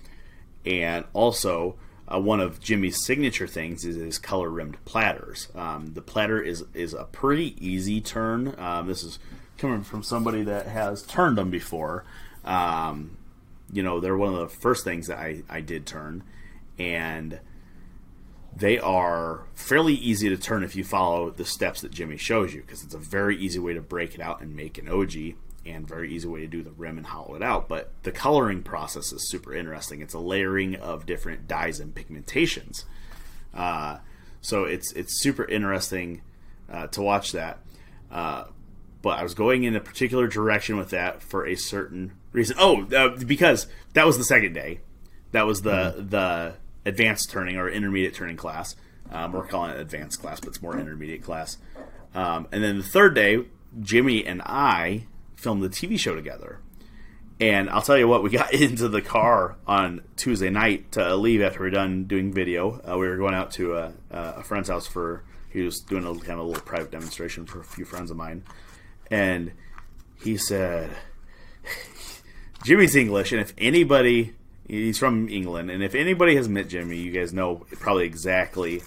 And 0.65 1.05
also, 1.13 1.75
uh, 2.07 2.19
one 2.19 2.39
of 2.39 2.59
Jimmy's 2.59 3.03
signature 3.03 3.47
things 3.47 3.85
is 3.85 3.95
his 3.95 4.17
color 4.17 4.49
rimmed 4.49 4.83
platters. 4.85 5.49
Um, 5.55 5.93
the 5.93 6.01
platter 6.01 6.41
is 6.41 6.63
is 6.73 6.93
a 6.93 7.03
pretty 7.03 7.55
easy 7.65 8.01
turn. 8.01 8.55
Um, 8.57 8.87
this 8.87 9.03
is 9.03 9.19
coming 9.57 9.83
from 9.83 10.03
somebody 10.03 10.43
that 10.43 10.67
has 10.67 11.03
turned 11.03 11.37
them 11.37 11.51
before. 11.51 12.05
Um, 12.45 13.17
you 13.71 13.83
know, 13.83 13.99
they're 13.99 14.17
one 14.17 14.33
of 14.33 14.39
the 14.39 14.47
first 14.47 14.83
things 14.83 15.07
that 15.07 15.17
I, 15.17 15.43
I 15.49 15.61
did 15.61 15.85
turn, 15.85 16.23
and 16.77 17.39
they 18.55 18.79
are 18.79 19.45
fairly 19.53 19.93
easy 19.93 20.29
to 20.29 20.37
turn 20.37 20.63
if 20.63 20.75
you 20.75 20.83
follow 20.83 21.29
the 21.29 21.45
steps 21.45 21.81
that 21.81 21.91
Jimmy 21.91 22.17
shows 22.17 22.53
you 22.53 22.61
because 22.61 22.83
it's 22.83 22.93
a 22.93 22.99
very 22.99 23.37
easy 23.37 23.59
way 23.59 23.73
to 23.73 23.81
break 23.81 24.15
it 24.15 24.21
out 24.21 24.41
and 24.41 24.55
make 24.55 24.77
an 24.77 24.87
ogee 24.87 25.35
and 25.65 25.87
very 25.87 26.11
easy 26.13 26.27
way 26.27 26.41
to 26.41 26.47
do 26.47 26.63
the 26.63 26.71
rim 26.71 26.97
and 26.97 27.07
hollow 27.07 27.35
it 27.35 27.43
out. 27.43 27.69
But 27.69 27.91
the 28.03 28.11
coloring 28.11 28.63
process 28.63 29.11
is 29.11 29.29
super 29.29 29.53
interesting. 29.53 30.01
It's 30.01 30.13
a 30.13 30.19
layering 30.19 30.75
of 30.75 31.05
different 31.05 31.47
dyes 31.47 31.79
and 31.79 31.93
pigmentations. 31.93 32.85
Uh, 33.53 33.99
so 34.41 34.63
it's 34.63 34.91
it's 34.93 35.21
super 35.21 35.45
interesting 35.45 36.21
uh, 36.71 36.87
to 36.87 37.01
watch 37.01 37.31
that. 37.33 37.59
Uh, 38.11 38.45
but 39.01 39.19
I 39.19 39.23
was 39.23 39.33
going 39.33 39.63
in 39.63 39.75
a 39.75 39.79
particular 39.79 40.27
direction 40.27 40.77
with 40.77 40.89
that 40.89 41.21
for 41.21 41.45
a 41.45 41.55
certain 41.55 42.13
reason. 42.31 42.55
Oh, 42.59 42.85
uh, 42.95 43.17
because 43.25 43.67
that 43.93 44.05
was 44.05 44.17
the 44.17 44.23
second 44.23 44.53
day. 44.53 44.79
That 45.31 45.45
was 45.45 45.61
the 45.61 45.95
the 45.97 46.55
advanced 46.85 47.29
turning 47.29 47.57
or 47.57 47.69
intermediate 47.69 48.13
turning 48.13 48.37
class. 48.37 48.75
Um, 49.11 49.31
we're 49.31 49.47
calling 49.47 49.71
it 49.71 49.79
advanced 49.79 50.21
class, 50.21 50.39
but 50.39 50.49
it's 50.49 50.61
more 50.61 50.77
intermediate 50.77 51.23
class. 51.23 51.57
Um, 52.13 52.47
and 52.51 52.63
then 52.63 52.77
the 52.77 52.83
third 52.83 53.15
day, 53.15 53.45
Jimmy 53.81 54.25
and 54.25 54.41
I 54.43 55.05
filmed 55.35 55.63
the 55.63 55.69
TV 55.69 55.99
show 55.99 56.15
together. 56.15 56.59
And 57.39 57.69
I'll 57.69 57.81
tell 57.81 57.97
you 57.97 58.07
what, 58.07 58.23
we 58.23 58.29
got 58.37 58.53
into 58.53 58.87
the 58.87 59.01
car 59.01 59.55
on 59.65 60.01
Tuesday 60.15 60.49
night 60.49 60.91
to 60.93 61.15
leave 61.15 61.41
after 61.41 61.59
we 61.59 61.67
were 61.67 61.71
done 61.71 62.05
doing 62.05 62.33
video. 62.33 62.81
Uh, 62.81 62.97
we 62.97 63.07
were 63.07 63.17
going 63.17 63.33
out 63.33 63.51
to 63.51 63.75
a, 63.75 63.93
a 64.11 64.43
friend's 64.43 64.69
house 64.69 64.87
for, 64.87 65.23
he 65.49 65.61
was 65.61 65.79
doing 65.79 66.05
a 66.05 66.13
kind 66.13 66.33
of 66.33 66.39
a 66.39 66.43
little 66.43 66.63
private 66.63 66.91
demonstration 66.91 67.45
for 67.45 67.59
a 67.59 67.63
few 67.63 67.85
friends 67.85 68.11
of 68.11 68.17
mine. 68.17 68.43
And 69.09 69.53
he 70.21 70.37
said, 70.37 70.91
Jimmy's 72.63 72.95
English, 72.95 73.31
and 73.31 73.41
if 73.41 73.53
anybody, 73.57 74.33
he's 74.67 74.97
from 74.97 75.29
England, 75.29 75.71
and 75.71 75.83
if 75.83 75.95
anybody 75.95 76.35
has 76.35 76.49
met 76.49 76.67
Jimmy, 76.67 76.97
you 76.97 77.11
guys 77.11 77.33
know 77.33 77.65
probably 77.79 78.05
exactly 78.05 78.81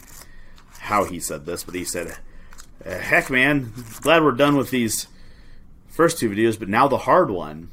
how 0.79 1.05
he 1.05 1.21
said 1.21 1.47
this, 1.47 1.65
but 1.65 1.75
he 1.75 1.85
said, 1.85 2.17
uh, 2.85 2.99
Heck, 2.99 3.31
man, 3.31 3.73
glad 4.01 4.23
we're 4.23 4.33
done 4.33 4.57
with 4.57 4.71
these 4.71 5.07
first 5.89 6.19
two 6.19 6.31
videos, 6.31 6.59
but 6.59 6.69
now 6.69 6.89
the 6.89 6.99
hard 6.99 7.31
one. 7.31 7.71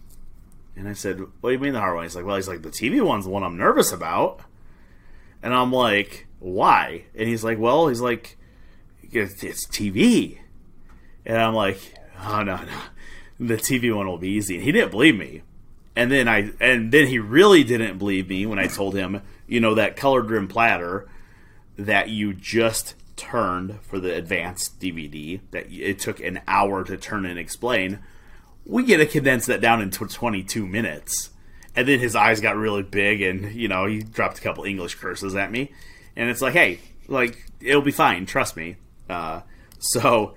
And 0.75 0.87
I 0.87 0.93
said, 0.93 1.19
What 1.19 1.49
do 1.49 1.51
you 1.51 1.59
mean 1.59 1.73
the 1.73 1.79
hard 1.79 1.95
one? 1.95 2.03
He's 2.03 2.15
like, 2.15 2.25
Well, 2.25 2.35
he's 2.35 2.47
like, 2.47 2.61
The 2.61 2.69
TV 2.69 3.01
one's 3.01 3.25
the 3.25 3.31
one 3.31 3.43
I'm 3.43 3.57
nervous 3.57 3.91
about. 3.91 4.41
And 5.41 5.53
I'm 5.53 5.73
like, 5.73 6.27
Why? 6.39 7.05
And 7.15 7.27
he's 7.27 7.43
like, 7.43 7.57
Well, 7.57 7.87
he's 7.87 8.01
like, 8.01 8.37
It's, 9.11 9.43
it's 9.43 9.67
TV. 9.67 10.39
And 11.25 11.37
I'm 11.37 11.53
like, 11.53 11.93
Oh, 12.23 12.43
no, 12.43 12.57
no. 12.57 12.81
The 13.39 13.55
TV 13.55 13.93
one 13.95 14.07
will 14.07 14.17
be 14.17 14.29
easy. 14.29 14.55
And 14.55 14.63
he 14.63 14.71
didn't 14.71 14.91
believe 14.91 15.17
me. 15.17 15.41
And 15.99 16.09
then 16.09 16.29
I, 16.29 16.53
and 16.61 16.93
then 16.93 17.07
he 17.07 17.19
really 17.19 17.65
didn't 17.65 17.97
believe 17.97 18.29
me 18.29 18.45
when 18.45 18.57
I 18.57 18.67
told 18.67 18.95
him, 18.95 19.21
you 19.47 19.59
know, 19.59 19.75
that 19.75 19.97
colored 19.97 20.29
rim 20.29 20.47
platter 20.47 21.09
that 21.77 22.07
you 22.07 22.33
just 22.33 22.95
turned 23.17 23.81
for 23.81 23.99
the 23.99 24.15
advanced 24.15 24.79
DVD 24.79 25.41
that 25.51 25.69
it 25.69 25.99
took 25.99 26.21
an 26.21 26.39
hour 26.47 26.85
to 26.85 26.95
turn 26.95 27.25
and 27.25 27.37
explain. 27.37 27.99
We 28.65 28.83
get 28.83 28.99
to 28.99 29.05
condense 29.05 29.45
that 29.47 29.59
down 29.59 29.81
into 29.81 30.07
22 30.07 30.65
minutes. 30.65 31.31
And 31.75 31.85
then 31.85 31.99
his 31.99 32.15
eyes 32.15 32.39
got 32.39 32.55
really 32.55 32.83
big 32.83 33.21
and, 33.21 33.53
you 33.53 33.67
know, 33.67 33.85
he 33.85 34.01
dropped 34.01 34.37
a 34.37 34.41
couple 34.41 34.63
English 34.63 34.95
curses 34.95 35.35
at 35.35 35.51
me. 35.51 35.73
And 36.15 36.29
it's 36.29 36.41
like, 36.41 36.53
hey, 36.53 36.79
like, 37.09 37.45
it'll 37.59 37.81
be 37.81 37.91
fine. 37.91 38.25
Trust 38.25 38.55
me. 38.55 38.77
Uh, 39.09 39.41
so, 39.79 40.35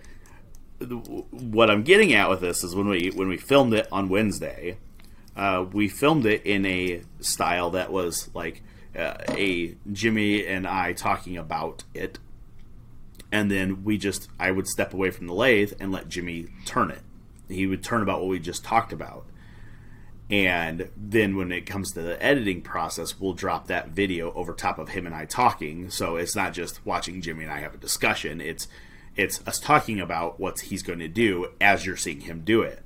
th- 0.81 0.91
what 1.31 1.71
I'm 1.71 1.85
getting 1.85 2.15
at 2.15 2.29
with 2.29 2.41
this 2.41 2.65
is 2.65 2.75
when 2.75 2.89
we 2.89 3.13
when 3.15 3.29
we 3.29 3.37
filmed 3.37 3.75
it 3.75 3.87
on 3.93 4.09
Wednesday, 4.09 4.79
uh, 5.37 5.67
we 5.73 5.89
filmed 5.89 6.27
it 6.27 6.45
in 6.45 6.67
a 6.67 7.03
style 7.21 7.71
that 7.71 7.93
was 7.93 8.31
like 8.35 8.63
uh, 8.97 9.15
a 9.31 9.77
Jimmy 9.91 10.47
and 10.47 10.67
I 10.67 10.93
talking 10.93 11.37
about 11.37 11.85
it, 11.95 12.19
and 13.31 13.51
then 13.51 13.85
we 13.85 13.99
just 13.99 14.29
I 14.39 14.51
would 14.51 14.69
step 14.69 14.93
away 14.93 15.11
from 15.11 15.27
the 15.27 15.35
lathe 15.35 15.73
and 15.81 15.91
let 15.91 16.09
Jimmy 16.09 16.49
turn 16.67 16.91
it. 16.91 17.03
He 17.49 17.67
would 17.67 17.83
turn 17.83 18.03
about 18.03 18.21
what 18.21 18.29
we 18.29 18.39
just 18.39 18.65
talked 18.65 18.93
about, 18.93 19.25
and 20.33 20.89
then 20.97 21.37
when 21.37 21.53
it 21.53 21.67
comes 21.67 21.93
to 21.93 22.01
the 22.01 22.23
editing 22.23 22.63
process, 22.63 23.21
we'll 23.21 23.35
drop 23.35 23.67
that 23.67 23.89
video 23.89 24.33
over 24.33 24.55
top 24.55 24.79
of 24.79 24.89
him 24.89 25.05
and 25.07 25.15
I 25.15 25.27
talking. 25.27 25.91
So 25.91 26.17
it's 26.17 26.35
not 26.35 26.55
just 26.55 26.85
watching 26.87 27.21
Jimmy 27.21 27.45
and 27.45 27.53
I 27.53 27.61
have 27.61 27.75
a 27.75 27.79
discussion. 27.79 28.41
It's 28.41 28.67
it's 29.15 29.47
us 29.47 29.59
talking 29.59 30.01
about 30.01 30.41
what 30.41 30.61
he's 30.61 30.83
going 30.83 31.01
to 31.01 31.09
do 31.09 31.49
as 31.61 31.85
you're 31.85 31.99
seeing 31.99 32.23
him 32.23 32.43
do 32.45 32.63
it. 32.63 32.83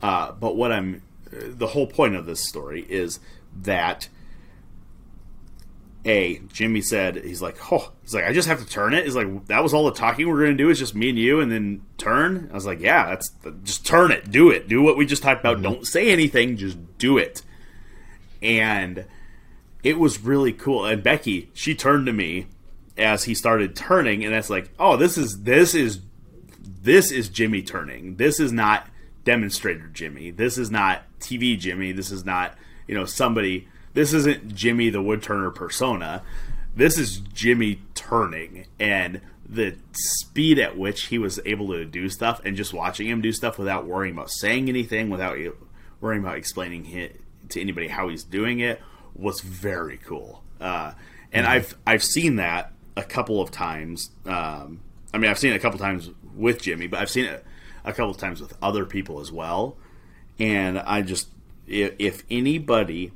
Uh, 0.00 0.30
but 0.30 0.54
what 0.54 0.70
I'm 0.70 1.02
the 1.30 1.68
whole 1.68 1.86
point 1.86 2.14
of 2.14 2.26
this 2.26 2.46
story 2.46 2.86
is 2.88 3.20
that 3.56 4.08
a 6.04 6.40
Jimmy 6.52 6.80
said 6.80 7.16
he's 7.16 7.42
like 7.42 7.56
oh 7.72 7.92
he's 8.02 8.14
like 8.14 8.24
I 8.24 8.32
just 8.32 8.48
have 8.48 8.60
to 8.60 8.66
turn 8.66 8.94
it. 8.94 9.04
He's 9.04 9.16
like 9.16 9.46
that 9.46 9.62
was 9.62 9.74
all 9.74 9.84
the 9.84 9.92
talking 9.92 10.28
we're 10.28 10.38
going 10.38 10.56
to 10.56 10.62
do 10.62 10.70
is 10.70 10.78
just 10.78 10.94
me 10.94 11.10
and 11.10 11.18
you 11.18 11.40
and 11.40 11.50
then 11.50 11.82
turn. 11.96 12.48
I 12.50 12.54
was 12.54 12.66
like 12.66 12.80
yeah 12.80 13.06
that's 13.06 13.30
just 13.64 13.86
turn 13.86 14.10
it, 14.10 14.30
do 14.30 14.50
it, 14.50 14.68
do 14.68 14.82
what 14.82 14.96
we 14.96 15.06
just 15.06 15.22
talked 15.22 15.40
about. 15.40 15.56
Mm-hmm. 15.56 15.64
Don't 15.64 15.86
say 15.86 16.10
anything, 16.10 16.56
just 16.56 16.78
do 16.98 17.18
it. 17.18 17.42
And 18.40 19.04
it 19.82 19.98
was 19.98 20.20
really 20.20 20.52
cool. 20.52 20.84
And 20.84 21.02
Becky 21.02 21.50
she 21.52 21.74
turned 21.74 22.06
to 22.06 22.12
me 22.12 22.46
as 22.96 23.24
he 23.24 23.34
started 23.34 23.76
turning, 23.76 24.24
and 24.24 24.34
it's 24.34 24.50
like 24.50 24.70
oh 24.78 24.96
this 24.96 25.18
is 25.18 25.42
this 25.42 25.74
is 25.74 26.00
this 26.82 27.10
is 27.10 27.28
Jimmy 27.28 27.62
turning. 27.62 28.16
This 28.16 28.40
is 28.40 28.52
not 28.52 28.86
demonstrator 29.28 29.88
Jimmy. 29.88 30.30
This 30.30 30.56
is 30.56 30.70
not 30.70 31.02
TV 31.20 31.58
Jimmy. 31.58 31.92
This 31.92 32.10
is 32.10 32.24
not, 32.24 32.56
you 32.86 32.94
know, 32.94 33.04
somebody. 33.04 33.68
This 33.92 34.14
isn't 34.14 34.54
Jimmy 34.54 34.88
the 34.88 35.02
Woodturner 35.02 35.54
persona. 35.54 36.22
This 36.74 36.96
is 36.96 37.18
Jimmy 37.18 37.82
turning 37.94 38.64
and 38.80 39.20
the 39.46 39.76
speed 39.92 40.58
at 40.58 40.78
which 40.78 41.08
he 41.08 41.18
was 41.18 41.40
able 41.44 41.68
to 41.68 41.84
do 41.84 42.08
stuff 42.08 42.40
and 42.42 42.56
just 42.56 42.72
watching 42.72 43.06
him 43.06 43.20
do 43.20 43.30
stuff 43.30 43.58
without 43.58 43.84
worrying 43.84 44.14
about 44.14 44.30
saying 44.30 44.70
anything, 44.70 45.10
without 45.10 45.36
worrying 46.00 46.22
about 46.22 46.38
explaining 46.38 47.10
to 47.50 47.60
anybody 47.60 47.88
how 47.88 48.08
he's 48.08 48.24
doing 48.24 48.60
it 48.60 48.80
was 49.14 49.42
very 49.42 49.98
cool. 49.98 50.42
Uh, 50.58 50.92
and 51.32 51.46
I've 51.46 51.76
I've 51.86 52.02
seen 52.02 52.36
that 52.36 52.72
a 52.96 53.04
couple 53.04 53.42
of 53.42 53.50
times. 53.50 54.10
Um, 54.24 54.80
I 55.12 55.18
mean, 55.18 55.30
I've 55.30 55.38
seen 55.38 55.52
it 55.52 55.56
a 55.56 55.60
couple 55.60 55.78
times 55.78 56.08
with 56.34 56.62
Jimmy, 56.62 56.86
but 56.86 57.00
I've 57.00 57.10
seen 57.10 57.26
it 57.26 57.44
a 57.84 57.92
couple 57.92 58.10
of 58.10 58.18
times 58.18 58.40
with 58.40 58.56
other 58.62 58.84
people 58.84 59.20
as 59.20 59.30
well. 59.32 59.76
And 60.38 60.78
I 60.78 61.02
just, 61.02 61.28
if, 61.66 61.94
if 61.98 62.22
anybody 62.30 63.12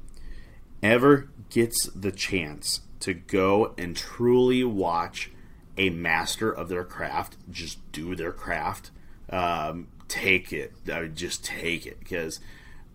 ever 0.82 1.28
gets 1.50 1.86
the 1.94 2.10
chance 2.12 2.80
to 3.00 3.14
go 3.14 3.74
and 3.78 3.96
truly 3.96 4.64
watch 4.64 5.30
a 5.76 5.90
master 5.90 6.50
of 6.52 6.68
their 6.68 6.84
craft 6.84 7.36
just 7.50 7.78
do 7.92 8.14
their 8.14 8.32
craft, 8.32 8.90
um, 9.30 9.88
take 10.08 10.52
it. 10.52 10.72
I 10.92 11.00
would 11.00 11.16
just 11.16 11.44
take 11.44 11.86
it 11.86 11.98
because 12.00 12.40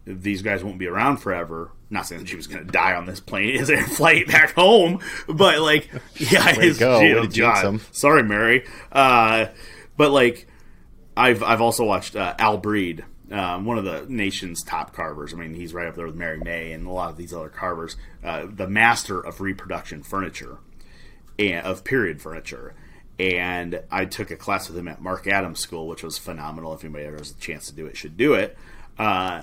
these 0.05 0.41
guys 0.41 0.63
won't 0.63 0.77
be 0.77 0.87
around 0.87 1.17
forever, 1.17 1.71
not 1.89 2.05
saying 2.05 2.21
that 2.21 2.29
she 2.29 2.35
was 2.35 2.47
going 2.47 2.65
to 2.65 2.71
die 2.71 2.95
on 2.95 3.05
this 3.05 3.19
plane 3.19 3.57
his 3.65 3.69
flight 3.97 4.27
back 4.27 4.53
home, 4.53 4.99
but 5.27 5.59
like, 5.59 5.89
yeah, 6.15 6.57
Way 6.57 6.73
to 6.73 6.79
go. 6.79 6.99
she- 6.99 7.05
Way 7.05 7.13
oh, 7.15 7.21
to 7.23 7.27
jinx 7.27 7.61
God. 7.61 7.65
'em. 7.65 7.81
sorry, 7.91 8.23
Mary. 8.23 8.65
Uh, 8.91 9.47
but 9.97 10.11
like, 10.11 10.47
I've 11.17 11.43
I've 11.43 11.61
also 11.61 11.83
watched 11.83 12.15
uh, 12.15 12.35
Al 12.37 12.57
Breed, 12.57 13.03
um, 13.31 13.65
one 13.65 13.77
of 13.77 13.85
the 13.85 14.05
nation's 14.07 14.63
top 14.63 14.93
carvers. 14.93 15.33
I 15.33 15.37
mean, 15.37 15.55
he's 15.55 15.73
right 15.73 15.87
up 15.87 15.95
there 15.95 16.05
with 16.05 16.15
Mary 16.15 16.37
May 16.37 16.71
and 16.71 16.85
a 16.85 16.91
lot 16.91 17.09
of 17.09 17.17
these 17.17 17.33
other 17.33 17.49
carvers. 17.49 17.97
Uh, 18.23 18.45
the 18.47 18.67
master 18.67 19.19
of 19.19 19.41
reproduction 19.41 20.03
furniture 20.03 20.59
and 21.39 21.65
of 21.65 21.83
period 21.83 22.21
furniture. 22.21 22.75
And 23.19 23.81
I 23.89 24.05
took 24.05 24.29
a 24.29 24.35
class 24.35 24.69
with 24.69 24.77
him 24.77 24.87
at 24.87 25.01
Mark 25.01 25.25
Adams 25.25 25.59
School, 25.59 25.87
which 25.87 26.03
was 26.03 26.19
phenomenal. 26.19 26.73
If 26.75 26.83
anybody 26.83 27.05
ever 27.05 27.17
has 27.17 27.31
a 27.31 27.35
chance 27.35 27.65
to 27.65 27.73
do 27.73 27.87
it, 27.87 27.97
should 27.97 28.15
do 28.15 28.35
it. 28.35 28.55
Uh, 28.99 29.41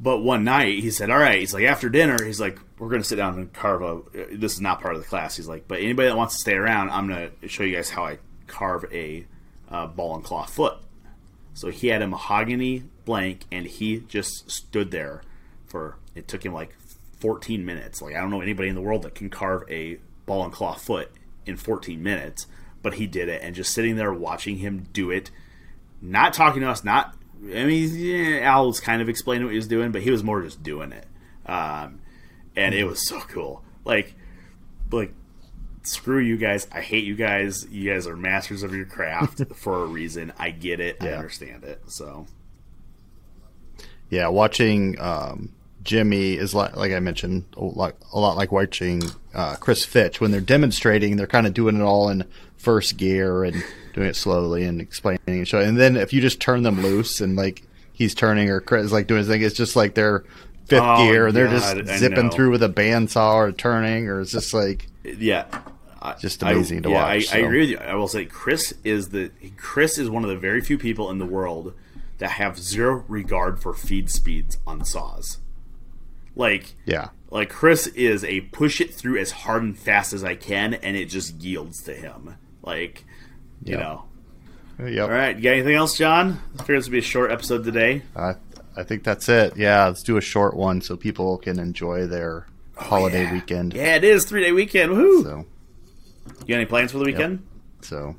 but 0.00 0.18
one 0.18 0.42
night 0.42 0.80
he 0.80 0.90
said, 0.90 1.08
"All 1.08 1.18
right." 1.18 1.38
He's 1.38 1.54
like, 1.54 1.64
after 1.64 1.88
dinner, 1.88 2.22
he's 2.24 2.40
like, 2.40 2.58
"We're 2.78 2.88
going 2.88 3.00
to 3.00 3.08
sit 3.08 3.16
down 3.16 3.38
and 3.38 3.52
carve 3.52 3.82
a." 3.82 4.02
This 4.36 4.54
is 4.54 4.60
not 4.60 4.80
part 4.80 4.96
of 4.96 5.02
the 5.02 5.06
class. 5.06 5.36
He's 5.36 5.46
like, 5.46 5.68
"But 5.68 5.78
anybody 5.78 6.08
that 6.08 6.16
wants 6.16 6.34
to 6.34 6.40
stay 6.40 6.54
around, 6.54 6.90
I'm 6.90 7.06
going 7.06 7.30
to 7.40 7.48
show 7.48 7.62
you 7.62 7.76
guys 7.76 7.90
how 7.90 8.04
I 8.04 8.18
carve 8.48 8.86
a 8.92 9.24
uh, 9.68 9.86
ball 9.86 10.14
and 10.14 10.24
claw 10.24 10.44
foot." 10.44 10.78
So 11.54 11.70
he 11.70 11.88
had 11.88 12.02
a 12.02 12.08
mahogany 12.08 12.84
blank, 13.04 13.44
and 13.52 13.66
he 13.66 14.00
just 14.00 14.50
stood 14.50 14.90
there 14.90 15.22
for. 15.66 15.96
It 16.14 16.28
took 16.28 16.44
him 16.44 16.52
like 16.52 16.74
14 17.20 17.64
minutes. 17.64 18.02
Like 18.02 18.14
I 18.14 18.20
don't 18.20 18.30
know 18.30 18.40
anybody 18.40 18.68
in 18.68 18.74
the 18.74 18.80
world 18.80 19.02
that 19.02 19.14
can 19.14 19.30
carve 19.30 19.62
a 19.70 19.98
ball 20.26 20.44
and 20.44 20.52
claw 20.52 20.74
foot 20.74 21.10
in 21.46 21.56
14 21.56 22.02
minutes, 22.02 22.46
but 22.82 22.94
he 22.94 23.06
did 23.06 23.28
it, 23.28 23.40
and 23.42 23.54
just 23.54 23.72
sitting 23.72 23.96
there 23.96 24.12
watching 24.12 24.58
him 24.58 24.88
do 24.92 25.10
it, 25.10 25.30
not 26.02 26.34
talking 26.34 26.62
to 26.62 26.68
us, 26.68 26.84
not. 26.84 27.16
I 27.42 27.64
mean, 27.64 27.90
yeah, 27.94 28.40
Al 28.40 28.68
was 28.68 28.80
kind 28.80 29.02
of 29.02 29.08
explaining 29.08 29.44
what 29.44 29.52
he 29.52 29.58
was 29.58 29.68
doing, 29.68 29.92
but 29.92 30.02
he 30.02 30.10
was 30.10 30.22
more 30.22 30.42
just 30.42 30.62
doing 30.62 30.92
it, 30.92 31.06
um, 31.46 32.00
and 32.56 32.74
it 32.74 32.84
was 32.84 33.06
so 33.06 33.20
cool. 33.20 33.62
Like, 33.84 34.14
like 34.90 35.12
screw 35.84 36.18
you 36.18 36.36
guys. 36.36 36.66
I 36.72 36.80
hate 36.80 37.04
you 37.04 37.14
guys. 37.14 37.66
You 37.70 37.92
guys 37.92 38.06
are 38.06 38.16
masters 38.16 38.62
of 38.62 38.74
your 38.74 38.86
craft 38.86 39.42
for 39.54 39.82
a 39.84 39.86
reason. 39.86 40.32
I 40.38 40.50
get 40.50 40.80
it. 40.80 40.96
I 41.00 41.12
understand 41.12 41.64
it. 41.64 41.82
So 41.86 42.26
Yeah, 44.10 44.28
watching 44.28 44.98
um, 45.00 45.52
Jimmy 45.82 46.34
is 46.34 46.54
like, 46.54 46.76
like 46.76 46.92
I 46.92 47.00
mentioned, 47.00 47.44
a 47.56 47.64
lot, 47.64 47.94
a 48.12 48.18
lot 48.18 48.36
like 48.36 48.52
watching 48.52 49.02
uh, 49.34 49.56
Chris 49.56 49.84
Fitch. 49.84 50.20
When 50.20 50.30
they're 50.30 50.40
demonstrating, 50.40 51.16
they're 51.16 51.26
kind 51.26 51.46
of 51.46 51.54
doing 51.54 51.76
it 51.76 51.82
all 51.82 52.08
in 52.08 52.24
first 52.56 52.96
gear 52.96 53.44
and 53.44 53.62
doing 53.92 54.08
it 54.08 54.16
slowly 54.16 54.64
and 54.64 54.80
explaining 54.80 55.20
and 55.26 55.48
showing. 55.48 55.68
And 55.68 55.78
then 55.78 55.96
if 55.96 56.12
you 56.12 56.20
just 56.20 56.40
turn 56.40 56.62
them 56.62 56.80
loose 56.82 57.20
and 57.20 57.36
like 57.36 57.62
he's 57.92 58.14
turning 58.14 58.48
or 58.48 58.60
Chris 58.60 58.86
is 58.86 58.92
like 58.92 59.06
doing 59.06 59.18
his 59.18 59.28
thing, 59.28 59.42
it's 59.42 59.54
just 59.56 59.76
like 59.76 59.94
they're 59.94 60.24
fifth 60.66 60.82
Oh, 60.82 60.96
gear 60.96 61.26
and 61.26 61.36
they're 61.36 61.46
God, 61.46 61.84
just 61.84 61.98
zipping 61.98 62.30
through 62.30 62.50
with 62.50 62.62
a 62.62 62.70
bandsaw 62.70 63.34
or 63.34 63.52
turning 63.52 64.08
or 64.08 64.22
it's 64.22 64.32
just 64.32 64.54
like 64.54 64.86
yeah, 65.04 65.44
Just 66.20 66.42
amazing 66.42 66.78
I, 66.78 66.80
to 66.82 66.88
yeah, 66.90 66.94
watch, 67.16 67.34
I, 67.34 67.38
I 67.38 67.40
agree 67.40 67.60
with 67.60 67.68
you. 67.70 67.78
I 67.78 67.94
will 67.94 68.08
say 68.08 68.24
Chris 68.26 68.74
is 68.84 69.08
the 69.10 69.30
Chris 69.56 69.98
is 69.98 70.10
one 70.10 70.22
of 70.24 70.30
the 70.30 70.36
very 70.36 70.60
few 70.60 70.78
people 70.78 71.10
in 71.10 71.18
the 71.18 71.26
world 71.26 71.74
that 72.18 72.32
have 72.32 72.58
zero 72.58 73.04
regard 73.08 73.60
for 73.60 73.74
feed 73.74 74.10
speeds 74.10 74.58
on 74.66 74.84
saws. 74.84 75.38
Like 76.36 76.74
yeah. 76.84 77.08
Like 77.30 77.48
Chris 77.50 77.86
is 77.88 78.22
a 78.24 78.42
push 78.42 78.80
it 78.80 78.94
through 78.94 79.18
as 79.18 79.30
hard 79.32 79.62
and 79.62 79.76
fast 79.78 80.12
as 80.12 80.22
I 80.22 80.34
can, 80.36 80.74
and 80.74 80.96
it 80.96 81.06
just 81.06 81.34
yields 81.42 81.82
to 81.84 81.92
him. 81.94 82.36
Like, 82.62 83.04
you 83.64 83.72
Yep. 83.72 83.80
know. 83.80 84.04
Yep. 84.86 85.02
All 85.04 85.10
right, 85.14 85.36
you 85.36 85.42
got 85.42 85.50
anything 85.50 85.74
else, 85.74 85.96
John? 85.98 86.40
I 86.58 86.62
figured 86.62 86.78
this 86.78 86.86
would 86.86 86.92
be 86.92 86.98
a 86.98 87.02
short 87.02 87.30
episode 87.32 87.64
today. 87.64 88.02
I 88.14 88.34
I 88.76 88.82
think 88.84 89.02
that's 89.04 89.28
it. 89.28 89.56
Yeah, 89.56 89.86
let's 89.86 90.02
do 90.02 90.16
a 90.16 90.20
short 90.20 90.54
one 90.54 90.80
so 90.80 90.96
people 90.96 91.38
can 91.38 91.58
enjoy 91.58 92.06
their 92.06 92.46
holiday 92.76 93.20
Oh, 93.20 93.22
yeah. 93.24 93.32
weekend. 93.32 93.74
Yeah, 93.74 93.96
it 93.96 94.04
is 94.04 94.24
three 94.24 94.42
day 94.42 94.52
weekend. 94.52 94.92
Woohoo! 94.92 95.22
So 95.24 95.46
You 96.26 96.46
got 96.48 96.54
any 96.56 96.66
plans 96.66 96.92
for 96.92 96.98
the 96.98 97.04
weekend? 97.04 97.46
so 97.82 98.16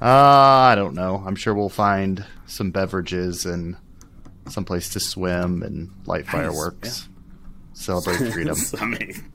uh, 0.00 0.06
I 0.06 0.74
don't 0.74 0.94
know. 0.94 1.22
I'm 1.24 1.36
sure 1.36 1.54
we'll 1.54 1.68
find 1.68 2.24
some 2.46 2.70
beverages 2.70 3.46
and 3.46 3.76
some 4.48 4.64
place 4.64 4.90
to 4.90 5.00
swim 5.00 5.62
and 5.62 5.90
light 6.04 6.26
fireworks. 6.26 7.08
Celebrate 7.72 8.16
freedom. 8.32 8.56
I 8.80 8.84
mean, 8.84 9.32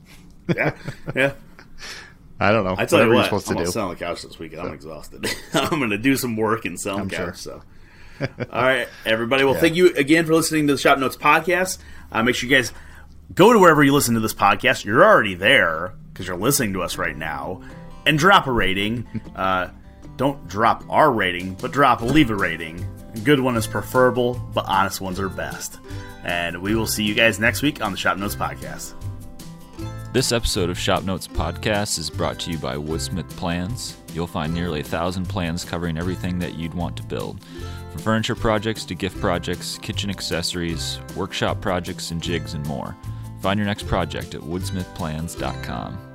yeah, 0.54 0.76
yeah. 1.16 1.32
I 2.40 2.52
don't 2.52 2.64
know. 2.64 2.74
I 2.78 2.86
tell 2.86 3.00
you 3.00 3.08
Whatever 3.08 3.08
what, 3.08 3.16
you're 3.16 3.24
supposed 3.24 3.50
I'm 3.50 3.56
to 3.58 3.64
do. 3.64 3.70
sit 3.70 3.80
on 3.80 3.88
the 3.90 3.96
couch 3.96 4.22
this 4.22 4.38
weekend. 4.38 4.62
I'm 4.62 4.72
exhausted. 4.72 5.26
I'm 5.54 5.80
gonna 5.80 5.98
do 5.98 6.16
some 6.16 6.36
work 6.36 6.64
and 6.64 6.80
sit 6.80 6.92
on 6.92 7.08
the 7.08 7.14
couch. 7.14 7.36
So, 7.36 7.62
all 8.20 8.26
right, 8.62 8.88
everybody. 9.04 9.44
Well, 9.44 9.54
thank 9.54 9.74
you 9.74 9.92
again 9.94 10.24
for 10.24 10.34
listening 10.34 10.66
to 10.68 10.74
the 10.74 10.78
Shop 10.78 10.98
Notes 10.98 11.16
podcast. 11.16 11.78
Uh, 12.12 12.22
make 12.22 12.34
sure 12.34 12.48
you 12.48 12.56
guys 12.56 12.72
go 13.34 13.52
to 13.52 13.58
wherever 13.58 13.82
you 13.82 13.92
listen 13.92 14.14
to 14.14 14.20
this 14.20 14.34
podcast. 14.34 14.84
You're 14.84 15.04
already 15.04 15.34
there 15.34 15.94
because 16.20 16.28
you're 16.28 16.36
listening 16.36 16.74
to 16.74 16.82
us 16.82 16.98
right 16.98 17.16
now, 17.16 17.62
and 18.04 18.18
drop 18.18 18.46
a 18.46 18.52
rating. 18.52 19.06
Uh, 19.34 19.70
don't 20.18 20.46
drop 20.48 20.84
our 20.90 21.10
rating, 21.10 21.54
but 21.54 21.72
drop 21.72 22.02
leave 22.02 22.28
a 22.28 22.34
rating. 22.34 22.86
A 23.14 23.20
good 23.20 23.40
one 23.40 23.56
is 23.56 23.66
preferable, 23.66 24.34
but 24.52 24.66
honest 24.66 25.00
ones 25.00 25.18
are 25.18 25.30
best. 25.30 25.78
And 26.24 26.60
we 26.60 26.74
will 26.74 26.86
see 26.86 27.04
you 27.04 27.14
guys 27.14 27.40
next 27.40 27.62
week 27.62 27.82
on 27.82 27.92
the 27.92 27.96
Shop 27.96 28.18
Notes 28.18 28.36
podcast. 28.36 28.92
This 30.12 30.30
episode 30.30 30.68
of 30.68 30.78
Shop 30.78 31.04
Notes 31.04 31.26
Podcast 31.26 31.98
is 31.98 32.10
brought 32.10 32.38
to 32.40 32.50
you 32.50 32.58
by 32.58 32.74
Woodsmith 32.74 33.30
Plans. 33.30 33.96
You'll 34.12 34.26
find 34.26 34.52
nearly 34.52 34.80
a 34.80 34.84
thousand 34.84 35.26
plans 35.26 35.64
covering 35.64 35.96
everything 35.96 36.38
that 36.40 36.54
you'd 36.54 36.74
want 36.74 36.98
to 36.98 37.02
build. 37.02 37.42
From 37.92 38.00
furniture 38.02 38.34
projects 38.34 38.84
to 38.86 38.94
gift 38.94 39.18
projects, 39.20 39.78
kitchen 39.78 40.10
accessories, 40.10 40.98
workshop 41.16 41.62
projects, 41.62 42.10
and 42.10 42.22
jigs 42.22 42.52
and 42.52 42.66
more. 42.66 42.94
Find 43.40 43.56
your 43.56 43.66
next 43.66 43.86
project 43.86 44.34
at 44.34 44.42
woodsmithplans.com. 44.42 46.09